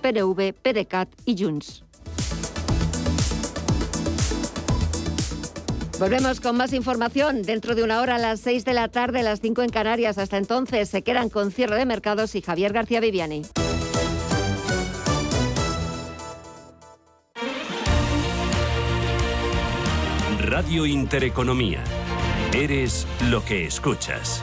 PNV, 0.00 0.52
PDeCAT 0.54 1.08
y 1.24 1.42
Junts. 1.42 1.84
Volvemos 5.98 6.40
con 6.40 6.56
más 6.56 6.72
información 6.72 7.42
dentro 7.42 7.74
de 7.74 7.82
una 7.82 8.00
hora 8.00 8.16
a 8.16 8.18
las 8.18 8.38
6 8.40 8.64
de 8.64 8.72
la 8.72 8.86
tarde, 8.86 9.24
las 9.24 9.40
5 9.40 9.62
en 9.62 9.70
Canarias. 9.70 10.16
Hasta 10.16 10.36
entonces 10.36 10.88
se 10.88 11.02
quedan 11.02 11.28
con 11.28 11.50
cierre 11.50 11.76
de 11.76 11.86
mercados 11.86 12.36
y 12.36 12.42
Javier 12.42 12.72
García 12.72 13.00
Viviani. 13.00 13.42
Radio 20.38 20.86
Intereconomía. 20.86 21.82
Eres 22.54 23.06
lo 23.28 23.44
que 23.44 23.66
escuchas. 23.66 24.42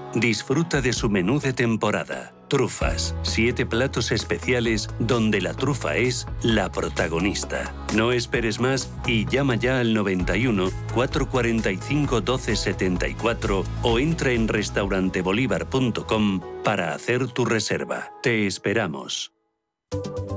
Disfruta 0.15 0.81
de 0.81 0.91
su 0.91 1.09
menú 1.09 1.39
de 1.39 1.53
temporada. 1.53 2.33
Trufas, 2.49 3.15
siete 3.21 3.65
platos 3.65 4.11
especiales 4.11 4.89
donde 4.99 5.39
la 5.39 5.53
trufa 5.53 5.95
es 5.95 6.27
la 6.43 6.69
protagonista. 6.69 7.73
No 7.95 8.11
esperes 8.11 8.59
más 8.59 8.91
y 9.07 9.25
llama 9.25 9.55
ya 9.55 9.79
al 9.79 9.93
91 9.93 10.69
445 10.93 12.15
1274 12.17 13.63
o 13.83 13.99
entra 13.99 14.33
en 14.33 14.49
restaurantebolívar.com 14.49 16.41
para 16.63 16.93
hacer 16.93 17.27
tu 17.27 17.45
reserva. 17.45 18.11
Te 18.21 18.47
esperamos. 18.47 19.31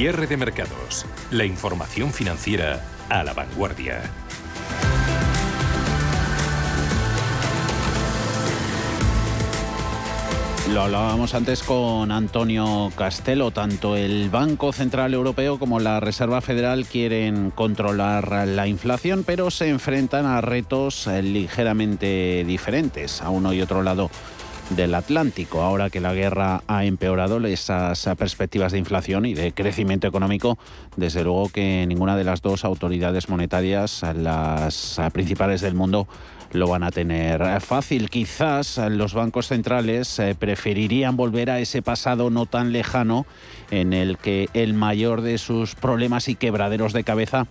Cierre 0.00 0.26
de 0.26 0.38
mercados. 0.38 1.04
La 1.30 1.44
información 1.44 2.10
financiera 2.10 2.82
a 3.10 3.22
la 3.22 3.34
vanguardia. 3.34 4.00
Lo 10.72 10.80
hablábamos 10.80 11.34
antes 11.34 11.62
con 11.62 12.10
Antonio 12.12 12.90
Castelo. 12.96 13.50
Tanto 13.50 13.94
el 13.94 14.30
Banco 14.30 14.72
Central 14.72 15.12
Europeo 15.12 15.58
como 15.58 15.80
la 15.80 16.00
Reserva 16.00 16.40
Federal 16.40 16.86
quieren 16.86 17.50
controlar 17.50 18.46
la 18.48 18.66
inflación, 18.68 19.22
pero 19.22 19.50
se 19.50 19.68
enfrentan 19.68 20.24
a 20.24 20.40
retos 20.40 21.08
ligeramente 21.08 22.42
diferentes 22.46 23.20
a 23.20 23.28
uno 23.28 23.52
y 23.52 23.60
otro 23.60 23.82
lado 23.82 24.10
del 24.70 24.94
Atlántico. 24.94 25.62
Ahora 25.62 25.90
que 25.90 26.00
la 26.00 26.14
guerra 26.14 26.62
ha 26.66 26.84
empeorado 26.84 27.38
esas 27.46 28.08
perspectivas 28.16 28.72
de 28.72 28.78
inflación 28.78 29.26
y 29.26 29.34
de 29.34 29.52
crecimiento 29.52 30.06
económico, 30.06 30.58
desde 30.96 31.24
luego 31.24 31.48
que 31.48 31.84
ninguna 31.86 32.16
de 32.16 32.24
las 32.24 32.42
dos 32.42 32.64
autoridades 32.64 33.28
monetarias, 33.28 34.02
las 34.14 35.00
principales 35.12 35.60
del 35.60 35.74
mundo, 35.74 36.08
lo 36.52 36.68
van 36.68 36.82
a 36.82 36.90
tener 36.90 37.60
fácil. 37.60 38.10
Quizás 38.10 38.78
los 38.90 39.14
bancos 39.14 39.46
centrales 39.48 40.18
eh, 40.18 40.34
preferirían 40.38 41.16
volver 41.16 41.50
a 41.50 41.60
ese 41.60 41.82
pasado 41.82 42.30
no 42.30 42.46
tan 42.46 42.72
lejano 42.72 43.26
en 43.70 43.92
el 43.92 44.18
que 44.18 44.48
el 44.52 44.74
mayor 44.74 45.22
de 45.22 45.38
sus 45.38 45.74
problemas 45.74 46.28
y 46.28 46.34
quebraderos 46.34 46.92
de 46.92 47.04
cabeza 47.04 47.46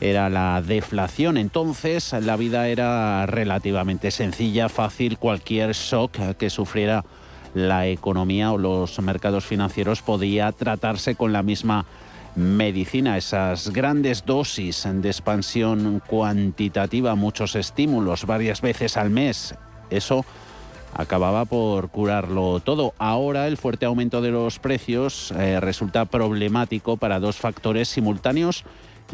era 0.00 0.30
la 0.30 0.62
deflación. 0.62 1.36
Entonces 1.36 2.12
la 2.12 2.36
vida 2.36 2.68
era 2.68 3.26
relativamente 3.26 4.10
sencilla, 4.10 4.68
fácil, 4.68 5.18
cualquier 5.18 5.72
shock 5.72 6.36
que 6.38 6.50
sufriera 6.50 7.04
la 7.54 7.86
economía 7.86 8.52
o 8.52 8.58
los 8.58 8.98
mercados 9.00 9.44
financieros 9.44 10.02
podía 10.02 10.52
tratarse 10.52 11.14
con 11.14 11.32
la 11.32 11.42
misma 11.42 11.84
medicina, 12.36 13.16
esas 13.16 13.70
grandes 13.70 14.24
dosis 14.24 14.86
de 14.90 15.08
expansión 15.08 16.00
cuantitativa, 16.06 17.16
muchos 17.16 17.56
estímulos 17.56 18.24
varias 18.24 18.60
veces 18.60 18.96
al 18.96 19.10
mes. 19.10 19.54
Eso 19.90 20.24
acababa 20.94 21.44
por 21.44 21.90
curarlo 21.90 22.60
todo. 22.60 22.94
Ahora 22.98 23.48
el 23.48 23.56
fuerte 23.56 23.86
aumento 23.86 24.20
de 24.20 24.30
los 24.30 24.58
precios 24.58 25.32
eh, 25.32 25.58
resulta 25.60 26.04
problemático 26.04 26.96
para 26.96 27.20
dos 27.20 27.36
factores 27.36 27.88
simultáneos 27.88 28.64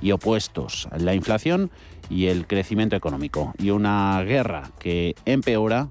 y 0.00 0.12
opuestos, 0.12 0.88
la 0.98 1.14
inflación 1.14 1.70
y 2.08 2.26
el 2.26 2.46
crecimiento 2.46 2.96
económico. 2.96 3.52
Y 3.58 3.70
una 3.70 4.22
guerra 4.22 4.70
que 4.78 5.14
empeora 5.24 5.88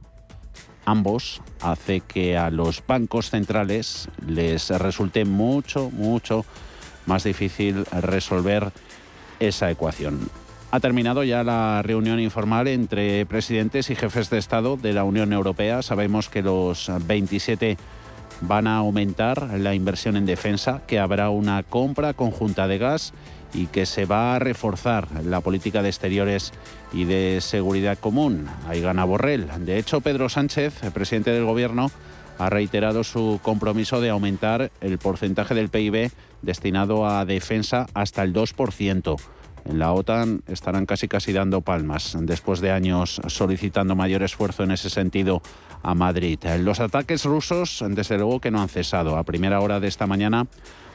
ambos 0.86 1.42
hace 1.62 2.02
que 2.02 2.38
a 2.38 2.50
los 2.50 2.84
bancos 2.86 3.30
centrales 3.30 4.10
les 4.26 4.70
resulte 4.70 5.26
mucho, 5.26 5.90
mucho 5.92 6.46
más 7.06 7.24
difícil 7.24 7.86
resolver 7.86 8.72
esa 9.40 9.70
ecuación. 9.70 10.30
Ha 10.72 10.80
terminado 10.80 11.24
ya 11.24 11.44
la 11.44 11.82
reunión 11.84 12.20
informal 12.20 12.68
entre 12.68 13.26
presidentes 13.26 13.90
y 13.90 13.96
jefes 13.96 14.30
de 14.30 14.38
Estado 14.38 14.78
de 14.78 14.94
la 14.94 15.04
Unión 15.04 15.32
Europea. 15.32 15.82
Sabemos 15.82 16.28
que 16.28 16.42
los 16.42 16.92
27 17.08 17.78
van 18.42 18.68
a 18.68 18.78
aumentar 18.78 19.58
la 19.60 19.74
inversión 19.74 20.18
en 20.18 20.26
defensa, 20.26 20.82
que 20.86 21.00
habrá 21.00 21.30
una 21.30 21.64
compra 21.64 22.14
conjunta 22.14 22.68
de 22.68 22.78
gas 22.78 23.14
y 23.56 23.68
que 23.68 23.86
se 23.86 24.06
va 24.06 24.36
a 24.36 24.40
reforzar 24.40 25.08
la 25.24 25.42
política 25.42 25.82
de 25.82 25.90
exteriores 25.90 26.52
y 26.92 27.06
de 27.06 27.40
seguridad 27.42 27.98
común. 27.98 28.48
Ahí 28.68 28.82
gana 28.82 29.06
Borrell. 29.06 29.48
De 29.66 29.78
hecho, 29.78 30.02
Pedro 30.02 30.30
Sánchez, 30.30 30.84
el 30.84 30.92
presidente 30.92 31.32
del 31.32 31.46
Gobierno, 31.46 31.90
ha 32.38 32.50
reiterado 32.50 33.04
su 33.04 33.40
compromiso 33.42 34.02
de 34.02 34.10
aumentar 34.10 34.72
el 34.82 34.98
porcentaje 34.98 35.56
del 35.56 35.70
PIB 35.70 36.12
destinado 36.42 37.08
a 37.08 37.26
defensa 37.26 37.88
hasta 37.94 38.24
el 38.24 38.34
2%. 38.34 39.16
en 39.66 39.80
la 39.80 39.94
OTAN 39.94 40.44
estarán 40.48 40.86
casi 40.86 41.08
casi 41.08 41.34
dando 41.34 41.62
palmas 41.62 42.16
después 42.20 42.60
de 42.60 42.72
años 42.72 43.20
solicitando 43.28 43.96
mayor 43.96 44.22
esfuerzo 44.22 44.64
en 44.64 44.72
ese 44.72 44.90
sentido 44.90 45.42
a 45.82 45.96
Madrid. 45.96 46.40
Los 46.60 46.80
ataques 46.80 47.26
rusos, 47.26 47.84
desde 47.90 48.18
luego 48.18 48.40
que 48.40 48.52
no 48.52 48.62
han 48.62 48.70
cesado. 48.70 49.18
A 49.18 49.24
primera 49.24 49.62
hora 49.62 49.80
de 49.80 49.88
esta 49.88 50.06
mañana, 50.06 50.46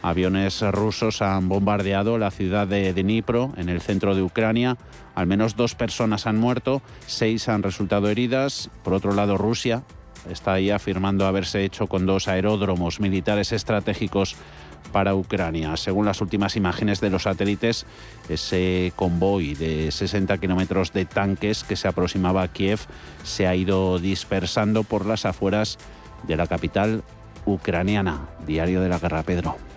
aviones 0.03 0.63
rusos 0.63 1.23
han 1.23 1.49
bombardeado 1.49 2.19
la 2.19 2.31
ciudad 2.31 2.67
de 2.67 2.93
Dnipro, 2.93 3.53
en 3.57 3.69
el 3.69 3.81
centro 3.81 4.15
de 4.15 4.23
Ucrania. 4.23 4.77
Al 5.15 5.27
menos 5.27 5.57
dos 5.57 5.75
personas 5.75 6.27
han 6.27 6.39
muerto, 6.39 6.83
seis 7.07 7.49
han 7.49 7.63
resultado 7.63 8.09
heridas. 8.09 8.71
Por 8.83 8.95
otro 8.95 9.13
lado, 9.13 9.37
Rusia 9.37 9.83
está 10.31 10.55
ahí 10.55 10.71
afirmando 10.71 11.27
haberse 11.27 11.65
hecho 11.65 11.87
con 11.87 12.07
dos 12.07 12.29
aeródromos 12.29 13.01
militares 13.01 13.53
estratégicos 13.53 14.37
para 14.93 15.15
Ucrania. 15.15 15.77
Según 15.77 16.07
las 16.07 16.21
últimas 16.21 16.57
imágenes 16.57 17.01
de 17.01 17.11
los 17.11 17.25
satélites, 17.25 17.87
ese 18.29 18.93
convoy 18.97 19.55
de 19.55 19.91
60 19.91 20.39
kilómetros 20.39 20.93
de 20.93 21.05
tanques 21.05 21.65
que 21.65 21.77
se 21.77 21.89
aproximaba 21.89 22.43
a 22.43 22.49
Kiev 22.49 22.81
se 23.23 23.47
ha 23.47 23.55
ido 23.55 23.99
dispersando 23.99 24.83
por 24.83 25.07
las 25.07 25.27
afueras 25.27 25.79
de 26.27 26.37
la 26.37 26.47
capital 26.47 27.03
ucraniana. 27.47 28.29
Diario 28.47 28.81
de 28.81 28.89
la 28.89 28.99
Guerra, 28.99 29.23
Pedro. 29.23 29.70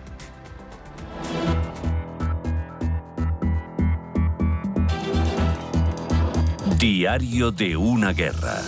Diario 6.84 7.52
de 7.52 7.78
una 7.78 8.12
guerra. 8.12 8.60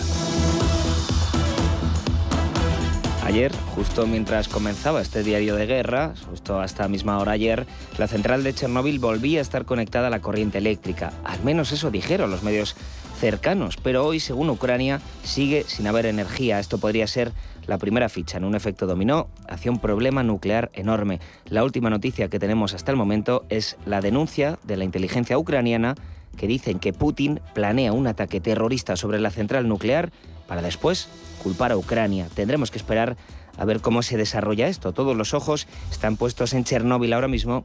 Ayer, 3.22 3.52
justo 3.74 4.06
mientras 4.06 4.48
comenzaba 4.48 5.02
este 5.02 5.22
diario 5.22 5.54
de 5.54 5.66
guerra, 5.66 6.14
justo 6.30 6.58
hasta 6.58 6.84
la 6.84 6.88
misma 6.88 7.18
hora 7.18 7.32
ayer, 7.32 7.66
la 7.98 8.06
central 8.06 8.42
de 8.42 8.54
Chernóbil 8.54 9.00
volvía 9.00 9.40
a 9.40 9.42
estar 9.42 9.66
conectada 9.66 10.06
a 10.06 10.10
la 10.10 10.22
corriente 10.22 10.56
eléctrica. 10.56 11.12
Al 11.24 11.44
menos 11.44 11.72
eso 11.72 11.90
dijeron 11.90 12.30
los 12.30 12.42
medios 12.42 12.74
cercanos, 13.20 13.76
pero 13.76 14.06
hoy, 14.06 14.18
según 14.18 14.48
Ucrania, 14.48 15.02
sigue 15.22 15.64
sin 15.66 15.86
haber 15.86 16.06
energía. 16.06 16.58
Esto 16.58 16.78
podría 16.78 17.06
ser 17.06 17.32
la 17.66 17.76
primera 17.76 18.08
ficha 18.08 18.38
en 18.38 18.44
un 18.44 18.54
efecto 18.54 18.86
dominó 18.86 19.28
hacia 19.46 19.70
un 19.70 19.78
problema 19.78 20.22
nuclear 20.22 20.70
enorme. 20.72 21.20
La 21.50 21.64
última 21.64 21.90
noticia 21.90 22.28
que 22.30 22.38
tenemos 22.38 22.72
hasta 22.72 22.92
el 22.92 22.96
momento 22.96 23.44
es 23.50 23.76
la 23.84 24.00
denuncia 24.00 24.58
de 24.64 24.78
la 24.78 24.84
inteligencia 24.84 25.36
ucraniana 25.36 25.96
que 26.36 26.46
dicen 26.46 26.78
que 26.78 26.92
Putin 26.92 27.40
planea 27.54 27.92
un 27.92 28.06
ataque 28.06 28.40
terrorista 28.40 28.96
sobre 28.96 29.20
la 29.20 29.30
central 29.30 29.68
nuclear 29.68 30.10
para 30.46 30.62
después 30.62 31.08
culpar 31.42 31.72
a 31.72 31.76
Ucrania. 31.76 32.28
Tendremos 32.34 32.70
que 32.70 32.78
esperar 32.78 33.16
a 33.56 33.64
ver 33.64 33.80
cómo 33.80 34.02
se 34.02 34.16
desarrolla 34.16 34.68
esto. 34.68 34.92
Todos 34.92 35.16
los 35.16 35.34
ojos 35.34 35.66
están 35.90 36.16
puestos 36.16 36.52
en 36.52 36.64
Chernóbil 36.64 37.12
ahora 37.12 37.28
mismo 37.28 37.64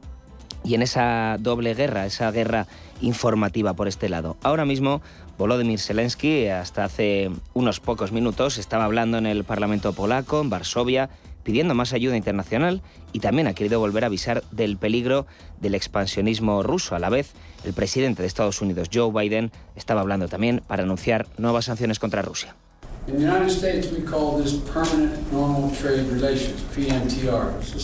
y 0.63 0.75
en 0.75 0.81
esa 0.81 1.37
doble 1.39 1.73
guerra, 1.73 2.05
esa 2.05 2.31
guerra 2.31 2.67
informativa 3.01 3.73
por 3.73 3.87
este 3.87 4.09
lado. 4.09 4.37
Ahora 4.43 4.65
mismo, 4.65 5.01
Volodymyr 5.37 5.79
Zelensky, 5.79 6.47
hasta 6.47 6.83
hace 6.83 7.31
unos 7.53 7.79
pocos 7.79 8.11
minutos, 8.11 8.57
estaba 8.57 8.85
hablando 8.85 9.17
en 9.17 9.25
el 9.25 9.43
Parlamento 9.43 9.93
polaco, 9.93 10.41
en 10.41 10.49
Varsovia, 10.49 11.09
pidiendo 11.43 11.73
más 11.73 11.93
ayuda 11.93 12.17
internacional 12.17 12.81
y 13.13 13.19
también 13.19 13.47
ha 13.47 13.53
querido 13.53 13.79
volver 13.79 14.03
a 14.03 14.07
avisar 14.07 14.43
del 14.51 14.77
peligro 14.77 15.25
del 15.59 15.75
expansionismo 15.75 16.63
ruso. 16.63 16.95
A 16.95 16.99
la 16.99 17.09
vez, 17.09 17.33
el 17.63 17.73
presidente 17.73 18.21
de 18.21 18.27
Estados 18.27 18.61
Unidos, 18.61 18.89
Joe 18.93 19.11
Biden, 19.11 19.51
estaba 19.75 20.01
hablando 20.01 20.27
también 20.27 20.61
para 20.67 20.83
anunciar 20.83 21.27
nuevas 21.37 21.65
sanciones 21.65 21.99
contra 21.99 22.21
Rusia. 22.21 22.55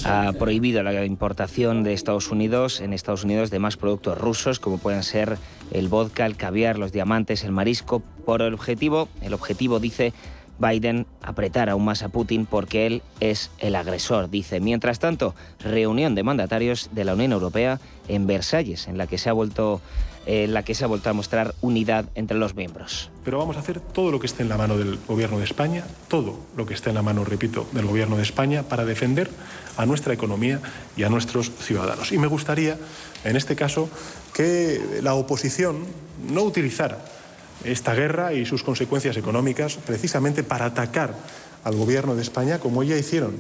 Ha 0.06 0.34
prohibido 0.34 0.84
la 0.84 1.06
importación 1.06 1.84
de 1.84 1.94
Estados 1.94 2.32
Unidos 2.32 2.82
en 2.82 2.94
Estados 2.94 3.24
Unidos 3.24 3.50
de 3.50 3.58
más 3.58 3.78
productos 3.78 4.18
rusos 4.18 4.60
como 4.60 4.78
pueden 4.78 5.02
ser 5.02 5.38
el 5.72 5.88
vodka, 5.88 6.28
el 6.28 6.38
caviar, 6.38 6.78
los 6.78 6.92
diamantes, 6.92 7.44
el 7.44 7.52
marisco 7.52 8.04
por 8.26 8.44
el 8.44 8.54
objetivo, 8.54 9.10
el 9.22 9.34
objetivo 9.34 9.80
dice 9.80 10.14
Biden 10.60 11.06
apretar 11.22 11.70
aún 11.70 11.86
más 11.86 12.04
a 12.04 12.10
Putin 12.10 12.46
porque 12.46 12.88
él 12.88 13.02
es 13.20 13.52
el 13.60 13.76
agresor, 13.76 14.30
dice. 14.30 14.60
Mientras 14.60 15.00
tanto, 15.00 15.36
reunión 15.60 16.16
de 16.16 16.24
mandatarios 16.24 16.90
de 16.94 17.06
la 17.06 17.14
Unión 17.14 17.32
Europea 17.32 17.80
en 18.08 18.28
Versalles, 18.28 18.88
en 18.88 18.98
la 18.98 19.08
que 19.08 19.18
se 19.18 19.30
ha 19.30 19.34
vuelto 19.34 19.82
en 20.28 20.54
la 20.54 20.64
que 20.64 20.76
se 20.76 20.84
ha 20.84 20.88
vuelto 20.88 21.10
a 21.10 21.14
mostrar 21.14 21.56
unidad 21.62 22.06
entre 22.14 22.38
los 22.38 22.54
miembros. 22.54 23.10
Pero 23.24 23.38
vamos 23.38 23.56
a 23.56 23.62
hacer 23.62 23.80
todo 23.80 24.12
lo 24.12 24.20
que 24.20 24.28
esté 24.28 24.44
en 24.44 24.50
la 24.50 24.58
mano 24.58 24.78
del 24.78 25.00
Gobierno 25.08 25.38
de 25.38 25.46
España, 25.46 25.86
todo 26.10 26.38
lo 26.58 26.66
que 26.66 26.74
esté 26.74 26.90
en 26.90 26.96
la 26.96 27.02
mano, 27.02 27.24
repito, 27.24 27.66
del 27.72 27.86
Gobierno 27.86 28.18
de 28.18 28.24
España 28.24 28.64
para 28.64 28.84
defender 28.84 29.30
a 29.78 29.86
nuestra 29.86 30.14
economía 30.14 30.60
y 30.98 31.04
a 31.04 31.10
nuestros 31.10 31.50
ciudadanos. 31.50 32.12
Y 32.12 32.18
me 32.18 32.28
gustaría, 32.28 32.78
en 33.24 33.38
este 33.38 33.56
caso, 33.56 33.90
que 34.34 35.00
la 35.02 35.14
oposición 35.14 35.86
no 36.30 36.44
utilizara 36.44 37.00
esta 37.68 37.94
guerra 37.94 38.34
y 38.34 38.46
sus 38.46 38.64
consecuencias 38.64 39.18
económicas 39.18 39.78
precisamente 39.86 40.44
para 40.44 40.66
atacar 40.66 41.14
al 41.64 41.76
Gobierno 41.76 42.16
de 42.16 42.22
España, 42.22 42.60
como 42.60 42.84
ya 42.84 42.98
hicieron 42.98 43.36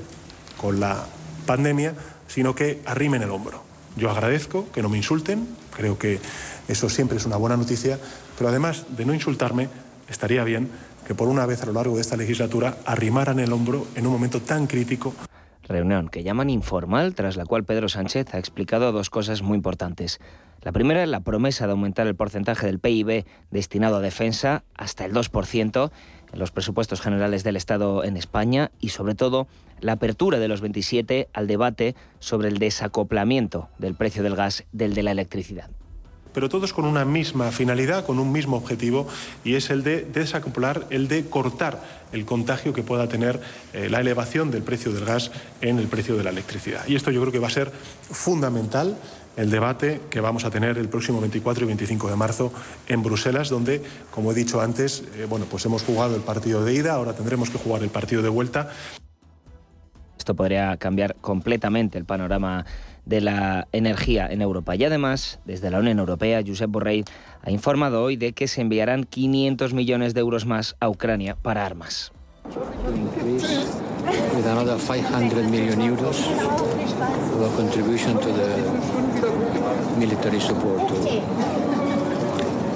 con 0.59 0.79
la 0.79 1.06
pandemia, 1.45 1.94
sino 2.27 2.53
que 2.53 2.81
arrimen 2.85 3.21
el 3.21 3.31
hombro. 3.31 3.63
Yo 3.95 4.12
agradezco 4.12 4.69
que 4.71 4.81
no 4.81 4.89
me 4.89 4.97
insulten, 4.97 5.47
creo 5.75 5.97
que 5.97 6.19
eso 6.68 6.89
siempre 6.89 7.18
es 7.18 7.25
una 7.25 7.38
buena 7.38 7.57
noticia, 7.57 7.97
pero 8.38 8.50
además 8.50 8.85
de 8.95 9.06
no 9.06 9.13
insultarme, 9.13 9.69
estaría 10.09 10.44
bien 10.44 10.69
que 11.07 11.15
por 11.15 11.30
una 11.30 11.45
vez 11.45 11.63
a 11.63 11.68
lo 11.68 11.73
largo 11.73 11.95
de 11.95 12.01
esta 12.01 12.18
legislatura 12.18 12.77
arrimaran 12.85 13.39
el 13.39 13.53
hombro 13.53 13.88
en 13.95 14.06
un 14.06 14.13
momento 14.13 14.41
tan 14.41 14.68
crítico. 14.68 15.13
Reunión 15.63 16.09
que 16.09 16.23
llaman 16.23 16.50
informal, 16.50 17.15
tras 17.15 17.38
la 17.38 17.45
cual 17.45 17.63
Pedro 17.63 17.89
Sánchez 17.89 18.33
ha 18.33 18.39
explicado 18.39 18.91
dos 18.91 19.09
cosas 19.09 19.41
muy 19.41 19.56
importantes. 19.56 20.19
La 20.67 20.73
primera 20.73 21.01
es 21.01 21.07
la 21.07 21.21
promesa 21.21 21.65
de 21.65 21.71
aumentar 21.71 22.07
el 22.07 22.15
porcentaje 22.17 22.65
del 22.65 22.79
PIB 22.79 23.23
destinado 23.51 23.95
a 23.95 24.01
defensa 24.01 24.65
hasta 24.75 25.05
el 25.05 25.13
2% 25.13 25.91
en 26.33 26.39
los 26.39 26.51
presupuestos 26.51 26.99
generales 26.99 27.45
del 27.45 27.55
Estado 27.55 28.03
en 28.03 28.17
España 28.17 28.69
y 28.81 28.89
sobre 28.89 29.15
todo 29.15 29.47
la 29.79 29.93
apertura 29.93 30.39
de 30.39 30.49
los 30.49 30.59
27 30.59 31.29
al 31.31 31.47
debate 31.47 31.95
sobre 32.19 32.49
el 32.49 32.57
desacoplamiento 32.57 33.69
del 33.77 33.95
precio 33.95 34.23
del 34.23 34.35
gas 34.35 34.65
del 34.73 34.93
de 34.93 35.03
la 35.03 35.11
electricidad 35.11 35.69
pero 36.37 36.49
todos 36.49 36.71
con 36.71 36.85
una 36.85 37.03
misma 37.03 37.51
finalidad, 37.51 38.05
con 38.05 38.19
un 38.19 38.31
mismo 38.31 38.57
objetivo, 38.57 39.07
y 39.43 39.55
es 39.55 39.71
el 39.71 39.81
de 39.81 40.03
desacoplar, 40.03 40.85
el 40.91 41.07
de 41.07 41.25
cortar 41.25 41.81
el 42.11 42.25
contagio 42.25 42.73
que 42.73 42.83
pueda 42.83 43.07
tener 43.07 43.41
eh, 43.73 43.89
la 43.89 44.01
elevación 44.01 44.51
del 44.51 44.61
precio 44.61 44.93
del 44.93 45.03
gas 45.03 45.31
en 45.61 45.79
el 45.79 45.87
precio 45.87 46.15
de 46.15 46.23
la 46.23 46.29
electricidad. 46.29 46.87
Y 46.87 46.95
esto 46.95 47.09
yo 47.09 47.21
creo 47.21 47.33
que 47.33 47.39
va 47.39 47.47
a 47.47 47.49
ser 47.49 47.71
fundamental 48.11 48.99
el 49.37 49.51
debate 49.51 50.01
que 50.09 50.19
vamos 50.19 50.43
a 50.43 50.49
tener 50.49 50.77
el 50.77 50.89
próximo 50.89 51.21
24 51.21 51.63
y 51.63 51.67
25 51.67 52.09
de 52.09 52.15
marzo 52.15 52.51
en 52.87 53.03
Bruselas, 53.03 53.49
donde, 53.49 53.81
como 54.11 54.31
he 54.31 54.35
dicho 54.35 54.59
antes, 54.59 55.03
eh, 55.15 55.25
bueno, 55.29 55.45
pues 55.49 55.65
hemos 55.65 55.83
jugado 55.83 56.15
el 56.15 56.21
partido 56.21 56.65
de 56.65 56.73
ida, 56.73 56.93
ahora 56.93 57.13
tendremos 57.13 57.49
que 57.49 57.57
jugar 57.57 57.83
el 57.83 57.89
partido 57.89 58.21
de 58.21 58.29
vuelta. 58.29 58.69
Esto 60.17 60.35
podría 60.35 60.75
cambiar 60.77 61.15
completamente 61.21 61.97
el 61.97 62.06
panorama 62.06 62.65
de 63.06 63.21
la 63.21 63.67
energía 63.71 64.27
en 64.27 64.41
Europa. 64.41 64.75
Y 64.75 64.83
además, 64.83 65.39
desde 65.45 65.69
la 65.69 65.79
Unión 65.79 65.99
Europea, 65.99 66.41
Josep 66.45 66.69
Borrell 66.69 67.06
ha 67.41 67.51
informado 67.51 68.03
hoy 68.03 68.17
de 68.17 68.33
que 68.33 68.47
se 68.47 68.61
enviarán 68.61 69.06
500 69.06 69.73
millones 69.73 70.13
de 70.13 70.19
euros 70.19 70.45
más 70.45 70.75
a 70.81 70.89
Ucrania 70.89 71.37
para 71.41 71.65
armas. 71.65 72.11
our 77.01 77.49
contribution 77.56 78.18
to 78.19 78.31
the 78.31 78.47
military 79.97 80.39
support. 80.39 81.76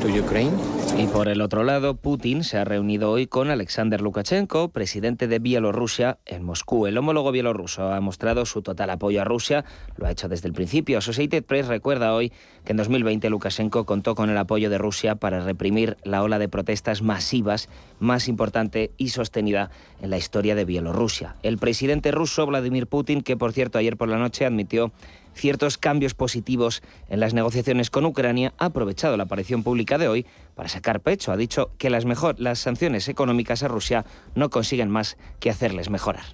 Y 0.04 1.08
por 1.08 1.28
el 1.28 1.42
otro 1.42 1.64
lado, 1.64 1.96
Putin 1.96 2.44
se 2.44 2.58
ha 2.58 2.64
reunido 2.64 3.12
hoy 3.12 3.28
con 3.28 3.52
Alexander 3.52 4.02
Lukashenko, 4.02 4.70
presidente 4.70 5.28
de 5.28 5.38
Bielorrusia, 5.38 6.18
en 6.26 6.44
Moscú. 6.44 6.88
El 6.88 6.98
homólogo 6.98 7.32
bielorruso 7.32 7.94
ha 7.94 8.02
mostrado 8.02 8.48
su 8.48 8.64
total 8.64 8.90
apoyo 8.90 9.22
a 9.22 9.26
Rusia, 9.26 9.64
lo 9.98 10.08
ha 10.08 10.12
hecho 10.12 10.28
desde 10.28 10.48
el 10.48 10.56
principio. 10.56 10.98
Associated 10.98 11.44
Press 11.44 11.68
recuerda 11.68 12.16
hoy 12.16 12.32
que 12.66 12.72
en 12.72 12.78
2020 12.78 13.30
Lukashenko 13.30 13.86
contó 13.86 14.16
con 14.16 14.32
el 14.32 14.38
apoyo 14.38 14.72
de 14.72 14.80
Rusia 14.80 15.16
para 15.16 15.42
reprimir 15.42 15.98
la 16.04 16.24
ola 16.24 16.40
de 16.40 16.50
protestas 16.50 17.04
masivas 17.04 17.70
más 18.00 18.28
importante 18.28 18.92
y 18.98 19.10
sostenida 19.10 19.70
en 20.02 20.10
la 20.10 20.18
historia 20.18 20.56
de 20.56 20.66
Bielorrusia. 20.66 21.36
El 21.44 21.60
presidente 21.60 22.12
ruso 22.12 22.48
Vladimir 22.48 22.88
Putin, 22.88 23.22
que 23.22 23.38
por 23.38 23.54
cierto 23.54 23.78
ayer 23.78 23.98
por 23.98 24.10
la 24.10 24.18
noche 24.18 24.48
admitió 24.48 24.92
ciertos 25.34 25.78
cambios 25.78 26.14
positivos 26.14 26.82
en 27.10 27.20
las 27.20 27.34
negociaciones 27.34 27.90
con 27.90 28.06
Ucrania, 28.06 28.54
ha 28.58 28.66
aprovechado 28.66 29.18
la 29.18 29.24
aparición 29.24 29.64
pública 29.64 29.98
de 29.98 30.08
hoy 30.08 30.26
para 30.56 30.70
sacar 30.70 31.00
pecho. 31.00 31.32
Ha 31.32 31.38
dicho 31.38 31.72
que 31.78 31.90
las, 31.90 32.06
mejor, 32.06 32.40
las 32.40 32.60
sanciones 32.60 33.08
económicas 33.08 33.64
a 33.64 33.68
Rusia 33.68 34.06
no 34.36 34.50
consiguen 34.50 34.90
más 34.90 35.18
que 35.40 35.50
hacerles 35.50 35.90
mejorar. 35.90 36.26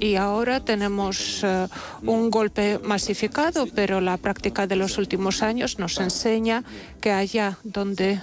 Y 0.00 0.16
ahora 0.16 0.60
tenemos 0.60 1.42
eh, 1.42 1.68
un 2.02 2.30
golpe 2.30 2.78
masificado, 2.82 3.66
pero 3.74 4.00
la 4.00 4.18
práctica 4.18 4.66
de 4.66 4.76
los 4.76 4.98
últimos 4.98 5.42
años 5.42 5.78
nos 5.78 5.98
enseña 5.98 6.64
que 7.00 7.12
allá 7.12 7.58
donde 7.64 8.20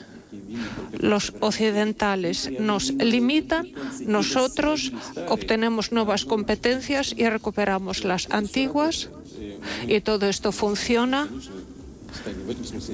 los 0.99 1.33
occidentales 1.39 2.51
nos 2.59 2.91
limitan, 2.93 3.67
nosotros 4.05 4.91
obtenemos 5.27 5.91
nuevas 5.91 6.25
competencias 6.25 7.13
y 7.17 7.27
recuperamos 7.27 8.03
las 8.03 8.29
antiguas 8.31 9.09
y 9.87 10.01
todo 10.01 10.27
esto 10.27 10.51
funciona 10.51 11.27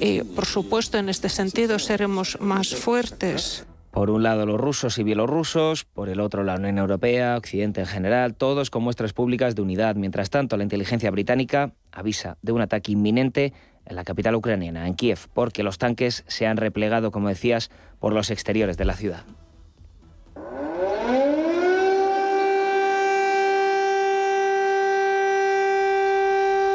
Y, 0.00 0.22
por 0.22 0.46
supuesto, 0.46 0.98
en 0.98 1.08
este 1.08 1.28
sentido 1.28 1.78
seremos 1.78 2.40
más 2.40 2.74
fuertes. 2.74 3.66
Por 3.90 4.08
un 4.08 4.22
lado 4.22 4.46
los 4.46 4.60
rusos 4.60 4.98
y 4.98 5.02
bielorrusos, 5.02 5.84
por 5.84 6.08
el 6.08 6.20
otro 6.20 6.44
la 6.44 6.54
Unión 6.54 6.78
Europea, 6.78 7.36
Occidente 7.36 7.80
en 7.80 7.86
general, 7.86 8.34
todos 8.34 8.70
con 8.70 8.84
muestras 8.84 9.12
públicas 9.12 9.56
de 9.56 9.62
unidad. 9.62 9.96
Mientras 9.96 10.30
tanto, 10.30 10.56
la 10.56 10.62
inteligencia 10.62 11.10
británica 11.10 11.72
avisa 11.90 12.38
de 12.40 12.52
un 12.52 12.60
ataque 12.60 12.92
inminente 12.92 13.52
en 13.86 13.96
la 13.96 14.04
capital 14.04 14.34
ucraniana, 14.34 14.86
en 14.86 14.94
Kiev, 14.94 15.28
porque 15.32 15.62
los 15.62 15.78
tanques 15.78 16.24
se 16.26 16.46
han 16.46 16.56
replegado, 16.56 17.10
como 17.10 17.28
decías, 17.28 17.70
por 17.98 18.12
los 18.12 18.30
exteriores 18.30 18.76
de 18.76 18.84
la 18.84 18.94
ciudad. 18.94 19.24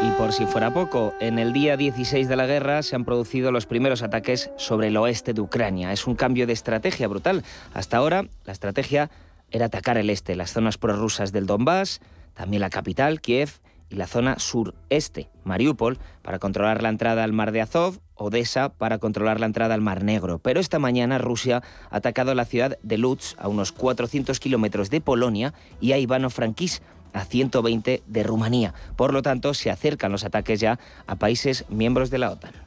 Y 0.06 0.12
por 0.12 0.34
si 0.34 0.46
fuera 0.46 0.72
poco, 0.72 1.16
en 1.20 1.40
el 1.40 1.52
día 1.52 1.78
16 1.78 2.28
de 2.28 2.36
la 2.36 2.46
guerra 2.46 2.84
se 2.84 2.96
han 2.96 3.06
producido 3.06 3.52
los 3.52 3.66
primeros 3.66 4.04
ataques 4.04 4.52
sobre 4.56 4.90
el 4.90 4.98
oeste 4.98 5.34
de 5.34 5.42
Ucrania. 5.42 5.92
Es 5.92 6.06
un 6.06 6.16
cambio 6.16 6.46
de 6.46 6.54
estrategia 6.54 7.08
brutal. 7.08 7.44
Hasta 7.74 7.98
ahora, 7.98 8.28
la 8.44 8.54
estrategia 8.54 9.10
era 9.50 9.66
atacar 9.66 9.98
el 9.98 10.10
este, 10.10 10.36
las 10.36 10.52
zonas 10.52 10.78
prorrusas 10.78 11.32
del 11.32 11.48
Donbass, 11.48 12.02
también 12.36 12.62
la 12.62 12.70
capital, 12.70 13.22
Kiev, 13.22 13.50
y 13.90 13.96
la 13.96 14.08
zona 14.08 14.40
sureste, 14.40 15.30
Mariupol, 15.44 16.00
para 16.22 16.40
controlar 16.40 16.82
la 16.82 16.90
entrada 16.90 17.24
al 17.24 17.34
mar 17.34 17.52
de 17.52 17.62
Azov, 17.62 18.00
Odessa 18.16 18.70
para 18.70 18.98
controlar 18.98 19.40
la 19.40 19.46
entrada 19.46 19.74
al 19.74 19.82
Mar 19.82 20.04
Negro. 20.04 20.40
Pero 20.40 20.60
esta 20.60 20.80
mañana 20.80 21.18
Rusia 21.18 21.62
ha 21.90 21.98
atacado 21.98 22.34
la 22.34 22.46
ciudad 22.46 22.78
de 22.82 22.98
Lutsk, 22.98 23.38
a 23.40 23.48
unos 23.48 23.72
400 23.72 24.40
kilómetros 24.40 24.90
de 24.90 25.02
Polonia, 25.02 25.54
y 25.82 25.92
a 25.92 25.98
Ivano-Frankivsk, 25.98 26.82
a 27.14 27.26
120 27.26 28.04
de 28.06 28.24
Rumanía. 28.24 28.74
Por 28.96 29.14
lo 29.14 29.22
tanto, 29.22 29.54
se 29.54 29.72
acercan 29.72 30.12
los 30.12 30.26
ataques 30.26 30.60
ya 30.60 30.80
a 31.08 31.16
países 31.16 31.66
miembros 31.70 32.10
de 32.10 32.18
la 32.18 32.32
OTAN. 32.32 32.65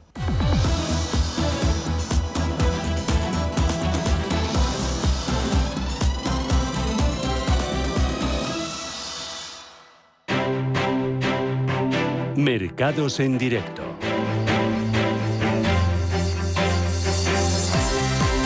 Mercados 12.51 13.19
en 13.19 13.37
directo. 13.37 13.83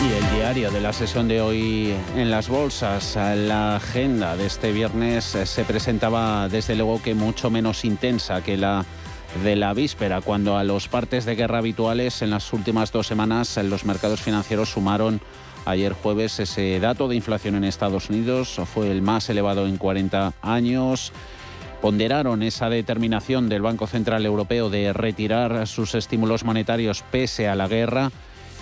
Y 0.06 0.12
el 0.12 0.36
diario 0.36 0.70
de 0.70 0.82
la 0.82 0.92
sesión 0.92 1.26
de 1.26 1.40
hoy 1.40 1.94
en 2.14 2.30
las 2.30 2.50
bolsas, 2.50 3.16
la 3.16 3.76
agenda 3.76 4.36
de 4.36 4.44
este 4.44 4.72
viernes 4.72 5.34
eh, 5.34 5.46
se 5.46 5.64
presentaba 5.64 6.50
desde 6.50 6.76
luego 6.76 7.00
que 7.00 7.14
mucho 7.14 7.48
menos 7.48 7.86
intensa 7.86 8.42
que 8.42 8.58
la 8.58 8.84
de 9.42 9.56
la 9.56 9.72
víspera, 9.72 10.20
cuando 10.20 10.58
a 10.58 10.64
los 10.64 10.86
partes 10.86 11.24
de 11.24 11.34
guerra 11.34 11.60
habituales 11.60 12.20
en 12.20 12.28
las 12.28 12.52
últimas 12.52 12.92
dos 12.92 13.06
semanas 13.06 13.56
los 13.56 13.86
mercados 13.86 14.20
financieros 14.20 14.68
sumaron 14.68 15.22
ayer 15.64 15.94
jueves 15.94 16.38
ese 16.40 16.78
dato 16.78 17.08
de 17.08 17.16
inflación 17.16 17.54
en 17.54 17.64
Estados 17.64 18.10
Unidos, 18.10 18.60
fue 18.66 18.90
el 18.90 19.00
más 19.00 19.30
elevado 19.30 19.66
en 19.66 19.78
40 19.78 20.34
años 20.42 21.10
ponderaron 21.84 22.42
esa 22.42 22.70
determinación 22.70 23.50
del 23.50 23.60
Banco 23.60 23.86
Central 23.86 24.24
Europeo 24.24 24.70
de 24.70 24.94
retirar 24.94 25.66
sus 25.66 25.94
estímulos 25.94 26.42
monetarios 26.42 27.04
pese 27.10 27.46
a 27.46 27.54
la 27.54 27.68
guerra 27.68 28.10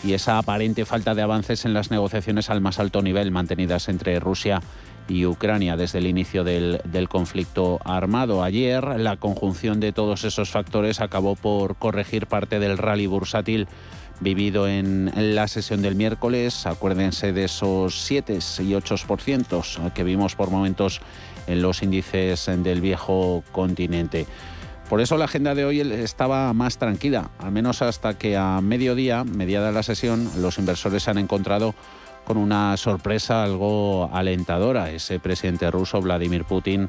y 0.03 0.15
esa 0.15 0.39
aparente 0.39 0.85
falta 0.85 1.15
de 1.15 1.23
avances 1.23 1.65
en 1.65 1.73
las 1.73 1.93
negociaciones 1.93 2.51
al 2.51 2.61
más 2.61 2.81
alto 2.81 3.01
nivel 3.01 3.31
mantenidas 3.31 3.89
entre 3.89 4.19
Rusia 4.19 4.61
y 5.07 5.25
Ucrania 5.25 5.77
desde 5.77 5.99
el 5.99 6.09
inicio 6.09 6.43
del, 6.43 6.81
conflicto 7.09 7.79
armado. 7.85 8.43
Ayer 8.43 8.99
la 8.99 9.17
conjunción 9.17 9.79
de 9.79 9.93
todos 9.93 10.25
esos 10.25 10.51
factores 10.51 11.01
acabó 11.01 11.37
por 11.37 11.77
corregir 11.77 12.27
parte 12.27 12.59
del 12.59 12.77
rally 12.77 13.07
bursátil 13.07 13.69
vivido 14.23 14.69
en 14.69 15.11
la 15.15 15.49
sesión 15.49 15.83
del 15.83 15.95
miércoles. 15.95 16.67
Acuérdense 16.67 17.33
de 17.33 17.45
esos 17.45 18.05
7 18.05 18.35
y 18.35 18.37
8% 18.73 19.93
que 19.93 20.05
vimos 20.05 20.35
por 20.35 20.51
momentos 20.51 21.01
en 21.47 21.63
los 21.63 21.83
índices 21.83 22.47
del 22.47 22.81
viejo 22.81 23.43
continente. 23.53 24.27
Por 24.89 25.01
eso 25.01 25.17
la 25.17 25.25
agenda 25.25 25.55
de 25.55 25.65
hoy 25.65 25.81
estaba 25.81 26.53
más 26.53 26.77
tranquila, 26.77 27.31
al 27.39 27.51
menos 27.51 27.81
hasta 27.81 28.19
que 28.19 28.37
a 28.37 28.61
mediodía, 28.61 29.25
mediada 29.25 29.73
la 29.73 29.83
sesión, 29.83 30.31
los 30.39 30.59
inversores 30.59 31.09
han 31.09 31.19
encontrado 31.19 31.75
con 32.25 32.37
una 32.37 32.77
sorpresa 32.77 33.45
algo 33.45 34.11
alentadora. 34.13 34.91
Ese 34.91 35.21
presidente 35.21 35.71
ruso, 35.71 36.01
Vladimir 36.01 36.45
Putin, 36.45 36.89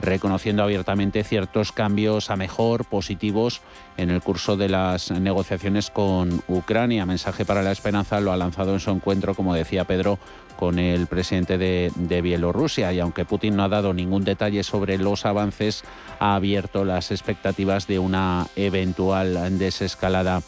reconociendo 0.00 0.62
abiertamente 0.62 1.24
ciertos 1.24 1.72
cambios 1.72 2.30
a 2.30 2.36
mejor, 2.36 2.84
positivos, 2.84 3.60
en 3.96 4.10
el 4.10 4.20
curso 4.22 4.56
de 4.56 4.68
las 4.68 5.10
negociaciones 5.10 5.90
con 5.90 6.42
Ucrania. 6.48 7.06
Mensaje 7.06 7.44
para 7.44 7.62
la 7.62 7.72
esperanza 7.72 8.20
lo 8.20 8.32
ha 8.32 8.36
lanzado 8.36 8.74
en 8.74 8.80
su 8.80 8.90
encuentro, 8.90 9.34
como 9.34 9.54
decía 9.54 9.84
Pedro, 9.84 10.18
con 10.58 10.78
el 10.78 11.06
presidente 11.06 11.58
de, 11.58 12.22
Bielorrusia 12.22 12.92
y 12.92 13.00
aunque 13.00 13.24
Putin 13.24 13.56
no 13.56 13.64
ha 13.64 13.68
dado 13.68 13.92
ningún 13.92 14.24
detalle 14.24 14.62
sobre 14.62 14.98
los 14.98 15.26
avances, 15.26 15.84
ha 16.20 16.34
abierto 16.34 16.84
las 16.84 17.10
expectativas 17.10 17.86
de 17.86 17.98
una 17.98 18.46
eventual 18.56 19.58
desescalada 19.58 20.42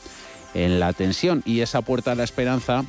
en 0.54 0.80
la 0.80 0.92
tensión 0.92 1.42
y 1.44 1.60
esa 1.60 1.82
puerta 1.82 2.12
a 2.12 2.14
la 2.14 2.24
esperanza 2.24 2.84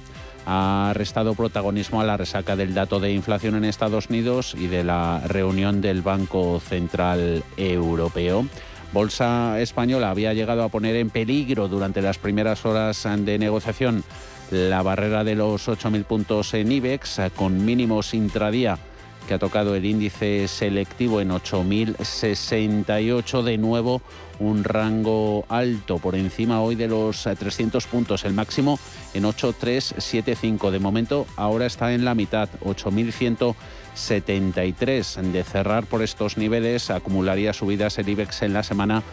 ha 0.49 0.93
restado 0.95 1.35
protagonismo 1.35 1.99
a 1.99 2.05
la 2.05 2.15
resaca 2.15 2.55
del 2.55 2.73
dato 2.73 3.01
de 3.01 3.11
inflación 3.11 3.55
en 3.55 3.65
Estados 3.65 4.09
Unidos 4.09 4.55
y 4.57 4.67
de 4.67 4.85
la 4.85 5.21
reunión 5.27 5.81
del 5.81 6.01
Banco 6.01 6.61
Central 6.61 7.43
Europeo. 7.57 8.47
Bolsa 8.93 9.59
española 9.59 10.09
había 10.09 10.33
llegado 10.33 10.63
a 10.63 10.69
poner 10.69 10.95
en 10.95 11.09
peligro 11.09 11.67
durante 11.67 12.01
las 12.01 12.17
primeras 12.17 12.65
horas 12.65 13.05
de 13.17 13.37
negociación 13.37 14.05
la 14.49 14.81
barrera 14.81 15.25
de 15.25 15.35
los 15.35 15.67
8.000 15.67 16.05
puntos 16.05 16.53
en 16.53 16.71
IBEX 16.71 17.19
con 17.35 17.65
mínimos 17.65 18.13
intradía 18.13 18.79
que 19.27 19.33
ha 19.33 19.39
tocado 19.39 19.75
el 19.75 19.83
índice 19.83 20.47
selectivo 20.47 21.19
en 21.19 21.31
8.068 21.31 23.43
de 23.43 23.57
nuevo 23.57 24.01
un 24.39 24.63
rango 24.63 25.46
alto 25.50 25.98
por 25.98 26.15
encima 26.15 26.62
hoy 26.62 26.75
de 26.75 26.88
los 26.88 27.24
300 27.24 27.86
puntos 27.88 28.24
el 28.25 28.34
máximo 28.34 28.77
en 29.13 29.24
8.375 29.24 30.70
de 30.72 30.79
momento 30.79 31.25
ahora 31.36 31.65
está 31.65 31.94
en 31.94 32.06
la 32.06 32.15
mitad 32.15 32.48
8.173 32.63 35.22
de 35.32 35.44
cerrar 35.44 35.86
por 35.86 36.01
estos 36.03 36.38
niveles 36.38 36.89
acumularía 36.89 37.51
subidas 37.53 37.98
el 37.98 38.08
IBEX 38.10 38.44
en 38.44 38.53
la 38.53 38.63
semana 38.63 39.03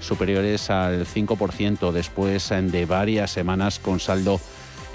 superiores 0.00 0.70
al 0.70 1.06
5% 1.06 1.92
después 1.92 2.50
de 2.50 2.86
varias 2.86 3.30
semanas 3.30 3.78
con 3.78 4.00
saldo 4.00 4.40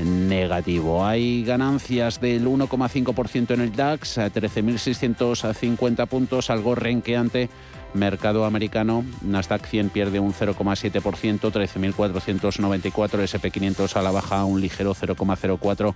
negativo. 0.04 1.06
Hay 1.06 1.44
ganancias 1.44 2.22
del 2.22 2.46
1,5% 2.46 3.52
en 3.52 3.62
el 3.62 3.76
DAX, 3.76 4.18
13.650 4.18 6.08
puntos, 6.08 6.50
algo 6.50 6.76
renqueante. 6.76 7.50
Mercado 7.94 8.46
americano, 8.46 9.04
Nasdaq 9.22 9.66
100 9.66 9.90
pierde 9.90 10.20
un 10.20 10.34
0,7%, 10.34 11.02
13.494, 11.52 12.92
SP500 12.92 13.96
a 13.96 14.02
la 14.02 14.12
baja 14.12 14.46
un 14.46 14.62
ligero 14.62 14.94
0,04%, 14.94 15.94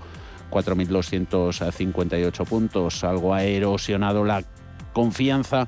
4.258 0.50 2.46
puntos. 2.46 3.04
Algo 3.04 3.34
ha 3.34 3.44
erosionado 3.44 4.24
la 4.24 4.44
confianza 4.94 5.68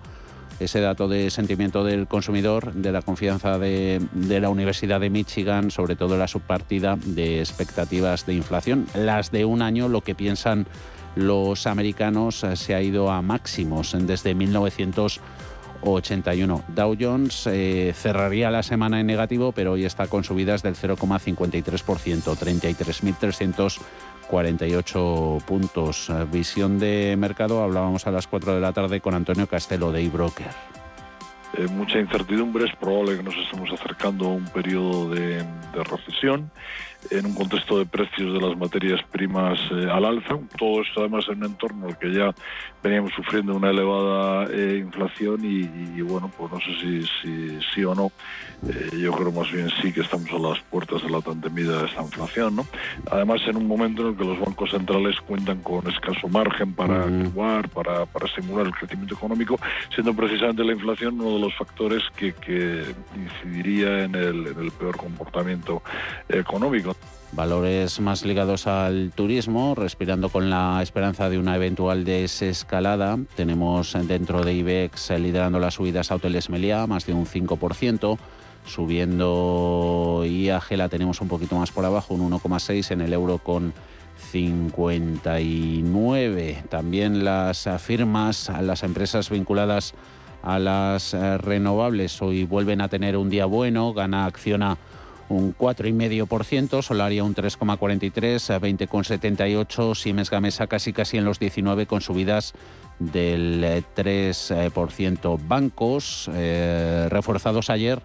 ese 0.59 0.79
dato 0.79 1.07
de 1.07 1.29
sentimiento 1.29 1.83
del 1.83 2.07
consumidor, 2.07 2.73
de 2.73 2.91
la 2.91 3.01
confianza 3.01 3.59
de, 3.59 3.99
la 4.13 4.49
Universidad 4.49 4.99
de 4.99 5.09
Michigan, 5.09 5.69
sobre 5.69 5.95
todo 5.95 6.17
la 6.17 6.27
subpartida 6.27 6.97
de 7.03 7.39
expectativas 7.39 8.25
de 8.25 8.35
inflación. 8.35 8.87
Las 8.95 9.31
de 9.31 9.45
un 9.45 9.61
año, 9.61 9.89
lo 9.89 10.01
que 10.01 10.15
piensan 10.15 10.65
los 11.15 11.67
americanos, 11.67 12.45
se 12.53 12.73
ha 12.75 12.81
ido 12.81 13.11
a 13.11 13.21
máximos 13.21 13.95
desde 13.99 14.33
1981. 15.85 16.63
Dow 16.69 16.95
Jones 16.99 17.47
eh, 17.47 17.93
cerraría 17.95 18.49
la 18.49 18.63
semana 18.63 18.99
en 18.99 19.07
negativo, 19.07 19.51
pero 19.51 19.73
hoy 19.73 19.85
está 19.85 20.07
con 20.07 20.23
subidas 20.23 20.63
del 20.63 20.75
0,53%, 20.75 21.83
33.300 22.35 23.79
48 24.27 25.37
puntos. 25.45 26.09
Eh, 26.09 26.25
visión 26.31 26.79
de 26.79 27.15
mercado, 27.17 27.61
hablábamos 27.61 28.07
a 28.07 28.11
las 28.11 28.27
4 28.27 28.55
de 28.55 28.61
la 28.61 28.73
tarde 28.73 28.99
con 28.99 29.13
Antonio 29.13 29.47
Castelo 29.47 29.91
de 29.91 30.03
eBroker. 30.03 30.49
Eh, 31.57 31.67
mucha 31.67 31.99
incertidumbre, 31.99 32.65
es 32.65 32.75
probable 32.75 33.17
que 33.17 33.23
nos 33.23 33.35
estemos 33.35 33.71
acercando 33.71 34.25
a 34.25 34.29
un 34.29 34.45
periodo 34.45 35.09
de, 35.11 35.37
de 35.37 35.83
recesión 35.83 36.51
en 37.11 37.25
un 37.25 37.33
contexto 37.33 37.77
de 37.77 37.85
precios 37.85 38.33
de 38.33 38.39
las 38.39 38.57
materias 38.57 39.01
primas 39.11 39.59
eh, 39.71 39.87
al 39.91 40.05
alza. 40.05 40.37
Todo 40.57 40.81
esto 40.81 41.01
además 41.01 41.25
en 41.29 41.37
un 41.37 41.45
entorno 41.45 41.85
en 41.85 41.89
el 41.91 41.97
que 41.97 42.13
ya 42.13 42.33
veníamos 42.83 43.11
sufriendo 43.13 43.55
una 43.55 43.71
elevada 43.71 44.45
eh, 44.51 44.77
inflación 44.77 45.39
y, 45.43 46.01
bueno, 46.01 46.31
pues 46.37 46.51
no 46.51 46.59
sé 46.59 47.07
si 47.21 47.59
sí 47.73 47.83
o 47.83 47.95
no. 47.95 48.11
Eh, 48.67 48.97
yo 48.97 49.11
creo 49.11 49.31
más 49.31 49.51
bien 49.51 49.69
sí 49.81 49.91
que 49.91 50.01
estamos 50.01 50.29
a 50.31 50.37
las 50.37 50.59
puertas 50.69 51.01
de 51.01 51.09
la 51.09 51.21
tan 51.21 51.41
temida 51.41 51.85
esta 51.85 52.01
inflación. 52.01 52.55
¿no? 52.55 52.67
Además 53.11 53.41
en 53.47 53.57
un 53.57 53.67
momento 53.67 54.03
en 54.03 54.09
el 54.09 54.15
que 54.15 54.23
los 54.23 54.39
bancos 54.39 54.71
centrales 54.71 55.19
cuentan 55.21 55.61
con 55.61 55.87
escaso 55.89 56.27
margen 56.27 56.73
para 56.73 57.03
actuar, 57.03 57.69
para, 57.69 58.05
para 58.05 58.25
estimular 58.27 58.67
el 58.67 58.73
crecimiento 58.73 59.15
económico, 59.15 59.59
siendo 59.93 60.13
precisamente 60.13 60.63
la 60.63 60.73
inflación 60.73 61.19
uno 61.19 61.35
de 61.35 61.39
los 61.39 61.55
factores 61.55 62.03
que, 62.15 62.33
incidiría 63.15 64.03
en 64.03 64.15
el, 64.15 64.71
peor 64.77 64.97
comportamiento 64.97 65.81
económico. 66.29 66.94
Valores 67.31 67.99
más 67.99 68.23
ligados 68.23 68.65
al 68.65 69.11
turismo, 69.13 69.75
respirando 69.75 70.29
con 70.29 70.49
la 70.49 70.79
esperanza 70.81 71.29
de 71.29 71.37
una 71.37 71.57
eventual 71.57 72.05
desescalada. 72.05 73.19
Tenemos 73.35 73.93
dentro 74.07 74.41
de 74.43 74.53
IBEX 74.53 75.09
liderando 75.19 75.59
las 75.59 75.73
subidas 75.73 76.11
a 76.11 76.15
Hoteles 76.15 76.49
Meliá, 76.49 76.87
más 76.87 77.05
de 77.05 77.13
un 77.13 77.25
5%. 77.25 78.17
Subiendo 78.65 80.23
IAG 80.25 80.77
la 80.77 80.87
tenemos 80.87 81.19
un 81.19 81.27
poquito 81.27 81.57
más 81.57 81.71
por 81.71 81.83
abajo, 81.83 82.13
un 82.13 82.31
1,6 82.31 82.91
en 82.91 83.01
el 83.01 83.11
euro 83.11 83.39
con 83.39 83.73
59. 84.31 86.63
También 86.69 87.25
las 87.25 87.67
firmas, 87.79 88.49
las 88.61 88.83
empresas 88.83 89.29
vinculadas 89.29 89.93
a 90.41 90.57
las 90.57 91.11
renovables 91.13 92.21
hoy 92.21 92.45
vuelven 92.45 92.79
a 92.79 92.87
tener 92.87 93.17
un 93.17 93.29
día 93.29 93.45
bueno, 93.45 93.93
gana 93.93 94.25
Acciona 94.25 94.77
un 95.29 95.55
4,5%, 95.55 96.81
Solaria 96.81 97.23
un 97.23 97.35
3,43, 97.35 98.59
20,78, 98.59 99.95
Siemens 99.95 100.29
Gamesa 100.29 100.67
casi 100.67 100.93
casi 100.93 101.17
en 101.17 101.25
los 101.25 101.39
19 101.39 101.87
con 101.87 102.01
subidas 102.01 102.53
del 102.99 103.83
3%. 103.95 105.39
Bancos 105.47 106.29
eh, 106.33 107.07
reforzados 107.09 107.69
ayer 107.69 108.01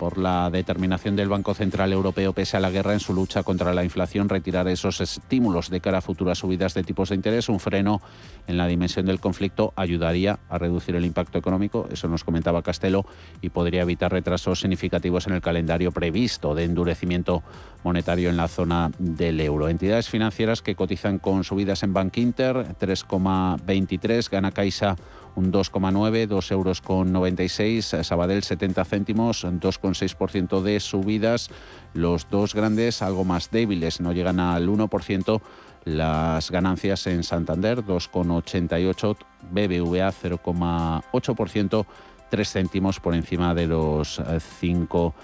por 0.00 0.16
la 0.16 0.48
determinación 0.48 1.14
del 1.14 1.28
Banco 1.28 1.52
Central 1.52 1.92
Europeo, 1.92 2.32
pese 2.32 2.56
a 2.56 2.60
la 2.60 2.70
guerra 2.70 2.94
en 2.94 3.00
su 3.00 3.12
lucha 3.12 3.42
contra 3.42 3.74
la 3.74 3.84
inflación, 3.84 4.30
retirar 4.30 4.66
esos 4.66 5.02
estímulos 5.02 5.68
de 5.68 5.82
cara 5.82 5.98
a 5.98 6.00
futuras 6.00 6.38
subidas 6.38 6.72
de 6.72 6.82
tipos 6.82 7.10
de 7.10 7.16
interés. 7.16 7.50
Un 7.50 7.60
freno 7.60 8.00
en 8.46 8.56
la 8.56 8.66
dimensión 8.66 9.04
del 9.04 9.20
conflicto 9.20 9.74
ayudaría 9.76 10.38
a 10.48 10.56
reducir 10.56 10.96
el 10.96 11.04
impacto 11.04 11.36
económico, 11.36 11.86
eso 11.92 12.08
nos 12.08 12.24
comentaba 12.24 12.62
Castelo, 12.62 13.04
y 13.42 13.50
podría 13.50 13.82
evitar 13.82 14.10
retrasos 14.10 14.60
significativos 14.60 15.26
en 15.26 15.34
el 15.34 15.42
calendario 15.42 15.92
previsto 15.92 16.54
de 16.54 16.64
endurecimiento 16.64 17.42
monetario 17.82 18.30
en 18.30 18.36
la 18.36 18.48
zona 18.48 18.90
del 18.98 19.40
euro. 19.40 19.68
Entidades 19.68 20.08
financieras 20.08 20.62
que 20.62 20.74
cotizan 20.74 21.18
con 21.18 21.44
subidas 21.44 21.82
en 21.82 21.92
Bank 21.92 22.16
Inter, 22.18 22.76
3,23, 22.78 24.30
gana 24.30 24.52
Caixa 24.52 24.96
un 25.36 25.52
2,9, 25.52 26.26
2 26.26 26.50
euros 26.50 26.80
con 26.80 27.12
96, 27.12 27.96
Sabadell 28.02 28.42
70 28.42 28.84
céntimos, 28.84 29.44
2,6% 29.44 30.60
de 30.62 30.80
subidas. 30.80 31.50
Los 31.94 32.28
dos 32.28 32.54
grandes 32.54 33.02
algo 33.02 33.24
más 33.24 33.50
débiles, 33.50 34.00
no 34.00 34.12
llegan 34.12 34.40
al 34.40 34.68
1%. 34.68 35.40
Las 35.84 36.50
ganancias 36.50 37.06
en 37.06 37.22
Santander 37.22 37.84
2,88, 37.84 39.16
BBVA 39.50 40.12
0,8%, 40.12 41.86
3 42.28 42.52
céntimos 42.52 43.00
por 43.00 43.14
encima 43.14 43.54
de 43.54 43.66
los 43.66 44.20
5 44.60 45.14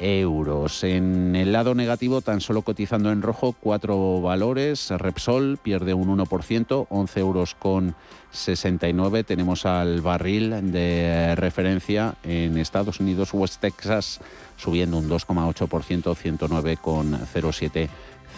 euros. 0.00 0.82
En 0.82 1.36
el 1.36 1.52
lado 1.52 1.74
negativo, 1.74 2.20
tan 2.22 2.40
solo 2.40 2.62
cotizando 2.62 3.12
en 3.12 3.22
rojo, 3.22 3.54
cuatro 3.60 4.20
valores. 4.20 4.90
Repsol 4.90 5.58
pierde 5.62 5.94
un 5.94 6.16
1%, 6.18 6.86
11 6.88 7.20
euros 7.20 7.54
con 7.54 7.94
69. 8.30 9.24
Tenemos 9.24 9.66
al 9.66 10.00
barril 10.00 10.72
de 10.72 11.34
referencia 11.36 12.14
en 12.24 12.56
Estados 12.58 13.00
Unidos, 13.00 13.30
West 13.32 13.60
Texas, 13.60 14.20
subiendo 14.56 14.98
un 14.98 15.08
2,8%, 15.08 16.14
109,07 16.16 17.88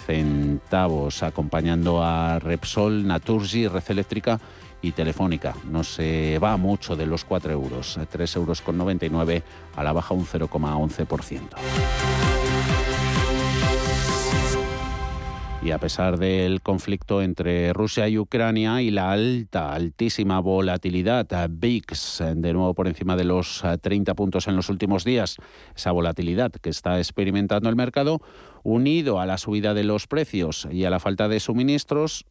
centavos, 0.07 1.23
acompañando 1.23 2.03
a 2.03 2.39
Repsol, 2.39 3.07
Naturgy, 3.07 3.69
Red 3.69 3.85
Eléctrica 3.89 4.41
y 4.83 4.93
Telefónica. 4.93 5.55
No 5.71 5.85
se 5.85 6.39
va 6.39 6.57
mucho 6.57 6.97
de 6.97 7.07
los 7.07 7.25
4 7.25 7.53
euros, 7.53 7.99
3 8.11 8.37
euros 8.37 8.61
con 8.61 8.77
99 8.77 9.43
a 9.77 9.85
la 9.85 9.93
baja 9.93 10.13
un 10.13 10.27
0,11%. 10.27 11.49
Y 15.65 15.71
a 15.71 15.79
pesar 15.79 16.19
del 16.19 16.61
conflicto 16.61 17.23
entre 17.23 17.73
Rusia 17.73 18.09
y 18.09 18.19
Ucrania 18.19 18.83
y 18.83 18.91
la 18.91 19.13
alta, 19.13 19.73
altísima 19.73 20.41
volatilidad, 20.41 21.29
VIX 21.49 22.23
de 22.35 22.53
nuevo 22.53 22.75
por 22.75 22.89
encima 22.89 23.15
de 23.15 23.23
los 23.23 23.63
30 23.81 24.13
puntos 24.15 24.49
en 24.49 24.57
los 24.57 24.69
últimos 24.71 25.05
días, 25.05 25.37
esa 25.77 25.93
volatilidad 25.93 26.51
que 26.51 26.71
está 26.71 26.99
experimentando 26.99 27.69
el 27.69 27.77
mercado, 27.77 28.21
unido 28.65 29.21
a 29.21 29.27
la 29.27 29.39
subida 29.39 29.73
de 29.73 29.85
los 29.85 30.09
precios 30.09 30.67
y 30.69 30.85
a 30.85 30.91
la 30.91 30.99
falta 30.99 31.29
de 31.29 31.39
suministros, 31.39 32.27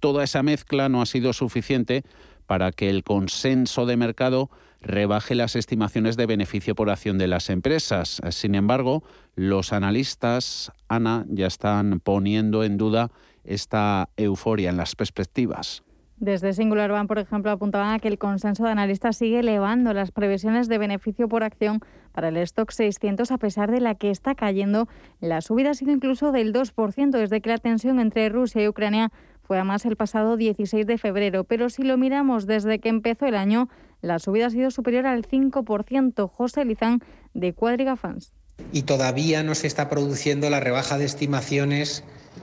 toda 0.00 0.24
esa 0.24 0.42
mezcla 0.42 0.88
no 0.88 1.02
ha 1.02 1.06
sido 1.06 1.32
suficiente 1.32 2.04
para 2.46 2.72
que 2.72 2.90
el 2.90 3.02
consenso 3.02 3.86
de 3.86 3.96
mercado 3.96 4.50
rebaje 4.80 5.34
las 5.34 5.56
estimaciones 5.56 6.16
de 6.16 6.26
beneficio 6.26 6.74
por 6.74 6.90
acción 6.90 7.18
de 7.18 7.26
las 7.26 7.50
empresas. 7.50 8.20
Sin 8.30 8.54
embargo, 8.54 9.02
los 9.34 9.72
analistas, 9.72 10.72
Ana, 10.88 11.24
ya 11.28 11.46
están 11.46 12.00
poniendo 12.00 12.62
en 12.62 12.76
duda 12.76 13.10
esta 13.44 14.08
euforia 14.16 14.70
en 14.70 14.76
las 14.76 14.94
perspectivas. 14.94 15.82
Desde 16.18 16.54
Singular 16.54 16.90
Bank, 16.90 17.08
por 17.08 17.18
ejemplo, 17.18 17.50
apuntaban 17.50 17.92
a 17.92 17.98
que 17.98 18.08
el 18.08 18.16
consenso 18.16 18.64
de 18.64 18.70
analistas 18.70 19.18
sigue 19.18 19.40
elevando 19.40 19.92
las 19.92 20.12
previsiones 20.12 20.66
de 20.66 20.78
beneficio 20.78 21.28
por 21.28 21.44
acción 21.44 21.80
para 22.12 22.28
el 22.28 22.38
stock 22.38 22.70
600 22.70 23.30
a 23.30 23.36
pesar 23.36 23.70
de 23.70 23.80
la 23.80 23.96
que 23.96 24.10
está 24.10 24.34
cayendo. 24.34 24.88
La 25.20 25.42
subida 25.42 25.70
ha 25.70 25.74
sido 25.74 25.92
incluso 25.92 26.32
del 26.32 26.54
2% 26.54 27.10
desde 27.10 27.42
que 27.42 27.50
la 27.50 27.58
tensión 27.58 28.00
entre 28.00 28.30
Rusia 28.30 28.62
y 28.62 28.68
Ucrania 28.68 29.12
fue 29.46 29.58
a 29.58 29.64
más 29.64 29.84
el 29.86 29.96
pasado 29.96 30.36
16 30.36 30.86
de 30.86 30.98
febrero, 30.98 31.44
pero 31.44 31.70
si 31.70 31.82
lo 31.82 31.96
miramos 31.96 32.46
desde 32.46 32.80
que 32.80 32.88
empezó 32.88 33.26
el 33.26 33.36
año, 33.36 33.68
la 34.02 34.18
subida 34.18 34.46
ha 34.46 34.50
sido 34.50 34.70
superior 34.70 35.06
al 35.06 35.24
5%. 35.24 36.28
José 36.28 36.64
Lizán, 36.64 37.00
de 37.32 37.52
Cuadriga 37.52 37.96
Fans. 37.96 38.32
Y 38.72 38.82
todavía 38.82 39.42
no 39.42 39.54
se 39.54 39.66
está 39.66 39.88
produciendo 39.88 40.50
la 40.50 40.60
rebaja 40.60 40.98
de 40.98 41.04
estimaciones 41.04 42.02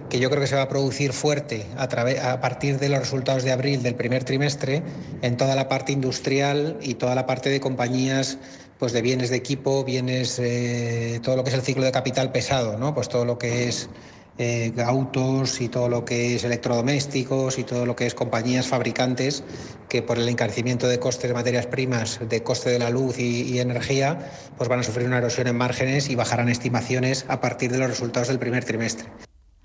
que 0.09 0.19
yo 0.19 0.29
creo 0.29 0.41
que 0.41 0.47
se 0.47 0.55
va 0.55 0.63
a 0.63 0.69
producir 0.69 1.11
fuerte 1.11 1.65
a, 1.77 1.83
a, 1.83 2.41
partir 2.41 2.79
de 2.79 2.89
los 2.89 2.99
resultados 2.99 3.43
de 3.43 3.51
abril 3.51 3.83
del 3.83 3.95
primer 3.95 4.23
trimestre 4.23 4.81
en 5.21 5.37
toda 5.37 5.55
la 5.55 5.67
parte 5.67 5.91
industrial 5.91 6.77
y 6.81 6.95
toda 6.95 7.15
la 7.15 7.25
parte 7.25 7.49
de 7.49 7.59
compañías 7.59 8.39
pues 8.79 8.91
de 8.91 9.01
bienes 9.01 9.29
de 9.29 9.37
equipo, 9.37 9.83
bienes, 9.83 10.39
eh, 10.39 11.19
todo 11.23 11.35
lo 11.35 11.43
que 11.43 11.51
es 11.51 11.55
el 11.55 11.61
ciclo 11.61 11.83
de 11.83 11.91
capital 11.91 12.31
pesado, 12.31 12.77
¿no? 12.77 12.93
Pues 12.93 13.07
todo 13.07 13.23
lo 13.23 13.37
que 13.37 13.69
es 13.69 13.89
eh, 14.37 14.73
autos 14.83 15.61
y 15.61 15.69
todo 15.69 15.89
lo 15.89 16.05
que 16.05 16.35
es 16.35 16.43
electrodomésticos 16.43 17.59
y 17.59 17.63
todo 17.63 17.85
lo 17.85 17.95
que 17.95 18.07
es 18.07 18.15
compañías 18.15 18.67
fabricantes 18.67 19.43
que 19.89 20.01
por 20.01 20.17
el 20.17 20.27
encarecimiento 20.27 20.87
de 20.87 20.99
costes 20.99 21.29
de 21.29 21.35
materias 21.35 21.67
primas, 21.67 22.19
de 22.27 22.41
coste 22.41 22.71
de 22.71 22.79
la 22.79 22.89
luz 22.89 23.19
y, 23.19 23.59
energía, 23.59 24.17
pues 24.57 24.67
van 24.67 24.79
a 24.79 24.83
sufrir 24.83 25.05
una 25.05 25.19
erosión 25.19 25.47
en 25.47 25.55
márgenes 25.55 26.09
y 26.09 26.15
bajarán 26.15 26.49
estimaciones 26.49 27.25
a 27.29 27.41
partir 27.41 27.71
de 27.71 27.77
los 27.77 27.89
resultados 27.89 28.27
del 28.27 28.39
primer 28.39 28.65
trimestre. 28.65 29.07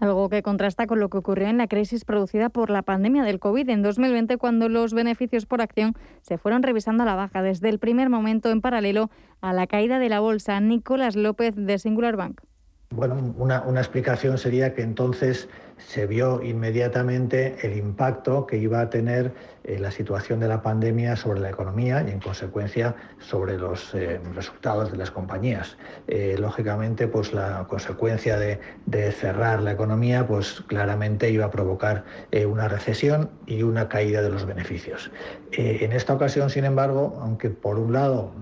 Algo 0.01 0.29
que 0.29 0.43
contrasta 0.43 0.87
con 0.87 1.01
lo 1.01 1.09
que 1.09 1.17
ocurrió 1.17 1.49
en 1.49 1.57
la 1.57 1.67
crisis 1.67 2.05
producida 2.05 2.51
por 2.51 2.69
la 2.69 2.83
pandemia 2.83 3.25
del 3.25 3.41
COVID 3.41 3.69
en 3.71 3.83
2020, 3.83 4.37
cuando 4.37 4.69
los 4.69 4.93
beneficios 4.93 5.47
por 5.47 5.63
acción 5.63 5.95
se 6.21 6.37
fueron 6.37 6.63
revisando 6.63 7.03
a 7.03 7.07
la 7.07 7.17
baja 7.17 7.43
desde 7.43 7.71
el 7.71 7.79
primer 7.79 8.11
momento 8.11 8.51
en 8.51 8.61
paralelo 8.61 9.11
a 9.41 9.53
la 9.53 9.67
caída 9.67 9.99
de 9.99 10.11
la 10.11 10.21
bolsa. 10.21 10.61
Nicolás 10.61 11.17
López 11.17 11.55
de 11.57 11.79
Singular 11.79 12.17
Bank. 12.17 12.43
Bueno, 12.91 13.35
una, 13.37 13.81
explicación 13.81 14.39
sería 14.39 14.73
que 14.73 14.81
entonces 14.81 15.51
se 15.77 16.07
vio 16.07 16.43
inmediatamente 16.43 17.57
el 17.63 17.77
impacto 17.77 18.47
que 18.47 18.57
iba 18.57 18.81
a 18.81 18.89
tener 18.89 19.35
eh, 19.63 19.79
la 19.79 19.91
situación 19.91 20.41
de 20.41 20.49
la 20.49 20.63
pandemia 20.63 21.15
sobre 21.15 21.41
la 21.41 21.51
economía 21.51 22.03
y 22.09 22.11
en 22.11 22.19
consecuencia 22.19 22.97
sobre 23.19 23.59
los 23.59 23.95
eh, 23.95 24.19
resultados 24.35 24.91
de 24.91 24.97
las 24.97 25.11
compañías. 25.11 25.77
Eh, 26.07 26.37
lógicamente, 26.41 27.09
pues 27.09 27.35
la 27.35 27.67
consecuencia 27.69 28.39
de, 28.39 28.59
de, 28.87 29.13
cerrar 29.13 29.61
la 29.61 29.73
economía, 29.73 30.27
pues 30.27 30.63
claramente 30.67 31.31
iba 31.31 31.45
a 31.45 31.51
provocar 31.51 32.05
una 32.49 32.69
recesión 32.69 33.31
y 33.47 33.63
una 33.63 33.89
caída 33.89 34.23
de 34.23 34.31
los 34.31 34.47
beneficios. 34.47 35.11
en 35.53 35.93
esta 35.93 36.15
ocasión, 36.15 36.49
sin 36.49 36.65
embargo, 36.65 37.19
aunque 37.21 37.51
por 37.51 37.79
un 37.79 37.93
lado 37.93 38.33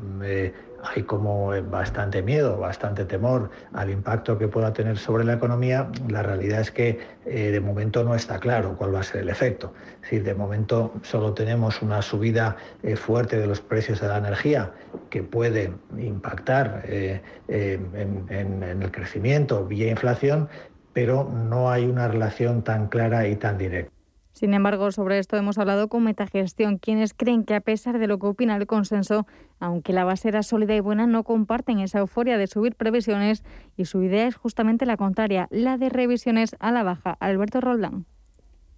hay 0.95 1.03
como 1.03 1.55
eh, 1.55 1.61
bastante 1.61 2.23
miedo, 2.23 2.59
bastante 2.59 3.05
temor 3.05 3.51
al 3.73 3.91
impacto 3.91 4.39
que 4.39 4.49
pueda 4.49 4.73
tener 4.73 4.99
sobre 4.99 5.25
la 5.25 5.35
economía, 5.35 5.89
la 6.09 6.23
realidad 6.23 6.61
es 6.61 6.71
que 6.71 6.99
eh, 7.25 7.51
de 7.51 7.61
momento 7.61 8.05
no 8.05 8.15
está 8.15 8.39
claro 8.39 8.77
cuál 8.77 8.95
va 8.95 9.01
a 9.01 9.03
ser 9.03 9.23
el 9.23 9.29
efecto. 9.29 9.73
Es 9.97 10.03
decir, 10.03 10.25
de 10.25 10.35
momento 10.35 10.93
solo 11.03 11.33
tenemos 11.33 11.83
una 11.83 12.03
subida 12.03 12.57
eh, 12.83 12.97
fuerte 12.97 13.39
de 13.39 13.47
los 13.47 13.61
precios 13.61 14.01
de 14.01 14.09
la 14.09 14.19
energía 14.19 14.73
que 15.11 15.23
puede 15.23 15.73
impactar 15.99 16.85
en, 16.89 17.23
en 17.49 18.83
el 18.83 18.91
crecimiento 18.91 19.65
vía 19.65 19.91
inflación, 19.91 20.49
pero 20.93 21.25
no 21.25 21.71
hay 21.71 21.87
una 21.87 22.09
relación 22.09 22.63
tan 22.63 22.89
clara 22.89 23.27
y 23.29 23.37
tan 23.37 23.59
directa. 23.59 23.96
Sin 24.37 24.53
embargo, 24.53 24.93
sobre 24.93 25.19
esto 25.19 25.39
hemos 25.39 25.57
hablado 25.57 25.89
con 25.89 26.05
Metagestión, 26.05 26.77
quienes 26.77 27.15
creen 27.15 27.43
que 27.43 27.55
a 27.55 27.63
pesar 27.63 27.99
de 27.99 28.07
lo 28.07 28.19
que 28.19 28.27
opina 28.27 28.55
el 28.55 28.67
consenso, 28.67 29.27
aunque 29.61 29.95
la 29.95 30.05
base 30.05 30.29
era 30.29 30.43
sólida 30.43 30.77
y 30.77 30.81
buena, 30.81 31.07
no 31.07 31.25
comparten 31.25 31.79
esa 31.79 32.01
euforia 32.01 32.37
de 32.37 32.47
subir 32.47 32.75
previsiones 32.75 33.45
y 33.79 33.87
su 33.87 34.03
idea 34.03 34.27
es 34.27 34.37
justamente 34.37 34.85
la 34.85 34.99
contraria, 34.99 35.49
la 35.51 35.79
de 35.79 35.89
revisiones 35.89 36.55
a 36.61 36.71
la 36.71 36.83
baja. 36.83 37.17
Alberto 37.19 37.63
Roldán 37.63 38.05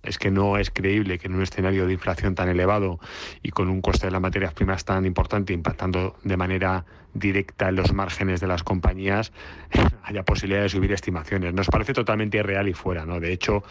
es 0.04 0.16
que 0.16 0.30
no 0.30 0.58
es 0.58 0.70
creíble 0.70 1.18
que 1.18 1.26
en 1.26 1.34
un 1.34 1.42
escenario 1.42 1.86
de 1.86 1.92
inflación 1.92 2.36
tan 2.36 2.48
elevado 2.48 3.00
y 3.42 3.50
con 3.50 3.68
un 3.68 3.80
coste 3.80 4.06
de 4.06 4.12
las 4.12 4.20
materias 4.20 4.54
primas 4.54 4.84
tan 4.84 5.04
importante 5.06 5.52
impactando 5.52 6.16
de 6.22 6.36
manera 6.36 6.84
directa 7.18 7.68
en 7.68 7.76
los 7.76 7.92
márgenes 7.92 8.40
de 8.40 8.46
las 8.46 8.62
compañías 8.62 9.32
haya 10.02 10.22
posibilidad 10.24 10.62
de 10.62 10.68
subir 10.68 10.92
estimaciones. 10.92 11.54
Nos 11.54 11.68
parece 11.68 11.92
totalmente 11.92 12.38
irreal 12.38 12.68
y 12.68 12.74
fuera. 12.74 13.04
¿no? 13.04 13.20
De 13.20 13.32
hecho, 13.32 13.62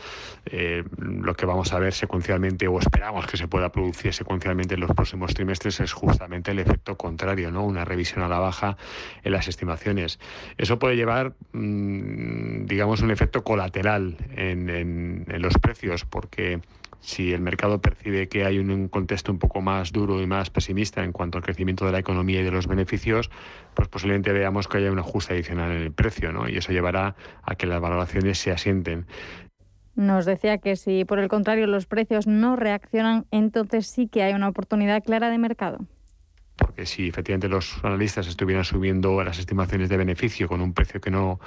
eh, 0.45 0.83
lo 0.97 1.33
que 1.35 1.45
vamos 1.45 1.73
a 1.73 1.79
ver 1.79 1.93
secuencialmente 1.93 2.67
o 2.67 2.79
esperamos 2.79 3.25
que 3.27 3.37
se 3.37 3.47
pueda 3.47 3.71
producir 3.71 4.13
secuencialmente 4.13 4.75
en 4.75 4.81
los 4.81 4.91
próximos 4.91 5.33
trimestres 5.33 5.79
es 5.79 5.93
justamente 5.93 6.51
el 6.51 6.59
efecto 6.59 6.97
contrario, 6.97 7.51
¿no? 7.51 7.63
una 7.63 7.85
revisión 7.85 8.23
a 8.23 8.27
la 8.27 8.39
baja 8.39 8.77
en 9.23 9.31
las 9.31 9.47
estimaciones. 9.47 10.19
Eso 10.57 10.79
puede 10.79 10.95
llevar, 10.95 11.33
mm, 11.53 12.65
digamos, 12.65 13.01
un 13.01 13.11
efecto 13.11 13.43
colateral 13.43 14.17
en, 14.35 14.69
en 14.69 15.41
los 15.41 15.53
precios 15.55 16.05
porque 16.05 16.61
si 16.99 17.33
el 17.33 17.41
mercado 17.41 17.79
percibe 17.79 18.27
que 18.27 18.45
hay 18.45 18.59
un 18.59 18.87
contexto 18.89 19.31
un 19.31 19.39
poco 19.39 19.61
más 19.61 19.91
duro 19.91 20.21
y 20.21 20.27
más 20.27 20.49
pesimista 20.49 21.03
en 21.03 21.11
cuanto 21.11 21.37
al 21.37 21.43
crecimiento 21.43 21.85
de 21.85 21.91
la 21.91 21.99
economía 21.99 22.41
y 22.41 22.43
de 22.43 22.51
los 22.51 22.67
beneficios, 22.67 23.29
pues 23.73 23.87
posiblemente 23.87 24.33
veamos 24.33 24.67
que 24.67 24.77
haya 24.77 24.91
un 24.91 24.99
ajuste 24.99 25.33
adicional 25.33 25.71
en 25.71 25.81
el 25.83 25.91
precio, 25.91 26.31
¿no? 26.31 26.49
Y 26.49 26.57
eso 26.57 26.71
llevará 26.71 27.15
a 27.43 27.55
que 27.55 27.65
las 27.65 27.79
valoraciones 27.79 28.39
se 28.39 28.51
asienten. 28.51 29.05
Nos 29.95 30.25
decía 30.25 30.59
que 30.59 30.75
si 30.75 31.05
por 31.05 31.19
el 31.19 31.27
contrario 31.27 31.65
los 31.65 31.87
precios 31.87 32.27
no 32.27 32.55
reaccionan, 32.55 33.25
entonces 33.31 33.87
sí 33.87 34.07
que 34.07 34.23
hay 34.23 34.33
una 34.33 34.49
oportunidad 34.49 35.03
clara 35.03 35.29
de 35.29 35.37
mercado 35.37 35.87
porque 36.57 36.85
si 36.85 37.07
efectivamente 37.07 37.47
los 37.47 37.83
analistas 37.83 38.27
estuvieran 38.27 38.65
subiendo 38.65 39.23
las 39.23 39.37
estimaciones 39.39 39.89
de 39.89 39.97
beneficio 39.97 40.47
con 40.47 40.59
un 40.59 40.73
precio 40.73 40.99
que 40.99 41.11
no, 41.11 41.39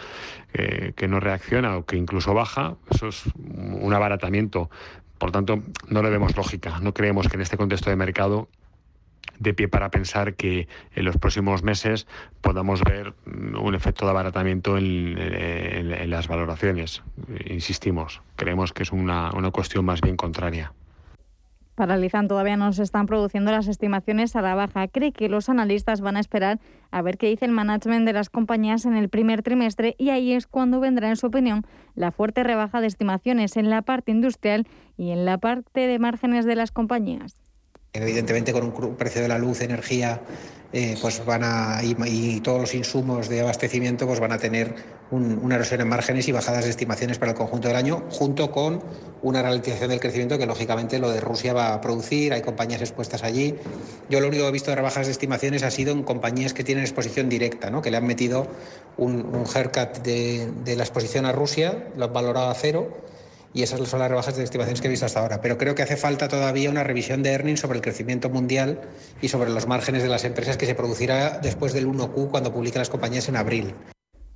que 0.52 1.08
no 1.08 1.20
reacciona 1.20 1.76
o 1.76 1.84
que 1.84 1.96
incluso 1.96 2.32
baja, 2.32 2.76
eso 2.90 3.08
es 3.08 3.24
un 3.36 3.92
abaratamiento 3.92 4.70
por 5.20 5.32
tanto, 5.32 5.62
no 5.88 6.02
le 6.02 6.08
vemos 6.08 6.34
lógica. 6.34 6.80
No 6.80 6.94
creemos 6.94 7.28
que 7.28 7.36
en 7.36 7.42
este 7.42 7.58
contexto 7.58 7.90
de 7.90 7.96
mercado 7.96 8.48
de 9.38 9.52
pie 9.52 9.68
para 9.68 9.90
pensar 9.90 10.34
que 10.34 10.66
en 10.94 11.04
los 11.04 11.18
próximos 11.18 11.62
meses 11.62 12.06
podamos 12.40 12.80
ver 12.82 13.12
un 13.26 13.74
efecto 13.74 14.06
de 14.06 14.12
abaratamiento 14.12 14.78
en, 14.78 16.10
las 16.10 16.26
valoraciones. 16.26 17.02
Insistimos, 17.44 18.22
creemos 18.36 18.72
que 18.72 18.82
es 18.82 18.92
una, 18.92 19.30
una 19.32 19.50
cuestión 19.50 19.84
más 19.84 20.00
bien 20.00 20.16
contraria 20.16 20.72
paralizan. 21.74 22.28
Todavía 22.28 22.56
no 22.56 22.72
se 22.72 22.82
están 22.82 23.06
produciendo 23.06 23.50
las 23.50 23.68
estimaciones 23.68 24.36
a 24.36 24.42
la 24.42 24.54
baja. 24.54 24.88
Cree 24.88 25.12
que 25.12 25.28
los 25.28 25.48
analistas 25.48 26.00
van 26.00 26.16
a 26.16 26.20
esperar 26.20 26.60
a 26.90 27.02
ver 27.02 27.18
qué 27.18 27.28
dice 27.28 27.44
el 27.44 27.52
management 27.52 28.06
de 28.06 28.12
las 28.12 28.30
compañías 28.30 28.84
en 28.84 28.96
el 28.96 29.08
primer 29.08 29.42
trimestre 29.42 29.94
y 29.98 30.10
ahí 30.10 30.32
es 30.32 30.46
cuando 30.46 30.80
vendrá, 30.80 31.08
en 31.08 31.16
su 31.16 31.26
opinión, 31.26 31.64
la 31.94 32.10
fuerte 32.10 32.42
rebaja 32.42 32.80
de 32.80 32.86
estimaciones 32.86 33.56
en 33.56 33.70
la 33.70 33.82
parte 33.82 34.12
industrial 34.12 34.66
y 34.96 35.10
en 35.10 35.24
la 35.24 35.38
parte 35.38 35.86
de 35.86 35.98
márgenes 35.98 36.44
de 36.44 36.56
las 36.56 36.72
compañías. 36.72 37.40
Evidentemente, 37.92 38.52
con 38.52 38.62
un 38.62 38.94
precio 38.94 39.20
de 39.20 39.26
la 39.26 39.36
luz, 39.36 39.62
energía, 39.62 40.20
eh, 40.72 40.96
pues 41.02 41.24
van 41.24 41.42
a 41.42 41.80
y, 41.82 42.40
todos 42.40 42.60
los 42.60 42.72
insumos 42.72 43.28
de 43.28 43.40
abastecimiento, 43.40 44.06
pues 44.06 44.20
van 44.20 44.30
a 44.30 44.38
tener 44.38 44.76
una 45.10 45.56
erosión 45.56 45.80
en 45.80 45.88
márgenes 45.88 46.28
y 46.28 46.32
bajadas 46.32 46.62
de 46.62 46.70
estimaciones 46.70 47.18
para 47.18 47.32
el 47.32 47.36
conjunto 47.36 47.66
del 47.66 47.76
año, 47.76 48.04
junto 48.12 48.52
con 48.52 48.80
una 49.22 49.42
ralentización 49.42 49.90
del 49.90 49.98
crecimiento 49.98 50.38
que 50.38 50.46
lógicamente 50.46 51.00
lo 51.00 51.10
de 51.10 51.20
Rusia 51.20 51.52
va 51.52 51.74
a 51.74 51.80
producir. 51.80 52.32
Hay 52.32 52.42
compañías 52.42 52.80
expuestas 52.80 53.24
allí. 53.24 53.56
Yo 54.08 54.20
lo 54.20 54.28
único 54.28 54.44
que 54.44 54.50
he 54.50 54.52
visto 54.52 54.70
de 54.70 54.76
rebajas 54.76 55.06
de 55.06 55.12
estimaciones 55.12 55.64
ha 55.64 55.72
sido 55.72 55.90
en 55.90 56.04
compañías 56.04 56.54
que 56.54 56.62
tienen 56.62 56.84
exposición 56.84 57.28
directa, 57.28 57.70
¿no? 57.70 57.82
que 57.82 57.90
le 57.90 57.96
han 57.96 58.06
metido 58.06 58.46
un, 58.98 59.44
haircut 59.52 59.98
de 60.04 60.76
la 60.76 60.84
exposición 60.84 61.26
a 61.26 61.32
Rusia, 61.32 61.88
lo 61.96 62.04
han 62.04 62.12
valorado 62.12 62.50
a 62.50 62.54
cero 62.54 63.02
y 63.52 63.62
esas 63.62 63.86
son 63.88 64.00
las 64.00 64.08
rebajas 64.08 64.36
de 64.36 64.44
estimaciones 64.44 64.80
que 64.80 64.86
he 64.86 64.90
visto 64.90 65.06
hasta 65.06 65.20
ahora. 65.20 65.40
Pero 65.40 65.58
creo 65.58 65.74
que 65.74 65.82
hace 65.82 65.96
falta 65.96 66.28
todavía 66.28 66.70
una 66.70 66.84
revisión 66.84 67.22
de 67.22 67.32
earnings 67.32 67.60
sobre 67.60 67.76
el 67.76 67.82
crecimiento 67.82 68.30
mundial 68.30 68.80
y 69.20 69.28
sobre 69.28 69.50
los 69.50 69.66
márgenes 69.66 70.02
de 70.02 70.08
las 70.08 70.24
empresas 70.24 70.56
que 70.56 70.66
se 70.66 70.74
producirá 70.74 71.38
después 71.38 71.72
del 71.72 71.88
1Q 71.88 72.30
cuando 72.30 72.52
publiquen 72.52 72.80
las 72.80 72.90
compañías 72.90 73.28
en 73.28 73.36
abril. 73.36 73.74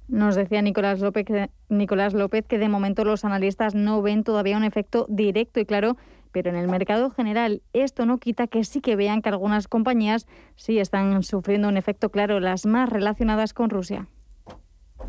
Nos 0.08 0.34
decía 0.34 0.60
Nicolás 0.60 1.00
López, 1.00 1.26
Nicolás 1.68 2.12
López 2.12 2.44
que 2.46 2.58
de 2.58 2.68
momento 2.68 3.04
los 3.04 3.24
analistas 3.24 3.74
no 3.74 4.02
ven 4.02 4.22
todavía 4.22 4.56
un 4.56 4.64
efecto 4.64 5.06
directo 5.08 5.60
y 5.60 5.64
claro, 5.64 5.96
pero 6.30 6.50
en 6.50 6.56
el 6.56 6.68
mercado 6.68 7.10
general 7.10 7.62
esto 7.72 8.04
no 8.04 8.18
quita 8.18 8.46
que 8.46 8.64
sí 8.64 8.80
que 8.80 8.96
vean 8.96 9.22
que 9.22 9.30
algunas 9.30 9.66
compañías 9.66 10.26
sí 10.56 10.78
están 10.78 11.22
sufriendo 11.22 11.68
un 11.68 11.78
efecto 11.78 12.10
claro, 12.10 12.38
las 12.38 12.66
más 12.66 12.90
relacionadas 12.90 13.54
con 13.54 13.70
Rusia 13.70 14.08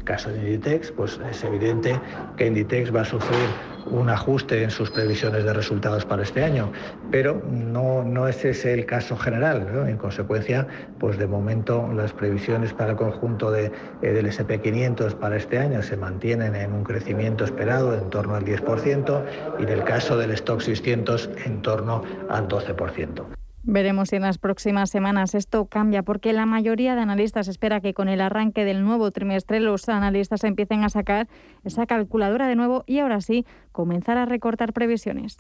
caso 0.04 0.30
de 0.30 0.38
Inditex, 0.40 0.92
pues 0.92 1.20
es 1.30 1.44
evidente 1.44 2.00
que 2.38 2.48
Inditex 2.48 2.96
va 2.96 3.02
a 3.02 3.06
sufrir 3.06 3.48
un 3.92 4.10
ajuste 4.10 4.64
en 4.64 4.72
sus 4.72 4.90
previsiones 4.90 5.44
de 5.44 5.54
resultados 5.54 6.06
para 6.06 6.24
este 6.24 6.44
año, 6.44 6.72
pero 7.12 7.42
no, 7.50 8.04
no 8.04 8.28
ese 8.28 8.50
es 8.50 8.66
el 8.66 8.86
caso 8.86 9.16
general. 9.16 9.68
En 9.88 9.98
consecuencia, 9.98 10.68
pues 11.00 11.18
de 11.18 11.28
momento 11.28 11.88
las 11.94 12.14
previsiones 12.14 12.74
para 12.74 12.92
el 12.92 12.98
conjunto 12.98 13.52
de, 13.52 13.72
eh, 14.02 14.12
del 14.12 14.28
SP500 14.28 15.16
para 15.16 15.38
este 15.38 15.60
año 15.60 15.82
se 15.82 15.98
mantienen 15.98 16.56
en 16.56 16.74
un 16.74 16.84
crecimiento 16.84 17.46
esperado 17.46 17.94
en 17.94 18.10
torno 18.10 18.36
al 18.36 18.44
10% 18.44 19.24
y 19.60 19.64
en 19.64 19.70
el 19.70 19.84
caso 19.84 20.18
del 20.18 20.32
Stock 20.32 20.62
600 20.62 21.30
en 21.46 21.62
torno 21.62 22.04
al 22.30 22.48
12%. 22.48 23.45
Veremos 23.68 24.10
si 24.10 24.16
en 24.18 24.22
las 24.22 24.38
próximas 24.38 24.92
semanas 24.92 25.34
esto 25.34 25.66
cambia, 25.66 26.04
porque 26.04 26.34
la 26.34 26.46
mayoría 26.46 26.94
de 26.94 27.02
analistas 27.02 27.48
espera 27.48 27.82
que 27.82 27.96
con 27.96 28.10
el 28.10 28.22
arranque 28.22 28.64
del 28.64 28.84
nuevo 28.84 29.10
trimestre 29.10 29.60
los 29.60 29.90
analistas 29.90 30.44
empiecen 30.44 30.84
a 30.84 30.90
sacar 30.90 31.28
esa 31.64 31.88
calculadora 31.88 32.48
de 32.48 32.56
nuevo 32.56 32.84
y 32.86 33.00
ahora 33.00 33.22
sí 33.22 33.44
comenzar 33.72 34.20
a 34.20 34.26
recortar 34.26 34.72
previsiones. 34.72 35.38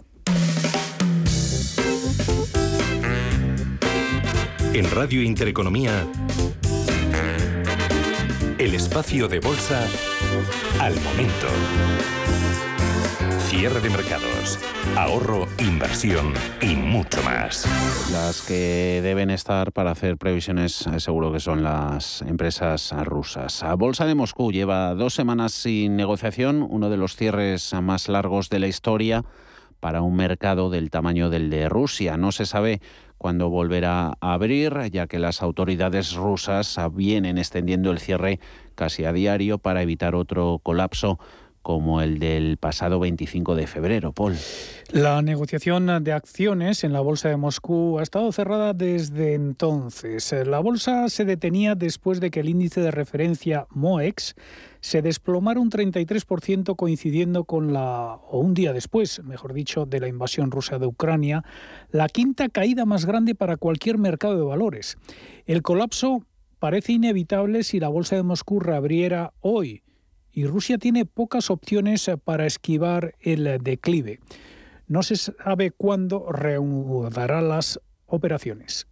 En 4.73 4.89
Radio 4.91 5.21
Intereconomía, 5.21 6.03
el 8.57 8.73
espacio 8.73 9.27
de 9.27 9.39
bolsa 9.39 9.87
al 10.79 10.95
momento. 11.01 11.47
Cierre 13.57 13.79
de 13.79 13.89
mercados, 13.89 14.59
ahorro, 14.97 15.47
inversión 15.59 16.33
y 16.61 16.75
mucho 16.75 17.23
más. 17.23 17.65
Las 18.11 18.41
que 18.45 18.99
deben 19.01 19.29
estar 19.29 19.71
para 19.71 19.91
hacer 19.91 20.17
previsiones 20.17 20.85
eh, 20.87 20.99
seguro 20.99 21.31
que 21.31 21.39
son 21.39 21.63
las 21.63 22.21
empresas 22.23 22.93
rusas. 23.05 23.63
A 23.63 23.73
Bolsa 23.75 24.05
de 24.05 24.13
Moscú 24.13 24.51
lleva 24.51 24.93
dos 24.93 25.13
semanas 25.13 25.53
sin 25.53 25.95
negociación, 25.95 26.67
uno 26.69 26.89
de 26.89 26.97
los 26.97 27.15
cierres 27.15 27.73
más 27.81 28.09
largos 28.09 28.49
de 28.49 28.59
la 28.59 28.67
historia 28.67 29.23
para 29.79 30.01
un 30.01 30.17
mercado 30.17 30.69
del 30.69 30.89
tamaño 30.89 31.29
del 31.29 31.49
de 31.49 31.69
Rusia. 31.69 32.17
No 32.17 32.33
se 32.33 32.45
sabe 32.45 32.81
cuándo 33.17 33.49
volverá 33.49 34.17
a 34.19 34.33
abrir, 34.33 34.73
ya 34.91 35.07
que 35.07 35.17
las 35.17 35.41
autoridades 35.41 36.13
rusas 36.13 36.77
vienen 36.91 37.37
extendiendo 37.37 37.91
el 37.91 37.99
cierre 37.99 38.41
casi 38.75 39.05
a 39.05 39.13
diario 39.13 39.59
para 39.59 39.81
evitar 39.81 40.13
otro 40.13 40.59
colapso 40.61 41.19
como 41.65 41.99
el 41.99 42.19
del 42.19 42.57
pasado 42.57 42.99
25 42.99 43.55
de 43.55 43.65
febrero. 43.65 44.13
Paul. 44.13 44.35
La 44.91 45.23
negociación 45.23 46.03
de 46.03 46.11
acciones 46.11 46.83
en 46.83 46.93
la 46.93 47.01
Bolsa 47.01 47.29
de 47.29 47.37
Moscú 47.37 47.97
ha 47.97 48.03
estado 48.03 48.31
cerrada 48.31 48.73
desde 48.73 49.33
entonces. 49.33 50.31
La 50.45 50.59
bolsa 50.59 51.09
se 51.09 51.25
detenía 51.25 51.73
después 51.73 52.19
de 52.19 52.29
que 52.29 52.41
el 52.41 52.49
índice 52.49 52.81
de 52.81 52.91
referencia 52.91 53.65
MOEX 53.71 54.35
se 54.79 55.01
desplomara 55.01 55.59
un 55.59 55.71
33% 55.71 56.75
coincidiendo 56.75 57.45
con 57.45 57.73
la, 57.73 58.19
o 58.29 58.37
un 58.37 58.53
día 58.53 58.71
después, 58.71 59.23
mejor 59.23 59.53
dicho, 59.53 59.87
de 59.87 59.99
la 59.99 60.07
invasión 60.07 60.51
rusa 60.51 60.77
de 60.77 60.85
Ucrania, 60.85 61.43
la 61.89 62.09
quinta 62.09 62.47
caída 62.47 62.85
más 62.85 63.07
grande 63.07 63.33
para 63.33 63.57
cualquier 63.57 63.97
mercado 63.97 64.37
de 64.37 64.43
valores. 64.43 64.99
El 65.47 65.63
colapso 65.63 66.21
parece 66.59 66.91
inevitable 66.91 67.63
si 67.63 67.79
la 67.79 67.89
Bolsa 67.89 68.17
de 68.17 68.21
Moscú 68.21 68.59
reabriera 68.59 69.33
hoy 69.41 69.81
y 70.35 70.45
Rusia 70.45 70.77
tiene 70.77 71.05
pocas 71.05 71.49
opciones 71.49 72.07
eh, 72.07 72.17
para 72.17 72.45
esquivar 72.45 73.15
el 73.21 73.63
declive. 73.63 74.19
No 74.87 75.01
se 75.01 75.15
sabe 75.15 75.71
cuándo 75.71 76.31
reanudará 76.31 77.41
las 77.41 77.79
operaciones. 78.05 78.85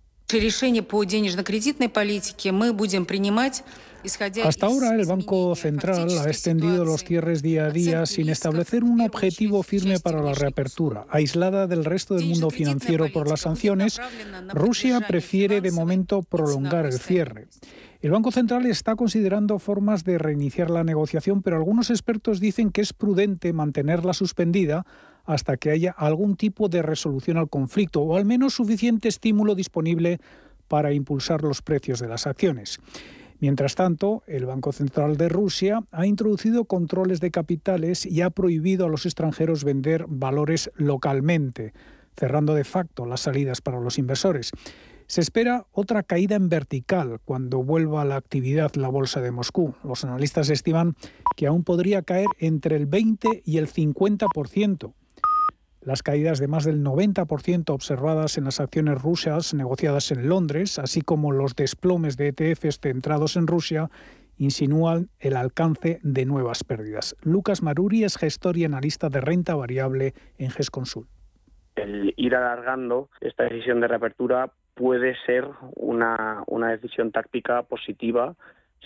Hasta 4.44 4.66
ahora 4.66 4.96
el 4.96 5.06
Banco 5.06 5.56
Central 5.56 6.10
ha 6.18 6.28
extendido 6.28 6.86
los 6.86 7.04
cierres 7.04 7.42
día 7.42 7.66
a 7.66 7.70
día 7.70 8.06
sin 8.06 8.30
establecer 8.30 8.84
un 8.84 9.02
objetivo 9.02 9.62
firme 9.64 10.00
para 10.00 10.22
la 10.22 10.34
reapertura. 10.34 11.06
Aislada 11.10 11.68
del 11.68 11.86
resto 11.86 12.16
del 12.16 12.26
mundo 12.26 12.50
financiero 12.50 13.12
por 13.12 13.30
las 13.30 13.42
sanciones, 13.42 14.02
Rusia 14.54 15.02
prefiere 15.02 15.62
de 15.62 15.72
momento 15.72 16.24
prolongar 16.24 16.86
el 16.86 17.00
cierre. 17.00 17.48
El 18.04 18.12
Banco 18.12 18.34
Central 18.34 18.66
está 18.66 18.98
considerando 18.98 19.60
formas 19.60 20.04
de 20.04 20.18
reiniciar 20.18 20.70
la 20.70 20.84
negociación, 20.84 21.42
pero 21.42 21.56
algunos 21.56 21.90
expertos 21.90 22.42
dicen 22.42 22.70
que 22.70 22.82
es 22.82 22.92
prudente 22.92 23.54
mantenerla 23.54 24.12
suspendida 24.12 24.86
hasta 25.24 25.56
que 25.56 25.72
haya 25.72 25.92
algún 25.92 26.36
tipo 26.36 26.68
de 26.68 26.82
resolución 26.82 27.38
al 27.38 27.48
conflicto 27.48 28.02
o 28.02 28.18
al 28.18 28.26
menos 28.26 28.56
suficiente 28.56 29.08
estímulo 29.08 29.56
disponible 29.56 30.20
para 30.68 30.92
impulsar 30.92 31.44
los 31.44 31.62
precios 31.62 32.02
de 32.02 32.10
las 32.10 32.28
acciones. 32.28 32.82
Mientras 33.40 33.76
tanto, 33.76 34.22
el 34.28 34.48
Banco 34.48 34.74
Central 34.74 35.16
de 35.16 35.30
Rusia 35.30 35.80
ha 35.94 36.06
introducido 36.06 36.66
controles 36.66 37.22
de 37.22 37.32
capitales 37.32 38.06
y 38.06 38.20
ha 38.20 38.32
prohibido 38.32 38.86
a 38.86 38.90
los 38.90 39.06
extranjeros 39.06 39.64
vender 39.64 40.08
valores 40.10 40.72
localmente, 40.76 41.72
cerrando 42.18 42.54
de 42.54 42.66
facto 42.66 43.06
las 43.06 43.22
salidas 43.22 43.62
para 43.62 43.80
los 43.80 43.98
inversores. 43.98 44.52
Se 45.14 45.22
espera 45.22 45.68
otra 45.72 46.02
caída 46.02 46.36
en 46.36 46.50
vertical 46.50 47.20
cuando 47.24 47.64
vuelva 47.64 48.02
a 48.02 48.06
la 48.06 48.16
actividad 48.16 48.74
la 48.74 48.88
bolsa 48.88 49.22
de 49.22 49.30
Moscú. 49.30 49.76
Los 49.84 50.04
analistas 50.04 50.50
estiman 50.50 50.96
que 51.38 51.46
aún 51.46 51.64
podría 51.64 52.02
caer 52.02 52.26
entre 52.40 52.76
el 52.78 52.88
20 52.88 53.44
y 53.46 53.60
el 53.60 53.68
50%. 53.68 54.92
Las 55.82 56.02
caídas 56.02 56.40
de 56.40 56.48
más 56.48 56.66
del 56.66 56.84
90% 56.84 57.70
observadas 57.70 58.40
en 58.40 58.46
las 58.46 58.60
acciones 58.60 59.04
rusas 59.04 59.54
negociadas 59.54 60.10
en 60.10 60.28
Londres, 60.28 60.80
así 60.80 61.02
como 61.02 61.32
los 61.32 61.56
desplomes 61.56 62.18
de 62.18 62.30
ETFs 62.30 62.80
centrados 62.82 63.36
en 63.36 63.46
Rusia, 63.46 63.92
insinúan 64.40 65.10
el 65.20 65.36
alcance 65.36 66.00
de 66.02 66.26
nuevas 66.26 66.64
pérdidas. 66.64 67.16
Lucas 67.22 67.62
Maruri 67.62 68.04
es 68.04 68.18
gestor 68.18 68.58
y 68.58 68.66
analista 68.66 69.10
de 69.10 69.22
renta 69.22 69.54
variable 69.54 70.16
en 70.40 70.50
GESConsul. 70.50 71.06
El 71.76 72.16
ir 72.18 72.36
alargando 72.36 73.10
esta 73.22 73.44
decisión 73.44 73.80
de 73.80 73.88
reapertura 73.90 74.52
puede 74.76 75.16
ser 75.26 75.48
una, 75.76 76.44
una 76.48 76.72
decisión 76.72 77.12
táctica 77.12 77.64
positiva 77.64 78.36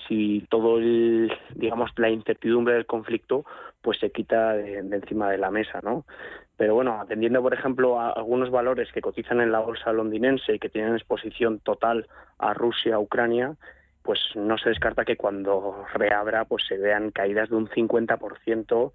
si 0.07 0.45
todo 0.49 0.77
el, 0.77 1.31
digamos, 1.55 1.91
la 1.97 2.09
incertidumbre 2.09 2.75
del 2.75 2.85
conflicto 2.85 3.45
pues 3.81 3.99
se 3.99 4.11
quita 4.11 4.53
de, 4.53 4.77
encima 4.79 5.29
de 5.31 5.37
la 5.37 5.49
mesa, 5.49 5.79
¿no? 5.81 6.05
Pero 6.55 6.75
bueno, 6.75 6.99
atendiendo, 6.99 7.41
por 7.41 7.53
ejemplo, 7.53 7.99
a 7.99 8.11
algunos 8.11 8.49
valores 8.49 8.91
que 8.91 9.01
cotizan 9.01 9.41
en 9.41 9.51
la 9.51 9.59
bolsa 9.59 9.93
londinense 9.93 10.55
y 10.55 10.59
que 10.59 10.69
tienen 10.69 10.95
exposición 10.95 11.59
total 11.59 12.07
a 12.39 12.53
Rusia, 12.53 12.99
Ucrania, 12.99 13.55
pues 14.01 14.19
no 14.35 14.57
se 14.57 14.69
descarta 14.69 15.05
que 15.05 15.17
cuando 15.17 15.85
reabra 15.93 16.45
pues 16.45 16.63
se 16.67 16.77
vean 16.77 17.11
caídas 17.11 17.49
de 17.49 17.55
un 17.55 17.69
50% 17.69 18.91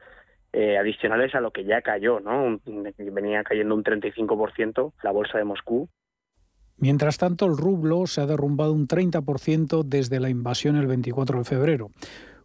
eh, 0.54 0.78
adicionales 0.78 1.34
a 1.34 1.40
lo 1.40 1.52
que 1.52 1.64
ya 1.64 1.82
cayó, 1.82 2.20
¿no? 2.20 2.60
Venía 2.98 3.44
cayendo 3.44 3.74
un 3.74 3.84
35% 3.84 4.92
la 5.02 5.10
bolsa 5.10 5.38
de 5.38 5.44
Moscú 5.44 5.88
Mientras 6.82 7.16
tanto, 7.16 7.46
el 7.46 7.56
rublo 7.56 8.08
se 8.08 8.22
ha 8.22 8.26
derrumbado 8.26 8.72
un 8.72 8.88
30% 8.88 9.84
desde 9.84 10.18
la 10.18 10.30
invasión 10.30 10.74
el 10.74 10.88
24 10.88 11.38
de 11.38 11.44
febrero. 11.44 11.92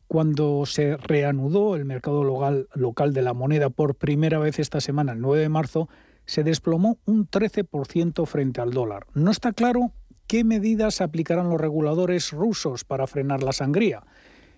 Cuando 0.08 0.64
se 0.68 0.96
reanudó 0.96 1.76
el 1.76 1.86
mercado 1.86 2.24
local, 2.24 3.14
de 3.14 3.22
la 3.24 3.34
moneda 3.34 3.72
por 3.72 3.96
primera 3.96 4.38
vez 4.38 4.60
esta 4.60 4.80
semana, 4.80 5.14
el 5.14 5.22
9 5.22 5.42
de 5.42 5.50
marzo, 5.50 5.90
se 6.28 6.44
desplomó 6.44 7.00
un 7.06 7.28
13% 7.28 8.28
frente 8.28 8.62
al 8.62 8.70
dólar. 8.70 9.08
No 9.16 9.32
está 9.32 9.54
claro 9.54 9.92
qué 10.28 10.44
medidas 10.44 11.02
aplicarán 11.02 11.50
los 11.50 11.60
reguladores 11.60 12.32
rusos 12.32 12.84
para 12.84 13.08
frenar 13.08 13.42
la 13.42 13.54
sangría. 13.54 14.04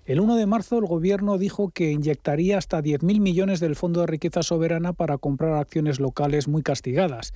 El 0.04 0.20
1 0.20 0.36
de 0.36 0.46
marzo 0.46 0.80
el 0.80 0.88
gobierno 0.88 1.38
dijo 1.38 1.70
que 1.70 1.92
inyectaría 1.92 2.58
hasta 2.58 2.82
10.000 2.82 3.22
millones 3.22 3.60
del 3.62 3.78
Fondo 3.78 4.02
de 4.02 4.08
Riqueza 4.08 4.44
Soberana 4.44 4.92
para 4.92 5.20
comprar 5.20 5.54
acciones 5.54 6.02
locales 6.02 6.50
muy 6.50 6.64
castigadas. 6.64 7.32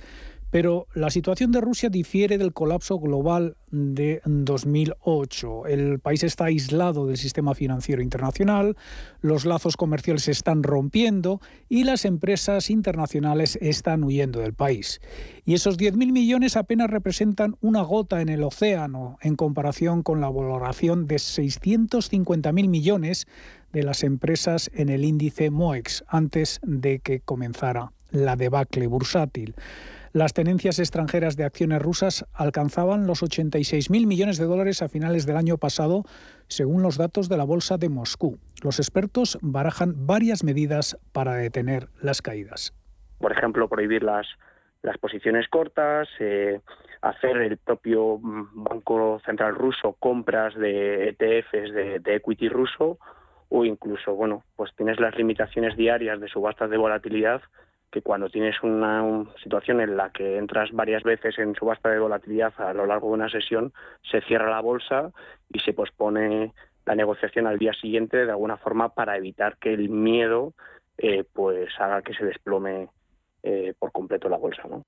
Pero 0.54 0.86
la 0.94 1.10
situación 1.10 1.50
de 1.50 1.60
Rusia 1.60 1.88
difiere 1.88 2.38
del 2.38 2.52
colapso 2.52 3.00
global 3.00 3.56
de 3.72 4.22
2008. 4.24 5.66
El 5.66 5.98
país 5.98 6.22
está 6.22 6.44
aislado 6.44 7.08
del 7.08 7.16
sistema 7.16 7.56
financiero 7.56 8.00
internacional, 8.00 8.76
los 9.20 9.46
lazos 9.46 9.76
comerciales 9.76 10.22
se 10.22 10.30
están 10.30 10.62
rompiendo 10.62 11.40
y 11.68 11.82
las 11.82 12.04
empresas 12.04 12.70
internacionales 12.70 13.58
están 13.60 14.04
huyendo 14.04 14.38
del 14.38 14.54
país. 14.54 15.00
Y 15.44 15.54
esos 15.54 15.76
10.000 15.76 16.12
millones 16.12 16.56
apenas 16.56 16.88
representan 16.88 17.56
una 17.60 17.82
gota 17.82 18.20
en 18.20 18.28
el 18.28 18.44
océano 18.44 19.18
en 19.22 19.34
comparación 19.34 20.04
con 20.04 20.20
la 20.20 20.30
valoración 20.30 21.08
de 21.08 21.16
650.000 21.16 22.68
millones 22.68 23.26
de 23.72 23.82
las 23.82 24.04
empresas 24.04 24.70
en 24.72 24.88
el 24.88 25.04
índice 25.04 25.50
MOEX 25.50 26.04
antes 26.06 26.60
de 26.62 27.00
que 27.00 27.18
comenzara 27.18 27.90
la 28.12 28.36
debacle 28.36 28.86
bursátil. 28.86 29.56
Las 30.14 30.32
tenencias 30.32 30.78
extranjeras 30.78 31.36
de 31.36 31.42
acciones 31.42 31.82
rusas 31.82 32.24
alcanzaban 32.32 33.08
los 33.08 33.24
86.000 33.24 34.06
millones 34.06 34.38
de 34.38 34.44
dólares 34.44 34.80
a 34.80 34.88
finales 34.88 35.26
del 35.26 35.36
año 35.36 35.58
pasado, 35.58 36.04
según 36.46 36.82
los 36.82 36.96
datos 36.96 37.28
de 37.28 37.36
la 37.36 37.42
Bolsa 37.42 37.78
de 37.78 37.88
Moscú. 37.88 38.38
Los 38.62 38.78
expertos 38.78 39.36
barajan 39.42 40.06
varias 40.06 40.44
medidas 40.44 40.96
para 41.12 41.34
detener 41.34 41.88
las 42.00 42.22
caídas. 42.22 42.72
Por 43.18 43.32
ejemplo, 43.32 43.68
prohibir 43.68 44.04
las, 44.04 44.28
las 44.82 44.96
posiciones 44.98 45.48
cortas, 45.48 46.06
eh, 46.20 46.60
hacer 47.02 47.36
el 47.38 47.56
propio 47.56 48.20
Banco 48.22 49.20
Central 49.26 49.56
ruso 49.56 49.96
compras 49.98 50.54
de 50.54 51.08
ETFs 51.08 51.74
de, 51.74 51.98
de 51.98 52.14
equity 52.14 52.48
ruso 52.48 53.00
o 53.48 53.64
incluso, 53.64 54.14
bueno, 54.14 54.44
pues 54.54 54.70
tienes 54.76 55.00
las 55.00 55.16
limitaciones 55.16 55.76
diarias 55.76 56.20
de 56.20 56.28
subastas 56.28 56.70
de 56.70 56.76
volatilidad 56.76 57.42
que 57.94 58.02
cuando 58.02 58.28
tienes 58.28 58.60
una, 58.64 59.24
situación 59.40 59.80
en 59.80 59.96
la 59.96 60.10
que 60.10 60.36
entras 60.36 60.72
varias 60.72 61.04
veces 61.04 61.38
en 61.38 61.54
subasta 61.54 61.90
de 61.90 62.00
volatilidad 62.00 62.52
a 62.58 62.74
lo 62.74 62.86
largo 62.86 63.06
de 63.06 63.14
una 63.14 63.30
sesión, 63.30 63.72
se 64.10 64.20
cierra 64.22 64.50
la 64.50 64.60
bolsa 64.60 65.12
y 65.48 65.60
se 65.60 65.72
pospone 65.72 66.52
la 66.86 66.96
negociación 66.96 67.46
al 67.46 67.56
día 67.56 67.72
siguiente 67.72 68.26
de 68.26 68.32
alguna 68.32 68.56
forma 68.56 68.88
para 68.88 69.16
evitar 69.16 69.58
que 69.58 69.72
el 69.72 69.90
miedo 69.90 70.54
eh, 70.98 71.22
pues 71.32 71.68
haga 71.78 72.02
que 72.02 72.14
se 72.14 72.24
desplome 72.24 72.88
eh, 73.44 73.74
por 73.78 73.92
completo 73.92 74.28
la 74.28 74.38
bolsa. 74.38 74.64
¿no? 74.68 74.82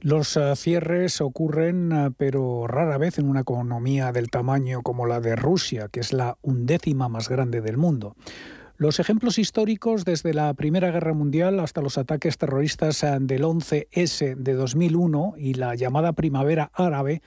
Los 0.00 0.36
eh, 0.36 0.54
cierres 0.54 1.20
ocurren, 1.20 2.14
pero 2.16 2.68
rara 2.68 2.98
vez 2.98 3.18
en 3.18 3.28
una 3.28 3.40
economía 3.40 4.12
del 4.12 4.30
tamaño 4.30 4.82
como 4.82 5.06
la 5.06 5.18
de 5.18 5.34
Rusia, 5.34 5.88
que 5.90 5.98
es 5.98 6.12
la 6.12 6.36
undécima 6.42 7.08
más 7.08 7.28
grande 7.28 7.60
del 7.62 7.78
mundo. 7.78 8.14
Los 8.78 9.00
ejemplos 9.00 9.38
históricos 9.38 10.04
desde 10.04 10.34
la 10.34 10.52
Primera 10.52 10.90
Guerra 10.90 11.14
Mundial 11.14 11.60
hasta 11.60 11.80
los 11.80 11.96
ataques 11.96 12.36
terroristas 12.36 13.00
del 13.20 13.42
11S 13.42 14.36
de 14.36 14.52
2001 14.52 15.32
y 15.38 15.54
la 15.54 15.74
llamada 15.74 16.12
Primavera 16.12 16.70
Árabe 16.74 17.22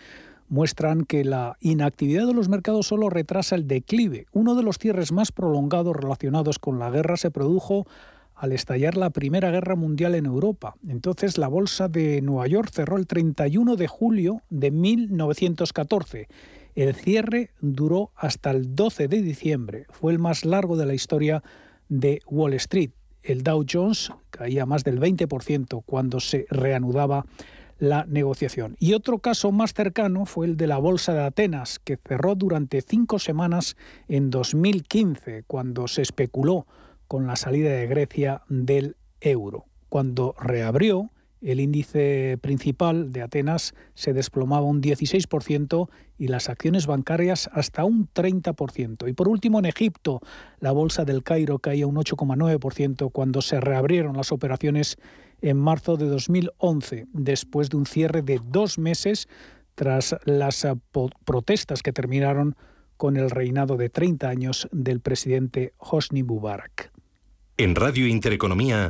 muestran 0.48 1.06
que 1.06 1.26
la 1.26 1.58
inactividad 1.60 2.28
de 2.28 2.36
los 2.36 2.50
mercados 2.50 2.86
solo 2.86 3.10
retrasa 3.10 3.56
el 3.56 3.68
declive. 3.68 4.28
Uno 4.32 4.54
de 4.54 4.62
los 4.62 4.78
cierres 4.78 5.12
más 5.12 5.32
prolongados 5.32 5.96
relacionados 5.96 6.60
con 6.60 6.78
la 6.78 6.92
guerra 6.92 7.18
se 7.18 7.32
produjo 7.32 7.88
al 8.36 8.52
estallar 8.52 8.96
la 8.96 9.10
Primera 9.10 9.50
Guerra 9.50 9.76
Mundial 9.76 10.14
en 10.14 10.28
Europa. 10.28 10.76
Entonces 10.88 11.40
la 11.40 11.48
Bolsa 11.48 11.88
de 11.88 12.22
Nueva 12.22 12.46
York 12.46 12.70
cerró 12.72 12.98
el 12.98 13.08
31 13.08 13.76
de 13.76 13.88
julio 13.88 14.44
de 14.52 14.70
1914 14.70 16.28
el 16.76 16.96
cierre 16.96 17.52
duró 17.62 18.12
hasta 18.16 18.52
el 18.52 18.76
12 18.76 19.08
de 19.08 19.22
diciembre. 19.22 19.86
Fue 19.90 20.12
el 20.12 20.20
más 20.20 20.46
largo 20.46 20.78
de 20.78 20.86
la 20.86 20.94
historia 20.94 21.44
de 21.88 22.22
Wall 22.28 22.54
Street. 22.54 22.92
El 23.24 23.44
Dow 23.44 23.66
Jones 23.70 24.12
caía 24.30 24.66
más 24.66 24.84
del 24.84 25.00
20% 25.00 25.84
cuando 25.86 26.20
se 26.20 26.46
reanudaba 26.50 27.26
la 27.80 28.06
negociación. 28.06 28.76
Y 28.80 28.94
otro 28.94 29.20
caso 29.20 29.52
más 29.52 29.74
cercano 29.74 30.26
fue 30.26 30.46
el 30.46 30.58
de 30.58 30.68
la 30.68 30.78
Bolsa 30.78 31.14
de 31.14 31.24
Atenas, 31.24 31.80
que 31.80 31.98
cerró 31.98 32.36
durante 32.36 32.82
cinco 32.82 33.20
semanas 33.20 33.78
en 34.08 34.30
2015, 34.30 35.44
cuando 35.48 35.88
se 35.88 36.02
especuló 36.02 36.68
con 37.08 37.26
la 37.26 37.36
salida 37.36 37.72
de 37.72 37.88
Grecia 37.88 38.44
del 38.50 38.96
euro. 39.22 39.66
Cuando 39.88 40.36
reabrió, 40.40 41.10
el 41.42 41.60
índice 41.60 42.38
principal 42.42 43.12
de 43.12 43.22
Atenas 43.22 43.74
se 43.94 44.14
desplomaba 44.14 44.66
un 44.66 44.82
16% 44.82 45.90
y 46.18 46.28
las 46.28 46.50
acciones 46.50 46.86
bancarias 46.86 47.50
hasta 47.54 47.86
un 47.86 48.10
30%. 48.14 49.08
Y 49.08 49.14
por 49.14 49.28
último, 49.28 49.60
en 49.60 49.66
Egipto, 49.66 50.22
la 50.60 50.72
bolsa 50.72 51.06
del 51.06 51.24
Cairo 51.24 51.60
caía 51.60 51.88
un 51.88 51.96
8,9% 51.96 53.12
cuando 53.12 53.42
se 53.42 53.60
reabrieron 53.62 54.18
las 54.18 54.32
operaciones 54.32 54.98
en 55.42 55.58
marzo 55.58 55.96
de 55.96 56.08
2011, 56.08 57.08
después 57.14 57.70
de 57.70 57.78
un 57.78 57.86
cierre 57.86 58.22
de 58.22 58.42
dos 58.44 58.78
meses 58.78 59.28
tras 59.76 60.16
las 60.26 60.68
protestas 61.24 61.82
que 61.82 61.94
terminaron 61.94 62.58
con 62.98 63.16
el 63.16 63.30
reinado 63.30 63.78
de 63.78 63.90
30 63.90 64.28
años 64.28 64.68
del 64.74 65.00
presidente 65.00 65.74
Hosni 65.78 66.22
Mubarak. 66.22 66.92
En 67.56 67.76
Radio 67.76 68.06
Intereconomía. 68.08 68.90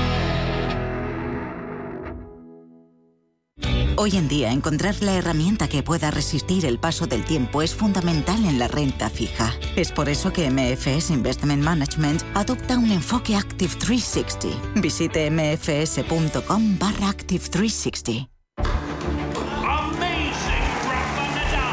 Hoy 4.03 4.17
en 4.17 4.27
día, 4.27 4.51
encontrar 4.51 4.95
la 5.01 5.13
herramienta 5.13 5.67
que 5.67 5.83
pueda 5.83 6.09
resistir 6.09 6.65
el 6.65 6.79
paso 6.79 7.05
del 7.05 7.23
tiempo 7.23 7.61
es 7.61 7.75
fundamental 7.75 8.43
en 8.45 8.57
la 8.57 8.67
renta 8.67 9.11
fija. 9.11 9.53
Es 9.75 9.91
por 9.91 10.09
eso 10.09 10.33
que 10.33 10.49
MFS 10.49 11.11
Investment 11.11 11.61
Management 11.61 12.23
adopta 12.33 12.79
un 12.79 12.91
enfoque 12.91 13.35
Active 13.35 13.75
360. 13.75 14.81
Visite 14.81 15.29
mfs.com 15.29 16.79
barra 16.79 17.09
Active 17.09 17.47
360. 17.47 18.27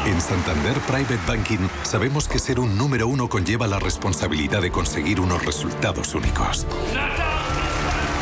En 0.05 0.21
Santander 0.21 0.77
Private 0.81 1.19
Banking 1.27 1.67
sabemos 1.81 2.27
que 2.27 2.37
ser 2.37 2.59
un 2.59 2.77
número 2.77 3.07
uno 3.07 3.27
conlleva 3.27 3.65
la 3.65 3.79
responsabilidad 3.79 4.61
de 4.61 4.69
conseguir 4.69 5.19
unos 5.19 5.43
resultados 5.43 6.13
únicos. 6.13 6.67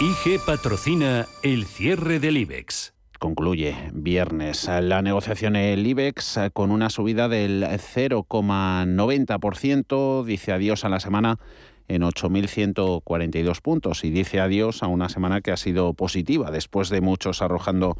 IG 0.00 0.40
patrocina 0.44 1.28
el 1.44 1.66
cierre 1.66 2.18
del 2.18 2.36
IBEX. 2.36 2.94
Concluye 3.20 3.76
viernes 3.92 4.68
la 4.68 5.02
negociación 5.02 5.54
el 5.54 5.86
IBEX 5.86 6.40
con 6.52 6.72
una 6.72 6.90
subida 6.90 7.28
del 7.28 7.62
0,90%. 7.62 10.24
Dice 10.24 10.52
adiós 10.52 10.84
a 10.84 10.88
la 10.88 10.98
semana 10.98 11.38
en 11.86 12.02
8.142 12.02 13.60
puntos 13.62 14.02
y 14.02 14.10
dice 14.10 14.40
adiós 14.40 14.82
a 14.82 14.88
una 14.88 15.08
semana 15.08 15.42
que 15.42 15.52
ha 15.52 15.56
sido 15.56 15.94
positiva 15.94 16.50
después 16.50 16.88
de 16.88 17.00
muchos 17.00 17.40
arrojando 17.40 17.96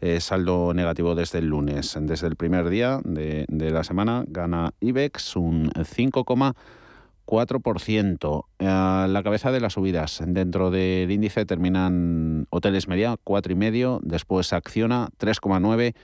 eh, 0.00 0.18
saldo 0.20 0.74
negativo 0.74 1.14
desde 1.14 1.38
el 1.38 1.46
lunes. 1.46 1.96
Desde 2.00 2.26
el 2.26 2.34
primer 2.34 2.70
día 2.70 2.98
de, 3.04 3.46
la 3.48 3.84
semana 3.84 4.24
gana 4.26 4.72
IBEX 4.80 5.36
un 5.36 5.70
5,90%. 5.70 6.56
4%. 7.26 8.44
A 8.60 9.06
la 9.08 9.22
cabeza 9.22 9.50
de 9.52 9.60
las 9.60 9.74
subidas 9.74 10.22
dentro 10.26 10.70
del 10.70 11.10
índice 11.10 11.44
terminan 11.44 12.46
Hoteles 12.50 12.88
Media, 12.88 13.16
4,5%, 13.24 14.00
después 14.02 14.52
Acciona, 14.52 15.08
3,9% 15.18 15.94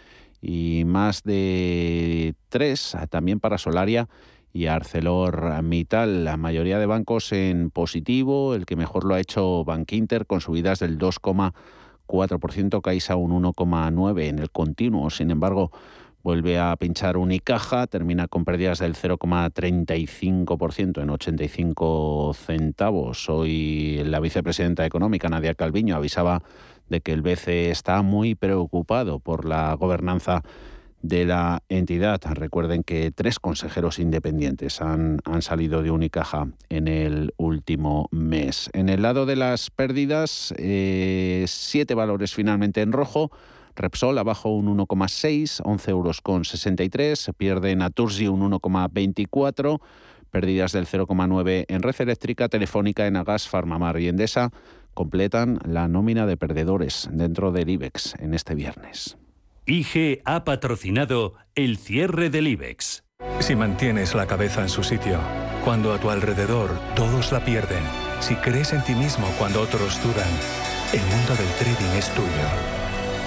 y 0.42 0.82
más 0.84 1.22
de 1.22 2.34
3 2.48 2.96
también 3.08 3.38
para 3.38 3.58
Solaria 3.58 4.08
y 4.52 4.66
ArcelorMittal. 4.66 6.24
La 6.24 6.36
mayoría 6.36 6.78
de 6.78 6.86
bancos 6.86 7.32
en 7.32 7.70
positivo, 7.70 8.54
el 8.54 8.66
que 8.66 8.76
mejor 8.76 9.04
lo 9.04 9.14
ha 9.14 9.20
hecho 9.20 9.64
Bankinter 9.64 10.26
con 10.26 10.40
subidas 10.40 10.80
del 10.80 10.98
2,4%, 10.98 12.82
Caixa 12.82 13.16
un 13.16 13.42
1,9% 13.42 14.20
en 14.20 14.40
el 14.40 14.50
continuo. 14.50 15.10
Sin 15.10 15.30
embargo, 15.30 15.70
vuelve 16.22 16.58
a 16.58 16.76
pinchar 16.76 17.16
Unicaja, 17.16 17.86
termina 17.86 18.28
con 18.28 18.44
pérdidas 18.44 18.78
del 18.78 18.94
0,35% 18.94 21.02
en 21.02 21.10
85 21.10 22.34
centavos. 22.34 23.28
Hoy 23.28 24.02
la 24.04 24.20
vicepresidenta 24.20 24.86
económica, 24.86 25.28
Nadia 25.28 25.54
Calviño, 25.54 25.96
avisaba 25.96 26.42
de 26.88 27.00
que 27.00 27.12
el 27.12 27.22
BCE 27.22 27.70
está 27.70 28.02
muy 28.02 28.34
preocupado 28.34 29.18
por 29.18 29.44
la 29.44 29.74
gobernanza 29.74 30.42
de 31.02 31.24
la 31.24 31.62
entidad. 31.68 32.20
Recuerden 32.24 32.84
que 32.84 33.10
tres 33.10 33.38
consejeros 33.38 33.98
independientes 33.98 34.80
han, 34.80 35.18
han, 35.24 35.42
salido 35.42 35.82
de 35.82 35.90
Unicaja 35.90 36.46
en 36.68 36.86
el 36.86 37.34
último 37.36 38.08
mes. 38.12 38.70
En 38.72 38.88
el 38.88 39.02
lado 39.02 39.26
de 39.26 39.36
las 39.36 39.70
pérdidas, 39.70 40.54
eh, 40.58 41.44
siete 41.48 41.94
valores 41.94 42.34
finalmente 42.34 42.80
en 42.80 42.92
rojo. 42.92 43.32
Repsol 43.74 44.18
abajo 44.18 44.50
un 44.50 44.76
1,6, 44.76 45.60
11 45.64 45.90
euros 45.90 46.20
con 46.20 46.44
63. 46.44 47.30
Pierde 47.36 47.74
Naturgy 47.76 48.28
un 48.28 48.50
1,24. 48.50 49.80
Pérdidas 50.30 50.72
del 50.72 50.86
0,9 50.86 51.66
en 51.68 51.82
Red 51.82 52.00
Eléctrica, 52.00 52.48
Telefónica, 52.48 53.06
Enagas, 53.06 53.48
Farmamar 53.48 54.00
y 54.00 54.08
Endesa 54.08 54.50
completan 54.94 55.58
la 55.64 55.88
nómina 55.88 56.26
de 56.26 56.36
perdedores 56.36 57.08
dentro 57.12 57.52
del 57.52 57.70
IBEX 57.70 58.14
en 58.18 58.34
este 58.34 58.54
viernes. 58.54 59.16
IG 59.66 60.22
ha 60.24 60.44
patrocinado 60.44 61.34
el 61.54 61.76
cierre 61.78 62.30
del 62.30 62.48
IBEX. 62.48 63.04
Si 63.38 63.54
mantienes 63.54 64.14
la 64.14 64.26
cabeza 64.26 64.62
en 64.62 64.68
su 64.68 64.82
sitio, 64.82 65.18
cuando 65.64 65.92
a 65.92 65.98
tu 65.98 66.10
alrededor 66.10 66.70
todos 66.96 67.30
la 67.30 67.44
pierden, 67.44 67.82
si 68.20 68.34
crees 68.36 68.72
en 68.72 68.82
ti 68.82 68.94
mismo 68.94 69.26
cuando 69.38 69.60
otros 69.60 70.02
dudan, 70.02 70.30
el 70.92 71.00
mundo 71.00 71.34
del 71.36 71.48
trading 71.58 71.96
es 71.96 72.08
tuyo. 72.14 72.81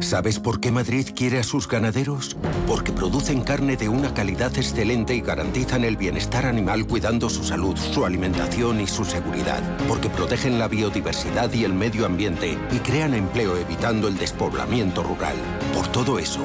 ¿Sabes 0.00 0.38
por 0.38 0.58
qué 0.58 0.72
Madrid 0.72 1.06
quiere 1.14 1.38
a 1.38 1.42
sus 1.42 1.68
ganaderos? 1.68 2.34
Porque 2.66 2.92
producen 2.92 3.42
carne 3.42 3.76
de 3.76 3.90
una 3.90 4.14
calidad 4.14 4.56
excelente 4.56 5.14
y 5.14 5.20
garantizan 5.20 5.84
el 5.84 5.98
bienestar 5.98 6.46
animal 6.46 6.86
cuidando 6.86 7.28
su 7.28 7.44
salud, 7.44 7.76
su 7.76 8.06
alimentación 8.06 8.80
y 8.80 8.86
su 8.86 9.04
seguridad. 9.04 9.60
Porque 9.86 10.08
protegen 10.08 10.58
la 10.58 10.66
biodiversidad 10.66 11.52
y 11.52 11.64
el 11.64 11.74
medio 11.74 12.06
ambiente 12.06 12.58
y 12.70 12.78
crean 12.78 13.12
empleo 13.12 13.58
evitando 13.58 14.08
el 14.08 14.16
despoblamiento 14.16 15.02
rural. 15.02 15.36
Por 15.74 15.86
todo 15.88 16.18
eso, 16.18 16.40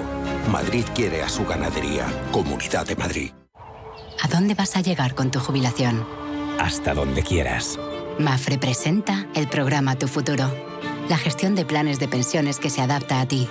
Madrid 0.51 0.83
quiere 0.93 1.21
a 1.23 1.29
su 1.29 1.45
ganadería. 1.45 2.05
Comunidad 2.33 2.85
de 2.85 2.97
Madrid. 2.97 3.31
¿A 4.21 4.27
dónde 4.27 4.55
vas 4.55 4.75
a 4.75 4.81
llegar 4.81 5.15
con 5.15 5.31
tu 5.31 5.39
jubilación? 5.39 6.05
Hasta 6.59 6.93
donde 6.93 7.23
quieras. 7.23 7.79
Mafre 8.19 8.57
presenta 8.57 9.25
el 9.35 9.47
programa 9.47 9.95
Tu 9.95 10.09
Futuro 10.09 10.51
la 11.09 11.17
gestión 11.17 11.55
de 11.55 11.65
planes 11.65 11.99
de 11.99 12.07
pensiones 12.07 12.59
que 12.59 12.69
se 12.69 12.81
adapta 12.81 13.21
a 13.21 13.27
ti. 13.27 13.47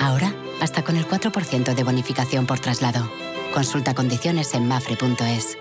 Ahora, 0.00 0.34
hasta 0.60 0.82
con 0.82 0.96
el 0.96 1.06
4% 1.06 1.74
de 1.74 1.84
bonificación 1.84 2.46
por 2.46 2.58
traslado. 2.58 3.10
Consulta 3.54 3.94
condiciones 3.94 4.54
en 4.54 4.68
mafre.es. 4.68 5.58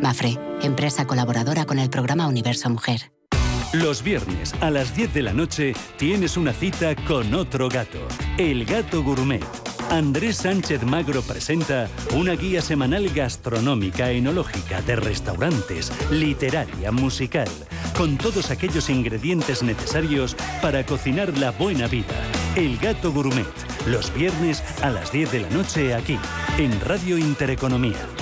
Mafre, 0.00 0.38
empresa 0.62 1.06
colaboradora 1.06 1.64
con 1.64 1.78
el 1.78 1.90
programa 1.90 2.26
Universo 2.26 2.70
Mujer. 2.70 3.12
Los 3.72 4.02
viernes 4.02 4.54
a 4.60 4.70
las 4.70 4.94
10 4.94 5.14
de 5.14 5.22
la 5.22 5.32
noche 5.32 5.74
tienes 5.96 6.36
una 6.36 6.52
cita 6.52 6.94
con 6.94 7.32
otro 7.32 7.70
gato, 7.70 8.06
el 8.36 8.66
gato 8.66 9.02
gourmet. 9.02 9.42
Andrés 9.90 10.36
Sánchez 10.36 10.84
Magro 10.84 11.22
presenta 11.22 11.88
una 12.14 12.32
guía 12.32 12.60
semanal 12.60 13.08
gastronómica, 13.10 14.10
enológica, 14.10 14.82
de 14.82 14.96
restaurantes, 14.96 15.90
literaria, 16.10 16.92
musical, 16.92 17.48
con 17.96 18.16
todos 18.16 18.50
aquellos 18.50 18.90
ingredientes 18.90 19.62
necesarios 19.62 20.36
para 20.60 20.84
cocinar 20.84 21.36
la 21.38 21.50
buena 21.50 21.86
vida. 21.86 22.14
El 22.56 22.78
Gato 22.78 23.12
Gourmet, 23.12 23.46
los 23.86 24.12
viernes 24.14 24.62
a 24.82 24.90
las 24.90 25.12
10 25.12 25.32
de 25.32 25.40
la 25.40 25.50
noche 25.50 25.94
aquí, 25.94 26.18
en 26.58 26.80
Radio 26.80 27.18
Intereconomía. 27.18 28.21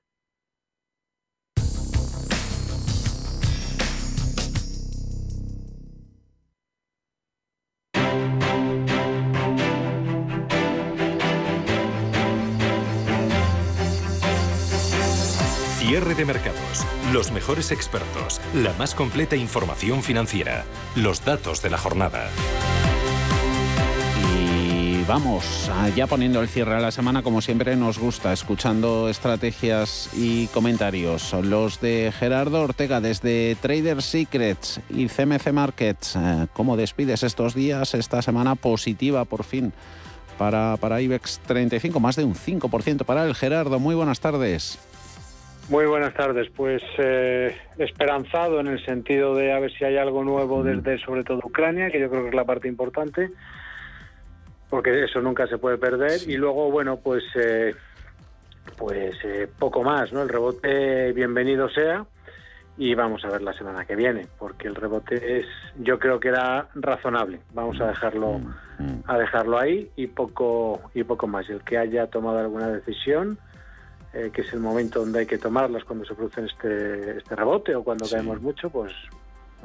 Cierre 15.91 16.15
de 16.15 16.23
mercados, 16.23 16.85
los 17.11 17.33
mejores 17.33 17.69
expertos, 17.69 18.39
la 18.53 18.71
más 18.79 18.95
completa 18.95 19.35
información 19.35 20.03
financiera, 20.03 20.63
los 20.95 21.25
datos 21.25 21.61
de 21.61 21.69
la 21.69 21.77
jornada. 21.77 22.29
Y 24.33 25.03
vamos, 25.03 25.69
ya 25.93 26.07
poniendo 26.07 26.39
el 26.39 26.47
cierre 26.47 26.75
a 26.75 26.79
la 26.79 26.91
semana, 26.91 27.23
como 27.23 27.41
siempre 27.41 27.75
nos 27.75 27.99
gusta, 27.99 28.31
escuchando 28.31 29.09
estrategias 29.09 30.09
y 30.13 30.47
comentarios. 30.47 31.33
Los 31.33 31.81
de 31.81 32.13
Gerardo 32.17 32.61
Ortega 32.61 33.01
desde 33.01 33.57
Trader 33.59 34.01
Secrets 34.01 34.79
y 34.91 35.09
CMC 35.09 35.51
Markets. 35.51 36.15
Eh, 36.15 36.47
¿Cómo 36.53 36.77
despides 36.77 37.23
estos 37.23 37.53
días, 37.53 37.95
esta 37.95 38.21
semana 38.21 38.55
positiva 38.55 39.25
por 39.25 39.43
fin? 39.43 39.73
Para, 40.37 40.77
para 40.77 41.01
IBEX 41.01 41.41
35, 41.45 41.99
más 41.99 42.15
de 42.15 42.23
un 42.23 42.33
5% 42.33 43.03
para 43.03 43.25
el 43.25 43.35
Gerardo. 43.35 43.77
Muy 43.77 43.93
buenas 43.93 44.21
tardes. 44.21 44.79
Muy 45.69 45.85
buenas 45.85 46.13
tardes. 46.13 46.49
Pues 46.55 46.81
eh, 46.97 47.55
esperanzado 47.77 48.59
en 48.59 48.67
el 48.67 48.83
sentido 48.85 49.35
de 49.35 49.53
a 49.53 49.59
ver 49.59 49.71
si 49.71 49.85
hay 49.85 49.97
algo 49.97 50.23
nuevo 50.23 50.63
desde 50.63 50.97
sobre 50.99 51.23
todo 51.23 51.39
Ucrania, 51.43 51.89
que 51.89 51.99
yo 51.99 52.09
creo 52.09 52.23
que 52.23 52.29
es 52.29 52.35
la 52.35 52.45
parte 52.45 52.67
importante, 52.67 53.29
porque 54.69 55.03
eso 55.03 55.21
nunca 55.21 55.47
se 55.47 55.57
puede 55.57 55.77
perder. 55.77 56.19
Y 56.27 56.35
luego, 56.35 56.69
bueno, 56.71 56.97
pues 56.97 57.23
eh, 57.35 57.73
pues 58.77 59.15
eh, 59.23 59.47
poco 59.59 59.83
más, 59.83 60.11
¿no? 60.11 60.21
El 60.21 60.29
rebote 60.29 61.13
bienvenido 61.13 61.69
sea 61.69 62.05
y 62.77 62.95
vamos 62.95 63.23
a 63.25 63.29
ver 63.29 63.41
la 63.41 63.53
semana 63.53 63.85
que 63.85 63.95
viene, 63.95 64.27
porque 64.39 64.67
el 64.67 64.75
rebote 64.75 65.39
es, 65.39 65.45
yo 65.79 65.99
creo 65.99 66.19
que 66.19 66.29
era 66.29 66.67
razonable. 66.73 67.39
Vamos 67.53 67.79
a 67.79 67.87
dejarlo 67.87 68.41
a 69.05 69.17
dejarlo 69.17 69.59
ahí 69.59 69.91
y 69.95 70.07
poco 70.07 70.81
y 70.93 71.03
poco 71.03 71.27
más. 71.27 71.49
El 71.49 71.63
que 71.63 71.77
haya 71.77 72.07
tomado 72.07 72.39
alguna 72.39 72.69
decisión 72.69 73.37
eh, 74.13 74.31
que 74.33 74.41
es 74.41 74.53
el 74.53 74.59
momento 74.59 74.99
donde 74.99 75.19
hay 75.19 75.25
que 75.25 75.37
tomarlas 75.37 75.83
cuando 75.83 76.05
se 76.05 76.13
produce 76.13 76.45
este, 76.45 77.17
este 77.17 77.35
rebote 77.35 77.75
o 77.75 77.83
cuando 77.83 78.07
caemos 78.09 78.41
mucho, 78.41 78.69
pues 78.69 78.91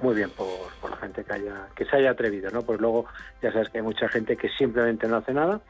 muy 0.02 0.14
bien 0.14 0.30
por, 0.30 0.46
por, 0.80 0.90
la 0.90 0.96
gente 0.96 1.24
que 1.24 1.32
haya 1.32 1.68
que 1.74 1.84
se 1.84 1.96
haya 1.96 2.10
atrevido, 2.10 2.50
¿no? 2.50 2.62
Pues 2.62 2.80
luego 2.80 3.06
ya 3.42 3.52
sabes 3.52 3.68
que 3.70 3.78
hay 3.78 3.84
mucha 3.84 4.08
gente 4.08 4.36
que 4.36 4.48
simplemente 4.50 5.06
no 5.08 5.16
hace 5.16 5.32
nada, 5.32 5.60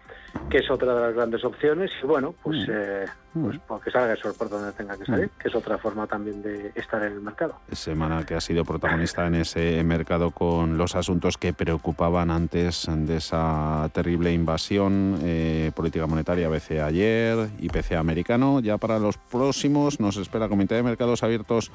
que 0.50 0.58
es 0.58 0.70
otra 0.70 0.94
de 0.94 1.00
las 1.00 1.14
grandes 1.14 1.44
opciones 1.44 1.90
y 2.02 2.06
bueno, 2.06 2.34
pues, 2.42 2.66
mm. 2.66 2.70
eh, 2.70 3.06
pues 3.32 3.58
porque 3.66 3.90
salga 3.90 4.12
el 4.12 4.18
sol 4.18 4.34
por 4.36 4.48
donde 4.48 4.72
tenga 4.72 4.96
que 4.96 5.04
salir, 5.04 5.26
mm. 5.26 5.38
que 5.40 5.48
es 5.48 5.54
otra 5.54 5.78
forma 5.78 6.06
también 6.06 6.42
de 6.42 6.72
estar 6.74 7.02
en 7.02 7.12
el 7.12 7.20
mercado. 7.20 7.56
Semana 7.72 8.24
que 8.24 8.34
ha 8.34 8.40
sido 8.40 8.64
protagonista 8.64 9.26
en 9.26 9.36
ese 9.36 9.82
mercado 9.84 10.30
con 10.30 10.78
los 10.78 10.94
asuntos 10.94 11.36
que 11.38 11.52
preocupaban 11.52 12.30
antes 12.30 12.86
de 12.88 13.16
esa 13.16 13.88
terrible 13.92 14.32
invasión, 14.32 15.18
eh, 15.22 15.72
política 15.74 16.06
monetaria 16.06 16.48
BCE 16.48 16.82
ayer, 16.82 17.48
IPC 17.58 17.92
americano, 17.92 18.60
ya 18.60 18.78
para 18.78 18.98
los 18.98 19.18
próximos 19.18 20.00
nos 20.00 20.16
espera 20.16 20.48
Comité 20.48 20.76
de 20.76 20.82
Mercados 20.82 21.22
Abiertos 21.22 21.70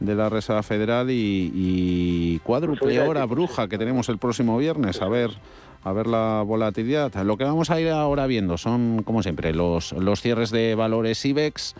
de 0.00 0.14
la 0.14 0.28
Reserva 0.28 0.62
Federal 0.62 1.10
y, 1.10 1.50
y 1.54 2.38
cuádruple 2.40 3.00
hora 3.00 3.24
bruja 3.26 3.68
que 3.68 3.78
tenemos 3.78 4.08
el 4.08 4.18
próximo 4.18 4.58
viernes. 4.58 5.00
A 5.02 5.08
ver, 5.08 5.30
a 5.84 5.92
ver 5.92 6.06
la 6.06 6.42
volatilidad. 6.44 7.14
Lo 7.24 7.36
que 7.36 7.44
vamos 7.44 7.70
a 7.70 7.80
ir 7.80 7.90
ahora 7.90 8.26
viendo 8.26 8.58
son, 8.58 9.02
como 9.04 9.22
siempre, 9.22 9.54
los, 9.54 9.92
los 9.92 10.20
cierres 10.20 10.50
de 10.50 10.74
valores 10.74 11.24
IBEX. 11.24 11.74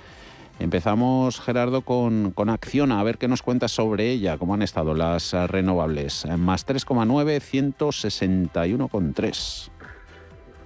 Empezamos, 0.59 1.41
Gerardo, 1.41 1.81
con, 1.81 2.33
con 2.33 2.51
Acciona, 2.51 3.01
a 3.01 3.03
ver 3.03 3.17
qué 3.17 3.29
nos 3.29 3.43
cuentas 3.43 3.73
sobre 3.73 4.11
ella, 4.11 4.37
cómo 4.37 4.53
han 4.53 4.61
estado 4.61 4.93
las 4.95 5.33
renovables. 5.33 6.27
Más 6.37 6.67
3,9, 6.67 7.41
161,3. 7.41 9.71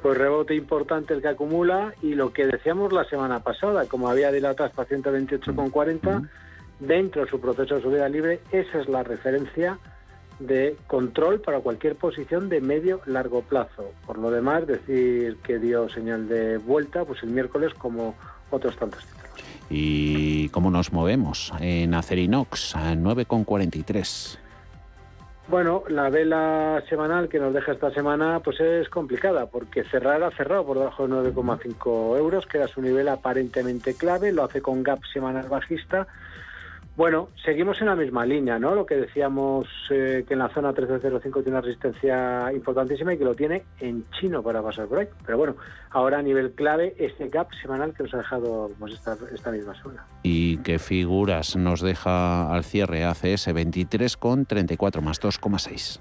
Pues 0.03 0.19
rebote 0.19 0.57
importante 0.57 1.15
el 1.15 1.23
que 1.23 1.29
acumula 1.29 1.95
y 2.03 2.15
lo 2.15 2.33
que 2.33 2.47
decíamos 2.47 2.93
la 2.93 3.05
semana 3.05 3.39
pasada, 3.41 3.87
como 3.87 4.09
había 4.09 4.33
dilatado 4.33 4.69
hasta 4.69 4.85
128,40, 4.85 6.29
dentro 6.81 7.25
de 7.25 7.31
su 7.31 7.41
proceso 7.41 7.77
de 7.77 7.83
subida 7.83 8.09
libre, 8.09 8.41
esa 8.53 8.81
es 8.81 8.89
la 8.89 9.03
referencia 9.03 9.79
de 10.39 10.77
control 10.87 11.41
para 11.41 11.61
cualquier 11.61 11.97
posición 11.97 12.49
de 12.49 12.61
medio 12.61 13.01
largo 13.07 13.43
plazo. 13.43 13.93
Por 14.07 14.19
lo 14.19 14.31
demás, 14.31 14.67
decir 14.67 15.37
que 15.43 15.59
dio 15.59 15.89
señal 15.89 16.29
de 16.29 16.59
vuelta, 16.59 17.05
pues 17.05 17.23
el 17.23 17.31
miércoles 17.31 17.73
como 17.75 18.15
otros 18.51 18.77
tantos 18.77 19.05
títulos. 19.05 19.25
¿Y 19.71 20.49
cómo 20.51 20.71
nos 20.71 20.93
movemos? 20.93 21.53
En 21.61 21.95
Acerinox, 21.95 22.77
a 22.77 22.95
9,43. 22.95 24.39
Bueno, 25.47 25.83
la 25.89 26.09
vela 26.09 26.83
semanal 26.89 27.29
que 27.29 27.39
nos 27.39 27.53
deja 27.53 27.73
esta 27.73 27.91
semana 27.91 28.41
pues 28.41 28.61
es 28.61 28.89
complicada 28.89 29.47
porque 29.47 29.85
cerrar 29.85 30.23
ha 30.23 30.31
cerrado 30.31 30.65
por 30.65 30.79
debajo 30.79 31.07
de 31.07 31.31
9,5 31.35 32.17
euros, 32.17 32.47
que 32.47 32.57
era 32.59 32.67
su 32.67 32.81
nivel 32.81 33.09
aparentemente 33.09 33.95
clave, 33.95 34.33
lo 34.33 34.45
hace 34.45 34.63
con 34.63 34.83
gap 34.83 35.01
semanal 35.13 35.49
bajista 35.51 36.07
bueno, 36.97 37.29
seguimos 37.45 37.81
en 37.81 37.89
la 37.89 37.97
misma 37.97 38.25
línea, 38.25 38.59
¿no? 38.61 38.75
Lo 38.75 38.87
que 38.87 38.95
decíamos 38.95 39.67
eh, 39.91 40.25
que 40.29 40.35
en 40.35 40.39
la 40.39 40.49
zona 40.51 40.69
1305 40.69 41.43
tiene 41.43 41.59
una 41.59 41.67
resistencia 41.67 42.53
importantísima 42.53 43.13
y 43.13 43.19
que 43.19 43.25
lo 43.25 43.35
tiene 43.35 43.65
en 43.81 44.05
chino 44.13 44.45
para 44.45 44.63
pasar 44.63 44.87
por 44.87 44.99
ahí. 44.99 45.09
Pero 45.27 45.37
bueno, 45.37 45.57
ahora 45.91 46.19
a 46.19 46.23
nivel 46.23 46.53
clave, 46.53 46.95
este 46.97 47.29
gap 47.29 47.49
semanal 47.61 47.95
que 47.95 48.05
nos 48.05 48.15
ha 48.15 48.19
dejado 48.19 48.71
pues, 48.79 48.95
esta, 48.95 49.17
esta 49.35 49.51
misma 49.51 49.75
zona. 49.83 50.07
¿Y 50.23 50.59
qué 50.59 50.79
figuras 50.79 51.57
nos 51.57 51.81
deja 51.81 52.53
al 52.55 52.63
cierre 52.63 53.05
ACS 53.05 53.53
23 53.53 54.17
con 54.17 54.47
34 54.47 55.03
más 55.03 55.21
2,6? 55.21 55.99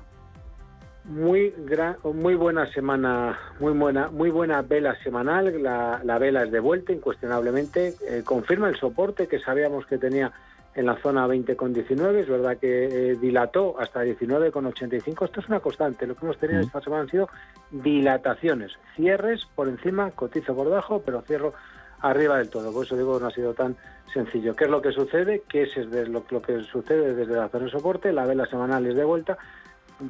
Muy, 1.06 1.54
gran, 1.58 1.98
muy 2.14 2.36
buena 2.36 2.72
semana, 2.72 3.38
muy 3.60 3.74
buena, 3.74 4.10
muy 4.10 4.30
buena 4.30 4.62
vela 4.62 4.96
semanal. 5.04 5.62
La, 5.62 6.02
la 6.04 6.20
vela 6.20 6.44
es 6.44 6.52
de 6.52 6.60
vuelta, 6.60 6.94
incuestionablemente. 6.94 7.96
Eh, 8.08 8.22
confirma 8.24 8.70
el 8.70 8.78
soporte 8.78 9.28
que 9.28 9.40
sabíamos 9.40 9.88
que 9.88 9.98
tenía 9.98 10.32
en 10.76 10.86
la 10.86 10.96
zona 10.98 11.28
20,19. 11.28 12.16
Es 12.20 12.30
verdad 12.30 12.58
que 12.58 12.86
eh, 13.12 13.16
dilató 13.16 13.80
hasta 13.80 14.04
19,85. 14.04 15.26
Esto 15.26 15.40
es 15.40 15.48
una 15.48 15.60
constante. 15.60 16.08
Lo 16.08 16.16
que 16.16 16.26
hemos 16.26 16.38
tenido 16.38 16.62
esta 16.62 16.82
semana 16.82 17.04
han 17.04 17.10
sido 17.10 17.30
dilataciones. 17.72 18.74
Cierres 18.96 19.46
por 19.56 19.68
encima, 19.68 20.12
cotizo 20.12 20.56
por 20.56 20.68
debajo, 20.68 21.02
pero 21.06 21.22
cierro 21.22 21.54
arriba 22.02 22.38
del 22.38 22.50
todo. 22.50 22.72
Por 22.72 22.86
eso 22.86 22.98
digo 22.98 23.18
que 23.18 23.22
no 23.22 23.28
ha 23.28 23.32
sido 23.32 23.54
tan 23.54 23.76
sencillo. 24.14 24.56
¿Qué 24.56 24.66
es 24.66 24.70
lo 24.70 24.82
que 24.82 24.92
sucede? 24.92 25.44
¿Qué 25.48 25.64
es 25.64 25.76
lo, 25.78 26.24
lo 26.30 26.42
que 26.42 26.62
sucede 26.64 27.14
desde 27.14 27.36
la 27.36 27.50
zona 27.50 27.66
de 27.66 27.72
soporte? 27.72 28.12
La 28.12 28.26
vela 28.26 28.46
semanal 28.46 28.86
es 28.86 28.96
de 28.96 29.04
vuelta 29.04 29.38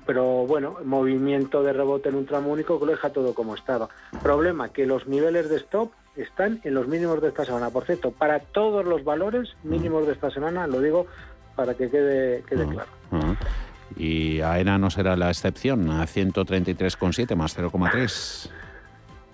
pero 0.05 0.47
bueno, 0.47 0.77
movimiento 0.83 1.61
de 1.61 1.73
rebote 1.73 2.09
en 2.09 2.15
un 2.15 2.25
tramo 2.25 2.51
único 2.51 2.79
que 2.79 2.85
lo 2.85 2.91
deja 2.91 3.11
todo 3.11 3.33
como 3.33 3.53
estaba. 3.53 3.89
Problema 4.23 4.69
que 4.69 4.85
los 4.85 5.07
niveles 5.07 5.49
de 5.49 5.57
stop 5.57 5.91
están 6.15 6.61
en 6.63 6.73
los 6.73 6.87
mínimos 6.87 7.21
de 7.21 7.29
esta 7.29 7.45
semana. 7.45 7.69
Por 7.69 7.85
cierto, 7.85 8.11
para 8.11 8.39
todos 8.39 8.85
los 8.85 9.03
valores 9.03 9.55
mínimos 9.63 10.05
de 10.05 10.13
esta 10.13 10.29
semana, 10.29 10.67
lo 10.67 10.79
digo 10.79 11.07
para 11.55 11.73
que 11.75 11.89
quede, 11.89 12.43
quede 12.47 12.67
claro. 12.67 12.89
Y 13.95 14.41
AENA 14.41 14.77
no 14.77 14.89
será 14.89 15.15
la 15.15 15.29
excepción, 15.29 15.89
a 15.89 16.03
133,7 16.05 17.35
más 17.35 17.57
0,3. 17.57 18.49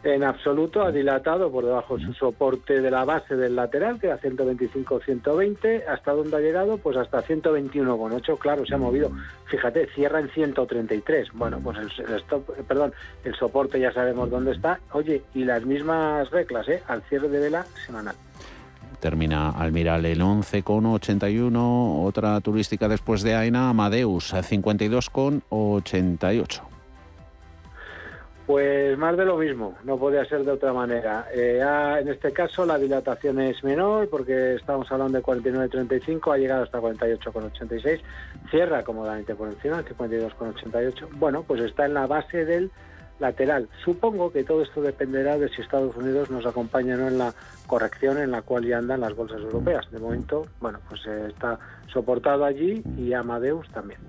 En 0.01 0.23
absoluto 0.23 0.81
ha 0.81 0.93
dilatado 0.93 1.51
por 1.51 1.65
debajo 1.65 1.97
de 1.97 2.05
su 2.05 2.13
soporte 2.13 2.79
de 2.79 2.89
la 2.89 3.03
base 3.03 3.35
del 3.35 3.57
lateral, 3.57 3.99
que 3.99 4.07
era 4.07 4.17
125-120. 4.21 5.87
¿Hasta 5.87 6.13
dónde 6.13 6.37
ha 6.37 6.39
llegado? 6.39 6.77
Pues 6.77 6.95
hasta 6.95 7.21
121,8. 7.21 8.39
Claro, 8.39 8.65
se 8.65 8.75
ha 8.75 8.77
movido. 8.77 9.11
Fíjate, 9.47 9.89
cierra 9.93 10.21
en 10.21 10.29
133. 10.29 11.33
Bueno, 11.33 11.59
pues 11.61 11.79
el, 11.79 11.91
stop, 12.15 12.49
perdón, 12.65 12.93
el 13.25 13.35
soporte 13.35 13.77
ya 13.77 13.91
sabemos 13.91 14.29
dónde 14.29 14.53
está. 14.53 14.79
Oye, 14.93 15.21
y 15.33 15.43
las 15.43 15.65
mismas 15.65 16.29
reglas, 16.29 16.69
¿eh? 16.69 16.81
Al 16.87 17.01
cierre 17.03 17.27
de 17.27 17.39
vela 17.39 17.65
semanal. 17.85 18.15
Termina 19.01 19.49
Almiral 19.49 20.05
el 20.05 20.21
11,81. 20.21 22.05
Otra 22.05 22.39
turística 22.39 22.87
después 22.87 23.21
de 23.21 23.35
AENA, 23.35 23.67
Amadeus, 23.69 24.33
52,88. 24.33 26.78
Pues 28.49 28.97
más 28.97 29.15
de 29.15 29.25
lo 29.25 29.37
mismo, 29.37 29.75
no 29.83 29.99
podía 29.99 30.25
ser 30.25 30.43
de 30.43 30.49
otra 30.49 30.73
manera. 30.73 31.27
Eh, 31.31 31.61
en 32.01 32.07
este 32.07 32.33
caso 32.33 32.65
la 32.65 32.79
dilatación 32.79 33.39
es 33.41 33.63
menor 33.63 34.09
porque 34.09 34.55
estamos 34.55 34.91
hablando 34.91 35.19
de 35.19 35.23
49,35, 35.23 36.33
ha 36.33 36.37
llegado 36.39 36.63
hasta 36.63 36.81
48,86, 36.81 38.01
cierra 38.49 38.83
cómodamente 38.83 39.35
por 39.35 39.49
encima, 39.49 39.83
52,88. 39.83 41.09
Bueno, 41.19 41.43
pues 41.43 41.61
está 41.61 41.85
en 41.85 41.93
la 41.93 42.07
base 42.07 42.43
del 42.43 42.71
lateral. 43.19 43.67
Supongo 43.83 44.31
que 44.31 44.43
todo 44.43 44.63
esto 44.63 44.81
dependerá 44.81 45.37
de 45.37 45.49
si 45.49 45.61
Estados 45.61 45.95
Unidos 45.95 46.29
nos 46.29 46.45
acompaña 46.45 46.95
o 46.95 46.97
no 46.97 47.07
en 47.07 47.17
la 47.17 47.33
corrección 47.67 48.17
en 48.17 48.31
la 48.31 48.41
cual 48.41 48.65
ya 48.65 48.77
andan 48.77 49.01
las 49.01 49.15
bolsas 49.15 49.41
europeas. 49.41 49.89
De 49.91 49.99
momento, 49.99 50.47
bueno, 50.59 50.79
pues 50.87 51.05
eh, 51.05 51.27
está 51.27 51.59
soportado 51.91 52.45
allí 52.45 52.81
y 52.97 53.13
Amadeus 53.13 53.67
también. 53.69 53.99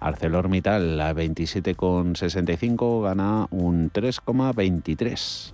ArcelorMittal 0.00 1.00
a 1.00 1.14
27,65 1.14 3.02
gana 3.02 3.46
un 3.50 3.90
3,23 3.90 5.53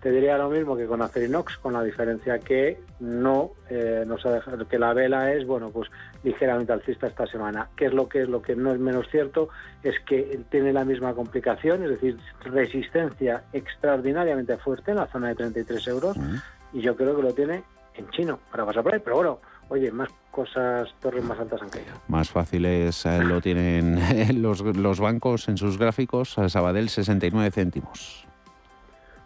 te 0.00 0.10
diría 0.10 0.38
lo 0.38 0.48
mismo 0.48 0.76
que 0.76 0.86
con 0.86 1.02
Acerinox, 1.02 1.58
con 1.58 1.72
la 1.72 1.82
diferencia 1.82 2.38
que 2.38 2.80
no 3.00 3.50
eh, 3.68 4.04
nos 4.06 4.24
ha 4.26 4.32
dejado, 4.32 4.68
que 4.68 4.78
la 4.78 4.92
vela 4.92 5.32
es, 5.32 5.46
bueno, 5.46 5.70
pues 5.70 5.90
ligeramente 6.22 6.72
alcista 6.72 7.08
esta 7.08 7.26
semana. 7.26 7.68
¿Qué 7.76 7.86
es 7.86 7.92
lo 7.92 8.08
que 8.08 8.22
es 8.22 8.28
lo 8.28 8.40
que 8.40 8.54
no 8.54 8.72
es 8.72 8.78
menos 8.78 9.08
cierto? 9.10 9.48
Es 9.82 9.96
que 10.06 10.40
tiene 10.50 10.72
la 10.72 10.84
misma 10.84 11.14
complicación, 11.14 11.82
es 11.82 11.90
decir, 11.90 12.16
resistencia 12.44 13.44
extraordinariamente 13.52 14.56
fuerte 14.58 14.92
en 14.92 14.98
la 14.98 15.06
zona 15.06 15.28
de 15.28 15.34
33 15.34 15.88
euros, 15.88 16.16
y 16.72 16.80
yo 16.80 16.96
creo 16.96 17.16
que 17.16 17.22
lo 17.22 17.34
tiene 17.34 17.64
en 17.94 18.08
chino 18.10 18.38
para 18.50 18.64
pasar 18.64 18.84
por 18.84 18.94
ahí, 18.94 19.00
pero 19.02 19.16
bueno, 19.16 19.40
oye, 19.68 19.90
más 19.90 20.10
cosas, 20.30 20.88
torres 21.00 21.24
más 21.24 21.40
altas 21.40 21.60
han 21.60 21.70
caído. 21.70 21.94
Más 22.06 22.30
fáciles 22.30 23.04
eh, 23.04 23.24
lo 23.24 23.40
tienen 23.40 23.98
los, 24.42 24.60
los 24.60 25.00
bancos 25.00 25.48
en 25.48 25.56
sus 25.56 25.76
gráficos, 25.76 26.36
Sabadell 26.46 26.88
69 26.88 27.50
céntimos. 27.50 28.27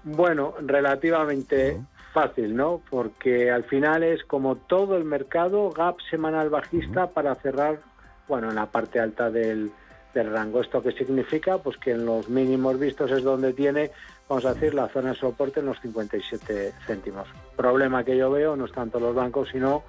Bueno, 0.04 0.54
relativamente 0.60 1.80
fácil, 2.12 2.54
¿no? 2.54 2.80
Porque 2.90 3.50
al 3.50 3.64
final 3.64 4.02
es 4.02 4.24
como 4.24 4.56
todo 4.56 4.96
el 4.96 5.04
mercado, 5.04 5.70
gap 5.70 5.96
semanal 6.10 6.50
bajista 6.50 7.08
para 7.08 7.34
cerrar, 7.36 7.80
bueno, 8.28 8.50
en 8.50 8.56
la 8.56 8.66
parte 8.66 9.00
alta 9.00 9.30
del, 9.30 9.72
rango. 10.14 10.60
¿Esto 10.60 10.82
qué 10.82 10.92
significa? 10.92 11.56
Pues 11.56 11.78
que 11.78 11.92
en 11.92 12.04
los 12.04 12.28
mínimos 12.28 12.78
vistos 12.78 13.10
es 13.10 13.22
donde 13.22 13.54
tiene, 13.54 13.90
vamos 14.28 14.44
a 14.44 14.52
decir, 14.52 14.74
la 14.74 14.88
zona 14.88 15.10
de 15.10 15.16
soporte 15.16 15.60
en 15.60 15.66
los 15.66 15.80
57 15.80 16.74
céntimos. 16.86 17.26
Problema 17.56 18.04
que 18.04 18.14
yo 18.14 18.30
veo 18.30 18.54
no 18.54 18.66
es 18.66 18.72
tanto 18.72 19.00
los 19.00 19.14
bancos, 19.14 19.48
sino 19.50 19.82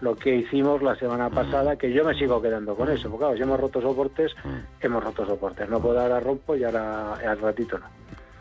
lo 0.00 0.16
que 0.16 0.34
hicimos 0.34 0.82
la 0.82 0.96
semana 0.96 1.30
pasada, 1.30 1.76
que 1.76 1.92
yo 1.92 2.04
me 2.04 2.14
sigo 2.14 2.42
quedando 2.42 2.74
con 2.74 2.90
eso, 2.90 3.08
porque 3.10 3.18
claro, 3.18 3.36
si 3.36 3.42
hemos 3.42 3.60
roto 3.60 3.80
soportes, 3.80 4.32
hemos 4.80 5.04
roto 5.04 5.24
soportes. 5.24 5.68
No 5.68 5.80
puedo 5.80 6.00
ahora 6.00 6.18
rompo 6.18 6.56
y 6.56 6.64
ahora 6.64 7.14
al 7.14 7.38
ratito 7.38 7.78
no. 7.78 7.86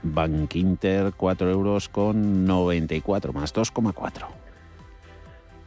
Bank 0.04 0.56
Inter 0.56 1.14
4 1.16 1.50
euros 1.50 1.90
con 1.90 2.46
94 2.46 3.34
más 3.34 3.54
2,4. 3.54 4.28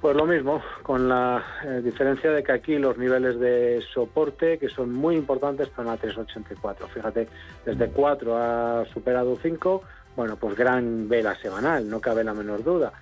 Pues 0.00 0.16
lo 0.16 0.26
mismo, 0.26 0.60
con 0.82 1.08
la 1.08 1.44
eh, 1.64 1.80
diferencia 1.80 2.32
de 2.32 2.42
que 2.42 2.50
aquí 2.50 2.76
los 2.76 2.98
niveles 2.98 3.38
de 3.38 3.80
soporte, 3.94 4.58
que 4.58 4.68
son 4.68 4.92
muy 4.92 5.14
importantes, 5.14 5.68
están 5.68 5.86
a 5.86 5.96
3,84. 5.96 6.88
Fíjate, 6.88 7.28
desde 7.64 7.88
4 7.88 8.36
ha 8.36 8.84
superado 8.92 9.38
5, 9.40 9.82
bueno, 10.16 10.34
pues 10.36 10.56
gran 10.56 11.08
vela 11.08 11.36
semanal, 11.36 11.88
no 11.88 12.00
cabe 12.00 12.24
la 12.24 12.34
menor 12.34 12.64
duda. 12.64 12.92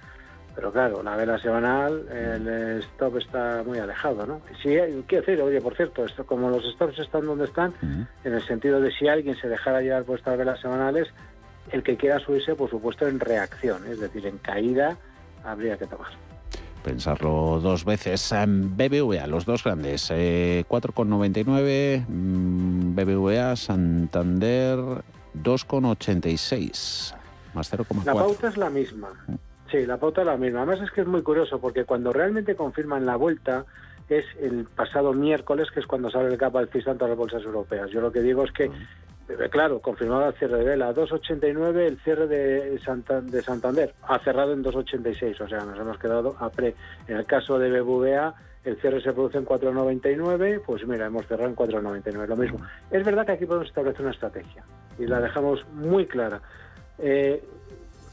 Pero 0.55 0.73
claro, 0.73 1.03
la 1.03 1.17
vela 1.17 1.39
semanal, 1.39 2.07
el 2.09 2.83
stop 2.83 3.19
está 3.19 3.63
muy 3.65 3.79
alejado, 3.79 4.27
¿no? 4.27 4.41
Sí, 4.63 4.77
quiero 5.07 5.25
decir, 5.25 5.41
oye, 5.41 5.61
por 5.61 5.77
cierto, 5.77 6.05
esto, 6.05 6.27
como 6.27 6.51
los 6.51 6.65
stops 6.75 6.99
están 6.99 7.25
donde 7.25 7.45
están, 7.45 7.73
en 7.83 8.35
el 8.35 8.43
sentido 8.47 8.81
de 8.81 8.91
si 8.91 9.09
alguien 9.09 9.37
se 9.37 9.49
dejara 9.49 9.81
llevar 9.81 10.05
por 10.05 10.19
estas 10.19 10.37
velas 10.37 10.61
semanales, 10.61 11.09
el 11.71 11.83
que 11.83 11.97
quiera 11.97 12.19
subirse, 12.19 12.55
por 12.55 12.69
supuesto, 12.69 13.07
en 13.07 13.21
reacción, 13.21 13.87
es 13.87 14.01
decir, 14.01 14.27
en 14.27 14.39
caída, 14.39 14.97
habría 15.45 15.77
que 15.79 15.87
tomar. 15.87 16.11
Pensarlo 16.83 17.61
dos 17.61 17.85
veces. 17.85 18.35
BBVA, 18.47 19.27
los 19.27 19.45
dos 19.45 19.63
grandes, 19.65 20.11
4,99, 20.11 21.67
eh, 21.69 22.05
mm, 22.09 22.95
BBVA, 22.95 23.55
Santander, 23.55 24.79
2,86, 25.35 27.15
más 27.55 27.71
0,4. 27.71 28.05
La 28.05 28.15
pauta 28.15 28.49
es 28.49 28.57
la 28.57 28.71
misma. 28.71 29.11
Sí, 29.71 29.87
la 29.87 29.99
pauta 29.99 30.23
es 30.23 30.27
la 30.27 30.37
misma. 30.37 30.63
Además 30.63 30.81
es 30.81 30.91
que 30.91 31.03
es 31.03 31.07
muy 31.07 31.23
curioso 31.23 31.61
porque 31.61 31.85
cuando 31.85 32.13
realmente 32.13 32.57
confirman 32.57 33.07
la 33.07 33.17
vuelta 33.17 33.65
es 34.09 34.25
el 34.41 34.65
pasado 34.65 35.13
miércoles, 35.13 35.71
que 35.71 35.81
es 35.81 35.87
cuando 35.87 36.11
sale 36.11 36.29
el 36.29 36.39
capa 36.39 36.59
alcista 36.59 36.91
en 36.91 36.99
todas 36.99 37.11
las 37.11 37.19
bolsas 37.19 37.45
europeas. 37.45 37.91
Yo 37.91 38.01
lo 38.01 38.11
que 38.11 38.21
digo 38.21 38.43
es 38.43 38.51
que, 38.51 38.65
eh, 38.65 39.49
claro, 39.51 39.81
confirmado 39.81 40.27
el 40.27 40.35
cierre 40.35 40.59
de 40.59 40.65
vela, 40.65 40.93
2,89 40.93 41.87
el 41.87 41.99
cierre 42.01 42.27
de, 42.27 42.71
de 42.71 43.43
Santander, 43.43 43.95
ha 44.03 44.19
cerrado 44.19 44.53
en 44.53 44.65
2,86, 44.65 45.41
o 45.41 45.49
sea, 45.49 45.65
nos 45.65 45.79
hemos 45.79 45.99
quedado 45.99 46.35
a 46.41 46.51
pre. 46.51 46.75
En 47.07 47.19
el 47.19 47.25
caso 47.25 47.59
de 47.61 47.81
BBVA, 47.81 48.35
el 48.65 48.77
cierre 48.81 49.01
se 49.01 49.13
produce 49.13 49.39
en 49.39 49.47
4,99, 49.47 50.63
pues 50.67 50.85
mira, 50.87 51.07
hemos 51.07 51.27
cerrado 51.27 51.49
en 51.49 51.57
4,99, 51.57 52.27
lo 52.27 52.37
mismo. 52.37 52.61
Es 52.91 53.05
verdad 53.05 53.25
que 53.25 53.33
aquí 53.33 53.47
podemos 53.47 53.69
establecer 53.69 54.03
una 54.03 54.11
estrategia. 54.11 54.65
y 54.99 55.07
la 55.07 55.21
dejamos 55.21 55.65
muy 55.69 56.07
clara. 56.07 56.41
Eh, 56.99 57.43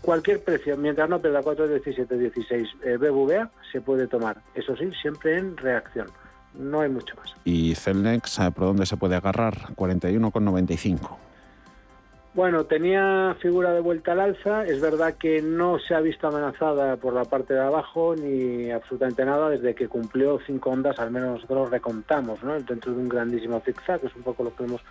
cualquier 0.01 0.43
precio, 0.43 0.77
mientras 0.77 1.09
no 1.09 1.19
pierda 1.19 1.41
4,17, 1.41 2.07
16 2.07 2.67
eh, 2.83 2.97
BBVA, 2.97 3.49
se 3.71 3.81
puede 3.81 4.07
tomar. 4.07 4.41
Eso 4.55 4.75
sí, 4.75 4.91
siempre 5.01 5.37
en 5.37 5.57
reacción. 5.57 6.07
No 6.53 6.81
hay 6.81 6.89
mucho 6.89 7.15
más. 7.17 7.35
¿Y 7.45 7.75
Celnex, 7.75 8.39
por 8.55 8.65
dónde 8.65 8.85
se 8.85 8.97
puede 8.97 9.15
agarrar? 9.15 9.73
41,95. 9.75 11.26
Bueno, 12.38 12.65
tenía 12.65 13.35
figura 13.41 13.73
de 13.73 13.79
vuelta 13.79 14.11
al 14.11 14.19
alza. 14.19 14.63
Es 14.63 14.79
verdad 14.79 15.15
que 15.15 15.41
no 15.41 15.79
se 15.79 15.95
ha 15.95 16.01
visto 16.01 16.27
amenazada 16.27 16.95
por 16.95 17.15
la 17.15 17.25
parte 17.25 17.55
de 17.55 17.61
abajo 17.61 18.15
ni 18.15 18.69
absolutamente 18.69 19.25
nada 19.25 19.49
desde 19.49 19.73
que 19.73 19.88
cumplió 19.88 20.39
cinco 20.45 20.69
ondas, 20.69 20.99
al 20.99 21.09
menos 21.09 21.31
nosotros 21.31 21.71
recontamos, 21.71 22.43
¿no? 22.43 22.53
Dentro 22.61 22.93
de 22.93 22.99
un 22.99 23.09
grandísimo 23.09 23.59
zigzag, 23.61 24.01
que 24.01 24.05
es 24.05 24.15
un 24.15 24.21
poco 24.21 24.43
lo 24.43 24.55
que 24.55 24.65
hemos 24.65 24.81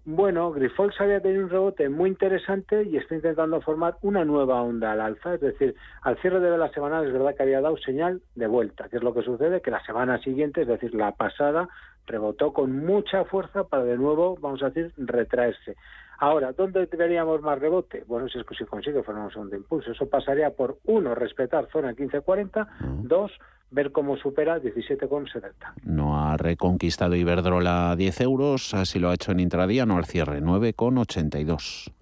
Bueno, 0.08 0.52
Grifols 0.52 1.00
había 1.00 1.20
tenido 1.20 1.42
un 1.42 1.50
rebote 1.50 1.88
muy 1.88 2.10
interesante 2.10 2.84
y 2.84 2.96
está 2.96 3.16
intentando 3.16 3.60
formar 3.60 3.96
una 4.02 4.24
nueva 4.24 4.62
onda 4.62 4.92
al 4.92 5.00
alza. 5.00 5.34
Es 5.34 5.40
decir, 5.40 5.74
al 6.02 6.16
cierre 6.18 6.38
de 6.38 6.56
la 6.56 6.70
semana 6.70 7.02
es 7.02 7.12
verdad 7.12 7.34
que 7.34 7.42
había 7.42 7.60
dado 7.60 7.76
señal 7.78 8.22
de 8.36 8.46
vuelta, 8.46 8.88
que 8.88 8.98
es 8.98 9.02
lo 9.02 9.12
que 9.12 9.22
sucede, 9.22 9.60
que 9.60 9.72
la 9.72 9.84
semana 9.84 10.18
siguiente, 10.22 10.62
es 10.62 10.68
decir, 10.68 10.94
la 10.94 11.10
pasada, 11.16 11.68
rebotó 12.06 12.52
con 12.52 12.86
mucha 12.86 13.24
fuerza 13.24 13.64
para 13.64 13.82
de 13.82 13.96
nuevo, 13.96 14.38
vamos 14.40 14.62
a 14.62 14.70
decir, 14.70 14.92
retraerse. 14.96 15.74
Ahora, 16.18 16.52
¿dónde 16.52 16.86
veríamos 16.86 17.42
más 17.42 17.58
rebote? 17.58 18.04
Bueno, 18.06 18.28
si 18.28 18.38
es 18.38 18.46
que 18.46 18.54
si 18.54 18.64
consigue 18.64 19.02
formar 19.02 19.24
un 19.24 19.32
segundo 19.32 19.56
impulso. 19.56 19.90
Eso 19.90 20.08
pasaría 20.08 20.50
por, 20.50 20.78
uno, 20.84 21.16
respetar 21.16 21.66
zona 21.72 21.88
1540, 21.88 22.68
dos, 23.02 23.32
ver 23.70 23.92
cómo 23.92 24.16
supera 24.16 24.60
17,70. 24.60 25.52
No 25.84 26.20
ha 26.20 26.36
reconquistado 26.36 27.14
Iberdrola 27.14 27.94
10 27.96 28.20
euros, 28.20 28.74
así 28.74 28.98
lo 28.98 29.10
ha 29.10 29.14
hecho 29.14 29.32
en 29.32 29.40
intradía, 29.40 29.86
no 29.86 29.96
al 29.96 30.04
cierre, 30.04 30.40
9,82. 30.40 31.92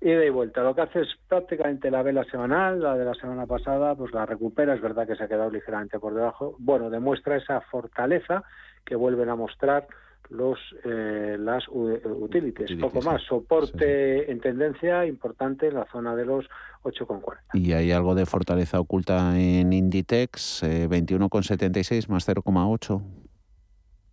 Ida 0.00 0.24
y 0.24 0.30
vuelta. 0.30 0.62
Lo 0.62 0.74
que 0.74 0.82
hace 0.82 1.00
es 1.00 1.08
prácticamente 1.28 1.90
la 1.90 2.02
vela 2.02 2.24
semanal, 2.24 2.82
la 2.82 2.96
de 2.96 3.06
la 3.06 3.14
semana 3.14 3.46
pasada, 3.46 3.94
pues 3.94 4.12
la 4.12 4.26
recupera, 4.26 4.74
es 4.74 4.82
verdad 4.82 5.06
que 5.06 5.16
se 5.16 5.24
ha 5.24 5.28
quedado 5.28 5.50
ligeramente 5.50 5.98
por 5.98 6.14
debajo. 6.14 6.56
Bueno, 6.58 6.90
demuestra 6.90 7.36
esa 7.36 7.62
fortaleza 7.62 8.44
que 8.84 8.96
vuelven 8.96 9.30
a 9.30 9.34
mostrar 9.34 9.86
los 10.30 10.58
eh, 10.84 11.36
las 11.38 11.64
utilities, 11.68 12.78
poco 12.80 13.02
más. 13.02 13.22
Soporte 13.22 14.30
en 14.30 14.40
tendencia 14.40 15.06
importante 15.06 15.68
en 15.68 15.74
la 15.74 15.86
zona 15.86 16.14
de 16.16 16.24
los 16.24 16.46
8,40. 16.82 17.38
Y 17.54 17.72
hay 17.72 17.92
algo 17.92 18.14
de 18.14 18.26
fortaleza 18.26 18.80
oculta 18.80 19.38
en 19.38 19.72
Inditex, 19.72 20.62
eh, 20.62 20.88
21,76 20.88 22.08
más 22.08 22.28
0,8. 22.28 23.02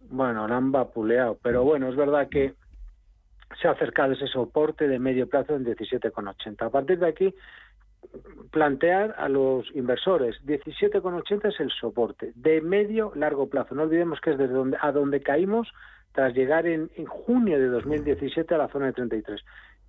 Bueno, 0.09 0.47
la 0.47 0.57
han 0.57 0.71
vapuleado, 0.71 1.37
pero 1.41 1.63
bueno, 1.63 1.89
es 1.89 1.95
verdad 1.95 2.27
que 2.29 2.53
se 3.61 3.67
ha 3.67 3.71
acercado 3.71 4.13
ese 4.13 4.27
soporte 4.27 4.87
de 4.87 4.99
medio 4.99 5.27
plazo 5.27 5.55
en 5.55 5.65
17,80. 5.65 6.65
A 6.65 6.69
partir 6.69 6.99
de 6.99 7.07
aquí, 7.07 7.35
plantear 8.51 9.15
a 9.17 9.29
los 9.29 9.65
inversores 9.73 10.35
17,80 10.45 11.49
es 11.49 11.59
el 11.59 11.71
soporte 11.71 12.33
de 12.35 12.61
medio 12.61 13.11
largo 13.15 13.49
plazo. 13.49 13.75
No 13.75 13.83
olvidemos 13.83 14.19
que 14.21 14.31
es 14.31 14.37
desde 14.37 14.53
donde 14.53 14.77
a 14.81 14.91
donde 14.91 15.21
caímos 15.21 15.71
tras 16.11 16.33
llegar 16.33 16.67
en, 16.67 16.89
en 16.95 17.05
junio 17.05 17.59
de 17.59 17.67
2017 17.67 18.53
a 18.55 18.57
la 18.57 18.67
zona 18.67 18.87
de 18.87 18.93
33 18.93 19.41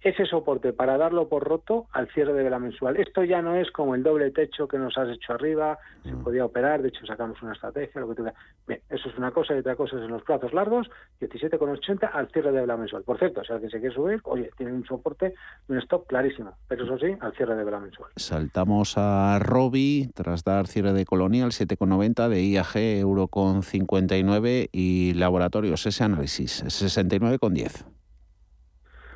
ese 0.03 0.27
soporte 0.27 0.73
para 0.73 0.99
darlo 0.99 1.29
por 1.29 1.45
roto 1.45 1.87
al 1.93 2.09
cierre 2.09 2.33
de 2.33 2.43
vela 2.43 2.59
mensual. 2.59 2.97
Esto 2.97 3.23
ya 3.25 3.41
no 3.41 3.55
es 3.55 3.71
como 3.71 3.95
el 3.95 4.03
doble 4.03 4.31
techo 4.31 4.67
que 4.67 4.79
nos 4.79 4.99
has 4.99 5.09
hecho 5.09 5.33
arriba, 5.33 5.79
se 6.03 6.13
mm. 6.13 6.25
podía 6.25 6.45
operar, 6.45 6.83
de 6.83 6.89
hecho 6.89 7.07
sacamos 7.07 7.41
una 7.43 7.53
estrategia, 7.53 8.01
lo 8.01 8.09
que 8.09 8.15
tú 8.17 8.25
Bien, 8.67 8.81
eso 8.91 9.09
es 9.09 9.17
una 9.17 9.31
cosa 9.31 9.55
y 9.55 9.59
otra 9.59 9.77
cosa 9.77 9.97
es 9.97 10.03
en 10.03 10.11
los 10.11 10.23
plazos 10.23 10.53
largos, 10.53 10.89
17,80 11.21 12.11
al 12.13 12.29
cierre 12.29 12.53
de 12.53 12.61
vela 12.61 12.77
mensual. 12.77 13.03
Por 13.05 13.19
cierto, 13.19 13.43
si 13.45 13.53
alguien 13.53 13.71
se 13.71 13.81
quiere 13.81 13.95
subir, 13.95 14.21
oye, 14.25 14.51
tiene 14.57 14.73
un 14.73 14.85
soporte, 14.85 15.35
un 15.69 15.79
stop 15.79 16.07
clarísimo, 16.07 16.57
pero 16.69 16.85
eso 16.85 16.99
sí, 16.99 17.15
al 17.21 17.35
cierre 17.35 17.57
de 17.57 17.65
vela 17.65 17.81
mensual. 17.81 18.11
Saltamos 18.17 18.95
a 18.97 19.39
Robi, 19.41 20.11
tras 20.15 20.45
dar 20.45 20.67
cierre 20.67 20.93
de 20.93 21.05
Colonial, 21.05 21.51
7,90, 21.51 22.29
de 22.29 22.43
IAG, 22.43 22.77
euro 22.77 23.29
con 23.29 23.63
59 23.63 24.69
y 24.73 25.15
Laboratorios, 25.15 25.87
ese 25.87 26.05
análisis, 26.05 26.65
69,10. 26.65 27.85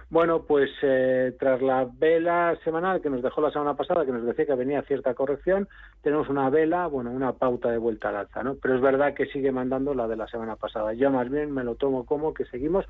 Bueno, 0.08 0.42
pues 0.42 0.70
eh, 0.82 1.34
tras 1.38 1.60
la 1.60 1.88
vela 1.98 2.56
semanal 2.62 3.00
que 3.00 3.10
nos 3.10 3.22
dejó 3.22 3.40
la 3.40 3.50
semana 3.50 3.74
pasada, 3.74 4.06
que 4.06 4.12
nos 4.12 4.24
decía 4.24 4.46
que 4.46 4.54
venía 4.54 4.82
cierta 4.82 5.14
corrección, 5.14 5.68
tenemos 6.02 6.28
una 6.28 6.48
vela, 6.48 6.86
bueno, 6.86 7.10
una 7.10 7.32
pauta 7.32 7.70
de 7.70 7.78
vuelta 7.78 8.10
al 8.10 8.16
alza, 8.16 8.44
¿no? 8.44 8.54
Pero 8.54 8.76
es 8.76 8.80
verdad 8.80 9.14
que 9.14 9.26
sigue 9.26 9.50
mandando 9.50 9.94
la 9.94 10.06
de 10.06 10.16
la 10.16 10.28
semana 10.28 10.54
pasada. 10.54 10.92
Yo 10.92 11.10
más 11.10 11.28
bien 11.28 11.50
me 11.50 11.64
lo 11.64 11.74
tomo 11.74 12.06
como 12.06 12.32
que 12.34 12.44
seguimos 12.44 12.84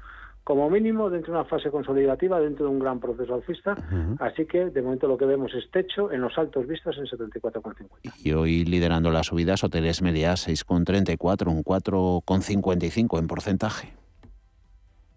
como 0.44 0.68
mínimo 0.68 1.08
dentro 1.08 1.32
de 1.32 1.40
una 1.40 1.48
fase 1.48 1.70
consolidativa, 1.70 2.38
dentro 2.38 2.66
de 2.66 2.72
un 2.72 2.78
gran 2.78 3.00
proceso 3.00 3.34
alcista, 3.34 3.76
así 4.20 4.46
que 4.46 4.66
de 4.66 4.82
momento 4.82 5.08
lo 5.08 5.16
que 5.18 5.24
vemos 5.24 5.52
es 5.54 5.68
techo 5.72 6.12
en 6.12 6.20
los 6.20 6.38
altos 6.38 6.68
vistos 6.68 6.96
en 6.98 7.06
74,50. 7.06 8.12
Y 8.22 8.32
hoy 8.32 8.64
liderando 8.64 9.10
las 9.10 9.26
subidas, 9.26 9.64
Hoteles 9.64 10.02
Media 10.02 10.34
6,34, 10.34 11.48
un 11.48 11.64
4,55 11.64 13.18
en 13.18 13.26
porcentaje. 13.26 14.05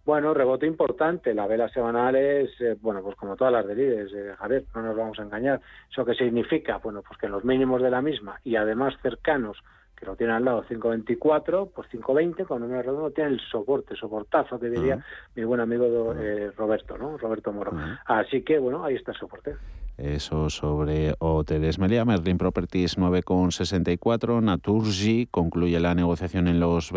Bueno, 0.10 0.34
rebote 0.34 0.66
importante. 0.66 1.36
La 1.36 1.46
vela 1.46 1.70
semanal 1.70 2.16
es, 2.16 2.50
eh, 2.62 2.76
bueno, 2.82 3.04
pues 3.04 3.16
como 3.16 3.36
todas 3.36 3.54
las 3.54 3.68
de 3.68 3.76
líderes, 3.76 4.12
eh, 4.12 4.34
Javier, 4.40 4.66
no 4.74 4.82
nos 4.82 4.98
vamos 4.98 5.20
a 5.20 5.22
engañar. 5.22 5.62
¿Eso 5.92 6.04
qué 6.04 6.16
significa? 6.16 6.78
Bueno, 6.78 7.04
pues 7.08 7.20
que 7.20 7.28
en 7.28 7.34
los 7.34 7.46
mínimos 7.46 7.80
de 7.80 7.92
la 7.92 8.02
misma 8.02 8.40
y 8.44 8.56
además 8.56 8.96
cercanos, 9.04 9.58
que 9.96 10.08
lo 10.08 10.16
tiene 10.16 10.34
al 10.34 10.44
lado 10.44 10.66
5.24, 10.68 11.70
pues 11.76 11.88
5.20, 11.92 12.48
con 12.48 12.62
número 12.62 12.82
redondo, 12.82 13.12
tiene 13.12 13.30
el 13.30 13.40
soporte, 13.52 13.96
soportazo, 13.96 14.60
que 14.60 14.72
diría 14.72 14.98
mi 15.36 15.44
buen 15.44 15.62
amigo 15.62 16.16
eh, 16.18 16.50
Roberto, 16.58 16.98
¿no? 16.98 17.16
Roberto 17.20 17.54
Moro. 17.54 17.74
Así 18.06 18.42
que, 18.42 18.58
bueno, 18.58 18.84
ahí 18.84 18.96
está 18.96 19.12
el 19.12 19.18
soporte. 19.20 19.58
Eso 19.96 20.50
sobre 20.50 21.14
Hoteles 21.20 21.78
Melia, 21.78 22.04
Merlin 22.04 22.40
Properties 22.40 22.98
9,64, 22.98 24.42
Naturgy 24.42 25.28
concluye 25.30 25.80
la 25.80 25.94
negociación 25.94 26.48
en 26.48 26.60
los 26.60 26.92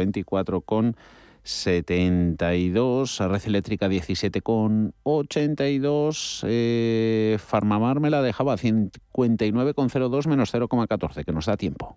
24,72, 1.45 3.29
Red 3.29 3.43
Eléctrica 3.47 3.89
17,82, 3.89 6.45
eh, 6.47 7.37
Farmamar 7.39 8.01
me 8.01 8.11
la 8.11 8.23
dejaba 8.23 8.57
59,02 8.57 10.29
menos 10.29 10.55
0,14, 10.55 11.25
que 11.25 11.33
nos 11.33 11.47
da 11.47 11.57
tiempo. 11.57 11.97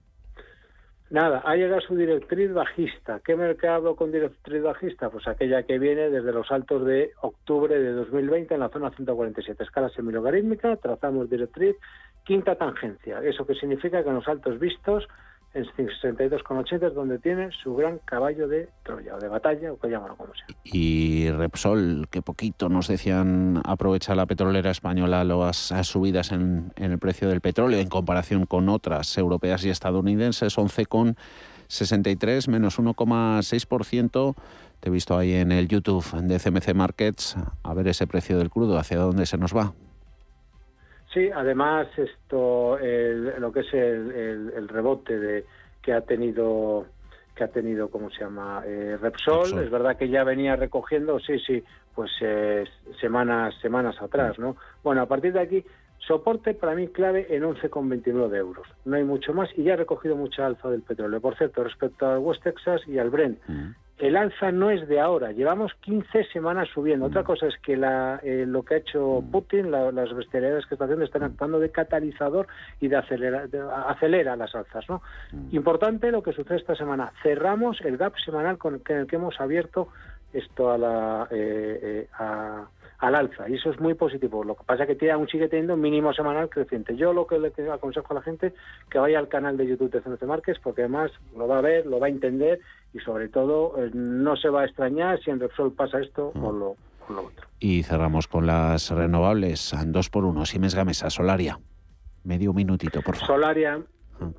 Nada, 1.12 1.44
ha 1.46 1.56
llegado 1.56 1.82
su 1.82 1.96
directriz 1.96 2.52
bajista. 2.52 3.22
¿Qué 3.24 3.36
mercado 3.36 3.96
con 3.96 4.12
directriz 4.12 4.64
bajista? 4.64 5.12
Pues 5.12 5.28
aquella 5.28 5.62
que 5.62 5.78
viene 5.78 6.10
desde 6.10 6.34
los 6.34 6.52
altos 6.52 6.84
de 6.84 7.12
octubre 7.22 7.80
de 7.80 7.92
2020 7.92 8.56
en 8.56 8.60
la 8.60 8.70
zona 8.70 8.90
147. 8.90 9.64
Escala 9.64 9.90
semilogarítmica, 9.90 10.78
trazamos 10.78 11.30
directriz, 11.30 11.76
quinta 12.24 12.56
tangencia. 12.56 13.22
Eso 13.22 13.46
que 13.46 13.54
significa 13.54 14.02
que 14.02 14.10
en 14.10 14.16
los 14.16 14.28
altos 14.28 14.58
vistos 14.60 15.08
en 15.56 15.66
62,80 15.66 16.88
es 16.88 16.94
donde 16.94 17.18
tiene 17.18 17.50
su 17.64 17.76
gran 17.76 18.00
caballo 18.04 18.50
de 18.50 18.68
Troya 18.84 19.16
o 19.16 19.20
de 19.20 19.30
batalla 19.30 19.72
o 19.72 19.80
que 19.80 19.88
llamarlo 19.90 20.18
como 20.18 20.34
sea. 20.36 20.46
Y 20.66 21.32
Repsol, 21.32 22.08
que 22.12 22.22
poquito 22.22 22.68
nos 22.68 22.90
decían 22.90 23.62
aprovecha 23.64 24.16
la 24.16 24.26
petrolera 24.26 24.70
española 24.70 25.24
las 25.24 25.72
subidas 25.84 26.34
en, 26.34 26.74
en, 26.76 26.92
el 26.92 27.00
precio 27.00 27.30
del 27.30 27.40
petróleo 27.40 27.80
en 27.80 27.88
comparación 27.88 28.46
con 28.46 28.68
otras 28.68 29.18
europeas 29.18 29.64
y 29.64 29.70
estadounidenses, 29.70 30.58
11,63 30.58 32.50
menos 32.50 32.78
1,6%. 32.78 34.36
Te 34.82 34.90
he 34.90 34.92
visto 34.92 35.18
ahí 35.18 35.36
en 35.36 35.54
el 35.54 35.70
YouTube 35.70 36.06
de 36.22 36.38
CMC 36.38 36.74
Markets 36.74 37.38
a 37.64 37.74
ver 37.74 37.88
ese 37.88 38.08
precio 38.08 38.38
del 38.38 38.50
crudo, 38.50 38.78
hacia 38.78 38.98
dónde 38.98 39.26
se 39.26 39.38
nos 39.38 39.56
va. 39.56 39.74
Sí, 41.16 41.32
además 41.34 41.88
esto, 41.96 42.78
lo 42.78 43.52
que 43.54 43.62
es 43.62 43.74
el, 43.74 44.68
rebote 44.68 45.18
de 45.18 45.46
que 45.82 45.94
ha 45.94 46.02
tenido 46.02 46.88
que 47.34 47.44
ha 47.46 47.48
tenido, 47.48 47.90
¿cómo 47.90 48.10
se 48.12 48.20
llama? 48.20 48.64
Eh, 48.66 48.98
Repsol. 49.02 49.64
Es 49.64 49.70
verdad 49.70 49.98
que 49.98 50.10
ya 50.10 50.24
venía 50.24 50.56
recogiendo, 50.56 51.20
sí, 51.20 51.38
sí, 51.40 51.64
pues 51.94 52.12
eh, 52.22 52.66
semanas 53.00 53.56
semanas 53.62 53.96
atrás, 54.02 54.38
¿no? 54.40 54.58
Bueno, 54.84 55.02
a 55.02 55.06
partir 55.06 55.34
de 55.34 55.42
aquí, 55.42 55.66
soporte 56.00 56.54
para 56.54 56.76
mí 56.76 56.90
clave 56.90 57.28
en 57.30 57.44
11,29 57.44 58.30
de 58.30 58.38
euros. 58.38 58.68
No 58.84 58.98
hay 58.98 59.04
mucho 59.06 59.34
más 59.34 59.50
y 59.58 59.64
ya 59.64 59.74
ha 59.74 59.78
recogido 59.78 60.18
mucha 60.18 60.46
alza 60.46 60.70
del 60.70 60.82
petróleo. 60.82 61.22
Por 61.22 61.38
cierto, 61.38 61.64
respecto 61.64 62.08
al 62.08 62.20
West 62.20 62.44
Texas 62.44 62.82
y 62.88 62.98
al 62.98 63.10
Brent, 63.10 63.40
el 63.98 64.18
alza 64.18 64.52
no 64.52 64.72
es 64.72 64.88
de 64.88 65.00
ahora, 65.00 65.32
llevamos 65.32 65.74
15 65.82 66.26
semanas 66.26 66.68
subiendo. 66.74 67.06
Otra 67.06 67.22
mm. 67.22 67.26
cosa 67.26 67.48
es 67.48 67.58
que 67.60 67.78
la, 67.78 68.20
eh, 68.24 68.46
lo 68.46 68.64
que 68.64 68.76
ha 68.76 68.78
hecho 68.78 69.22
mm. 69.22 69.32
Putin, 69.32 69.72
las 69.72 70.14
bestialidades 70.14 70.66
que 70.66 70.76
está 70.76 70.86
haciendo, 70.86 71.06
están 71.06 71.24
actuando 71.24 71.60
de 71.60 71.72
catalizador 71.72 72.48
y 72.82 72.90
de, 72.90 72.98
acelera, 72.98 73.46
acelera 73.88 74.36
las 74.36 74.54
alzas. 74.54 74.84
¿no? 74.90 75.02
Mm. 75.32 75.56
Importante 75.56 76.12
lo 76.12 76.24
que 76.24 76.34
sucede 76.34 76.58
esta 76.58 76.76
semana. 76.76 77.14
Cerramos 77.24 77.80
el 77.82 77.98
gap 77.98 78.14
semanal 78.24 78.58
con 78.58 78.82
el 78.86 79.08
que 79.08 79.16
hemos 79.16 79.40
abierto 79.40 79.90
esto 80.36 80.72
a 80.72 80.78
la, 80.78 81.28
eh, 81.32 81.80
eh, 81.82 82.08
a, 82.20 82.68
al 83.00 83.16
alza 83.16 83.50
y 83.50 83.56
eso 83.56 83.70
es 83.70 83.80
muy 83.80 83.94
positivo. 83.94 84.44
Lo 84.44 84.56
que 84.56 84.64
pasa 84.64 84.84
es 84.84 84.90
que 84.90 84.96
tiene, 84.96 85.14
aún 85.14 85.28
sigue 85.28 85.48
teniendo 85.48 85.74
un 85.74 85.82
mínimo 85.82 86.14
semanal 86.14 86.50
creciente. 86.50 86.96
Yo 86.96 87.14
lo 87.14 87.28
que 87.28 87.40
le 87.40 87.52
aconsejo 87.72 88.08
a 88.12 88.16
la 88.16 88.22
gente 88.22 88.54
que 88.90 89.00
vaya 89.00 89.20
al 89.20 89.28
canal 89.28 89.58
de 89.58 89.68
YouTube 89.68 89.92
de 89.92 90.02
CNC 90.02 90.24
Márquez 90.24 90.58
porque 90.64 90.82
además 90.82 91.12
lo 91.36 91.48
va 91.48 91.60
a 91.60 91.62
ver, 91.62 91.86
lo 91.86 92.00
va 92.00 92.08
a 92.08 92.10
entender 92.10 92.60
y 92.94 93.00
sobre 93.00 93.30
todo 93.30 93.74
eh, 93.78 93.92
no 93.94 94.36
se 94.38 94.50
va 94.50 94.62
a 94.62 94.66
extrañar 94.66 95.20
si 95.22 95.32
en 95.32 95.40
Repsol 95.40 95.74
pasa 95.74 96.00
esto 96.00 96.32
o, 96.36 96.52
mm. 96.52 96.60
lo, 96.60 96.76
otro. 97.10 97.48
Y 97.60 97.84
cerramos 97.84 98.28
con 98.28 98.48
las 98.48 98.90
renovables, 98.92 99.76
dos 99.88 100.10
por 100.10 100.26
uno, 100.26 100.46
Siemens 100.46 100.76
Gamesa, 100.76 101.10
Solaria. 101.10 101.60
Medio 102.24 102.54
minutito, 102.54 103.02
por 103.02 103.16
favor. 103.16 103.36
Solaria. 103.36 103.80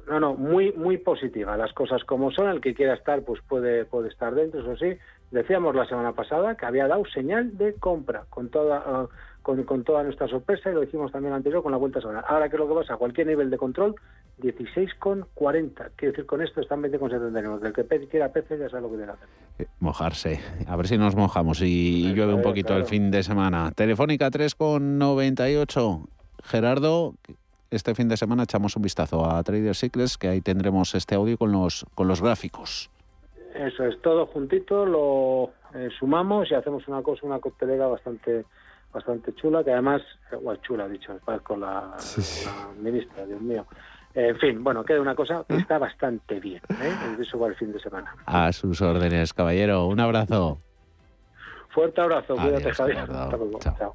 No, 0.07 0.20
no, 0.20 0.35
muy, 0.35 0.72
muy 0.72 0.97
positiva. 0.99 1.57
Las 1.57 1.72
cosas 1.72 2.03
como 2.05 2.31
son, 2.31 2.49
el 2.49 2.61
que 2.61 2.74
quiera 2.74 2.95
estar, 2.95 3.22
pues 3.22 3.41
puede, 3.47 3.85
puede 3.85 4.09
estar 4.09 4.35
dentro, 4.35 4.61
eso 4.61 4.77
sí. 4.77 4.99
Decíamos 5.31 5.74
la 5.74 5.87
semana 5.87 6.12
pasada 6.12 6.57
que 6.57 6.66
había 6.66 6.87
dado 6.87 7.05
señal 7.12 7.59
de 7.59 7.74
compra 7.74 8.24
con 8.31 8.49
toda, 8.49 8.83
ah, 8.87 9.07
con, 9.43 9.64
con, 9.64 9.83
toda 9.85 10.03
nuestra 10.05 10.29
sorpresa 10.29 10.70
y 10.70 10.74
lo 10.74 10.81
dijimos 10.81 11.11
también 11.12 11.35
anterior 11.35 11.62
con 11.62 11.72
la 11.72 11.79
vuelta 11.79 12.01
semana. 12.01 12.20
Ahora, 12.20 12.49
¿qué 12.49 12.57
es 12.57 12.61
lo 12.61 12.68
que 12.68 12.74
pasa? 12.74 12.97
Cualquier 12.97 13.27
nivel 13.27 13.51
de 13.51 13.59
control, 13.59 13.97
16,40. 14.41 15.91
Quiero 15.97 16.12
decir, 16.12 16.27
con 16.27 16.43
esto 16.43 16.61
están 16.61 16.83
20,79. 16.83 17.66
El 17.66 17.72
que 17.72 18.09
quiera 18.09 18.33
peces 18.33 18.61
ya 18.61 18.68
sabe 18.68 18.83
lo 18.83 18.91
que 18.91 18.97
que 18.97 19.03
hacer. 19.05 19.29
Eh, 19.59 19.66
mojarse. 19.81 20.41
A 20.68 20.77
ver 20.77 20.87
si 20.87 20.97
nos 20.97 21.16
mojamos 21.16 21.61
y 21.62 22.12
llueve 22.14 22.35
un 22.35 22.43
poquito 22.43 22.77
el 22.77 22.85
fin 22.85 23.11
de 23.11 23.22
semana. 23.22 23.72
Telefónica 23.72 24.31
3,98. 24.31 26.07
Gerardo, 26.45 27.14
este 27.71 27.95
fin 27.95 28.09
de 28.09 28.17
semana 28.17 28.45
echamos 28.45 28.77
un 28.77 28.83
vistazo 28.83 29.29
a 29.29 29.43
Trader 29.43 29.75
Secrets, 29.75 30.19
que 30.19 30.29
ahí 30.29 30.41
tendremos 30.41 30.95
este 30.95 31.14
audio 31.14 31.37
con 31.37 31.53
los, 31.53 31.87
con 31.95 32.09
los 32.09 32.23
gráficos. 32.23 32.91
Eso 33.55 33.85
es, 33.85 34.01
todo 34.03 34.27
juntito, 34.27 34.85
lo 34.85 35.53
eh, 35.75 35.89
sumamos 35.99 36.51
y 36.51 36.55
hacemos 36.55 36.87
una 36.89 37.03
cosa, 37.03 37.27
una 37.27 37.39
coctelera 37.39 37.87
bastante 37.87 38.45
bastante 38.93 39.35
chula, 39.35 39.62
que 39.62 39.73
además, 39.73 40.01
igual 40.33 40.57
eh, 40.57 40.61
chula 40.62 40.89
dicho, 40.89 41.19
con 41.43 41.61
la, 41.61 41.97
la 41.97 42.69
ministra, 42.81 43.27
Dios 43.27 43.41
mío. 43.41 43.67
En 44.14 44.39
fin, 44.39 44.64
bueno, 44.64 44.83
queda 44.83 45.03
una 45.03 45.14
cosa 45.14 45.45
que 45.47 45.57
está 45.57 45.77
bastante 45.77 46.41
bien, 46.41 46.62
¿eh? 46.81 47.17
Eso 47.21 47.39
va 47.39 47.49
el 47.49 47.55
fin 47.57 47.71
de 47.71 47.79
semana. 47.79 48.17
A 48.25 48.51
sus 48.53 48.81
órdenes, 48.81 49.35
caballero. 49.35 49.87
Un 49.87 50.01
abrazo. 50.01 50.59
Fuerte 51.69 52.01
abrazo, 52.01 52.35
cuídate, 52.35 52.73
Javier. 52.73 52.99
Hasta 53.01 53.37
luego. 53.37 53.59
Chao. 53.59 53.95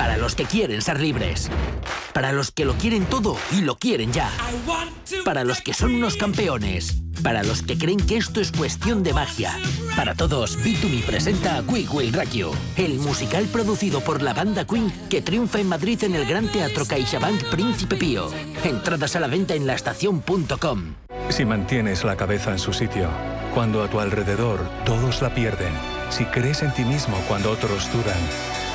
Para 0.00 0.16
los 0.16 0.34
que 0.34 0.44
quieren 0.44 0.80
ser 0.80 0.98
libres. 0.98 1.50
Para 2.14 2.32
los 2.32 2.50
que 2.50 2.64
lo 2.64 2.72
quieren 2.72 3.04
todo 3.04 3.36
y 3.52 3.60
lo 3.60 3.76
quieren 3.76 4.10
ya. 4.14 4.30
Para 5.26 5.44
los 5.44 5.60
que 5.60 5.74
son 5.74 5.94
unos 5.94 6.16
campeones. 6.16 7.02
Para 7.22 7.42
los 7.42 7.60
que 7.60 7.76
creen 7.76 8.00
que 8.00 8.16
esto 8.16 8.40
es 8.40 8.50
cuestión 8.50 9.02
de 9.02 9.12
magia. 9.12 9.54
Para 9.96 10.14
todos, 10.14 10.58
B2B 10.60 11.02
presenta 11.02 11.58
a 11.58 11.62
Quick 11.62 11.92
Will 11.92 12.14
Rock 12.14 12.56
el 12.78 12.94
musical 12.94 13.44
producido 13.52 14.00
por 14.00 14.22
la 14.22 14.32
banda 14.32 14.64
Queen 14.64 14.90
que 15.10 15.20
triunfa 15.20 15.60
en 15.60 15.68
Madrid 15.68 16.02
en 16.02 16.14
el 16.14 16.24
Gran 16.24 16.48
Teatro 16.48 16.86
CaixaBank 16.86 17.50
Príncipe 17.50 17.96
Pío. 17.96 18.30
Entradas 18.64 19.16
a 19.16 19.20
la 19.20 19.26
venta 19.26 19.54
en 19.54 19.66
laestacion.com. 19.66 20.94
Si 21.28 21.44
mantienes 21.44 22.04
la 22.04 22.16
cabeza 22.16 22.52
en 22.52 22.58
su 22.58 22.72
sitio, 22.72 23.10
cuando 23.52 23.82
a 23.82 23.90
tu 23.90 24.00
alrededor 24.00 24.66
todos 24.86 25.20
la 25.20 25.34
pierden, 25.34 25.74
si 26.08 26.24
crees 26.24 26.62
en 26.62 26.72
ti 26.72 26.84
mismo 26.84 27.18
cuando 27.28 27.50
otros 27.50 27.92
dudan, 27.92 28.18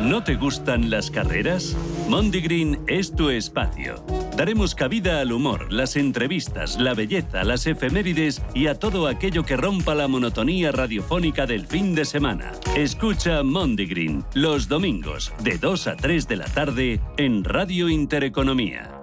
¿No 0.00 0.24
te 0.24 0.34
gustan 0.34 0.90
las 0.90 1.10
carreras? 1.10 1.76
Green 2.08 2.80
es 2.88 3.14
tu 3.14 3.30
espacio. 3.30 4.04
Daremos 4.36 4.74
cabida 4.74 5.20
al 5.20 5.30
humor, 5.30 5.72
las 5.72 5.94
entrevistas, 5.94 6.78
la 6.78 6.94
belleza, 6.94 7.44
las 7.44 7.66
efemérides 7.66 8.42
y 8.54 8.66
a 8.66 8.78
todo 8.78 9.06
aquello 9.06 9.44
que 9.44 9.56
rompa 9.56 9.94
la 9.94 10.08
monotonía 10.08 10.72
radiofónica 10.72 11.46
del 11.46 11.66
fin 11.66 11.94
de 11.94 12.04
semana. 12.04 12.52
Escucha 12.76 13.40
Green 13.42 14.24
los 14.34 14.68
domingos 14.68 15.32
de 15.42 15.58
2 15.58 15.86
a 15.86 15.96
3 15.96 16.26
de 16.28 16.36
la 16.36 16.46
tarde 16.46 17.00
en 17.16 17.44
Radio 17.44 17.88
Intereconomía. 17.88 18.94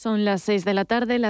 Son 0.00 0.24
las 0.24 0.40
6 0.44 0.64
de 0.64 0.72
la 0.72 0.86
tarde, 0.86 1.18
las 1.18 1.28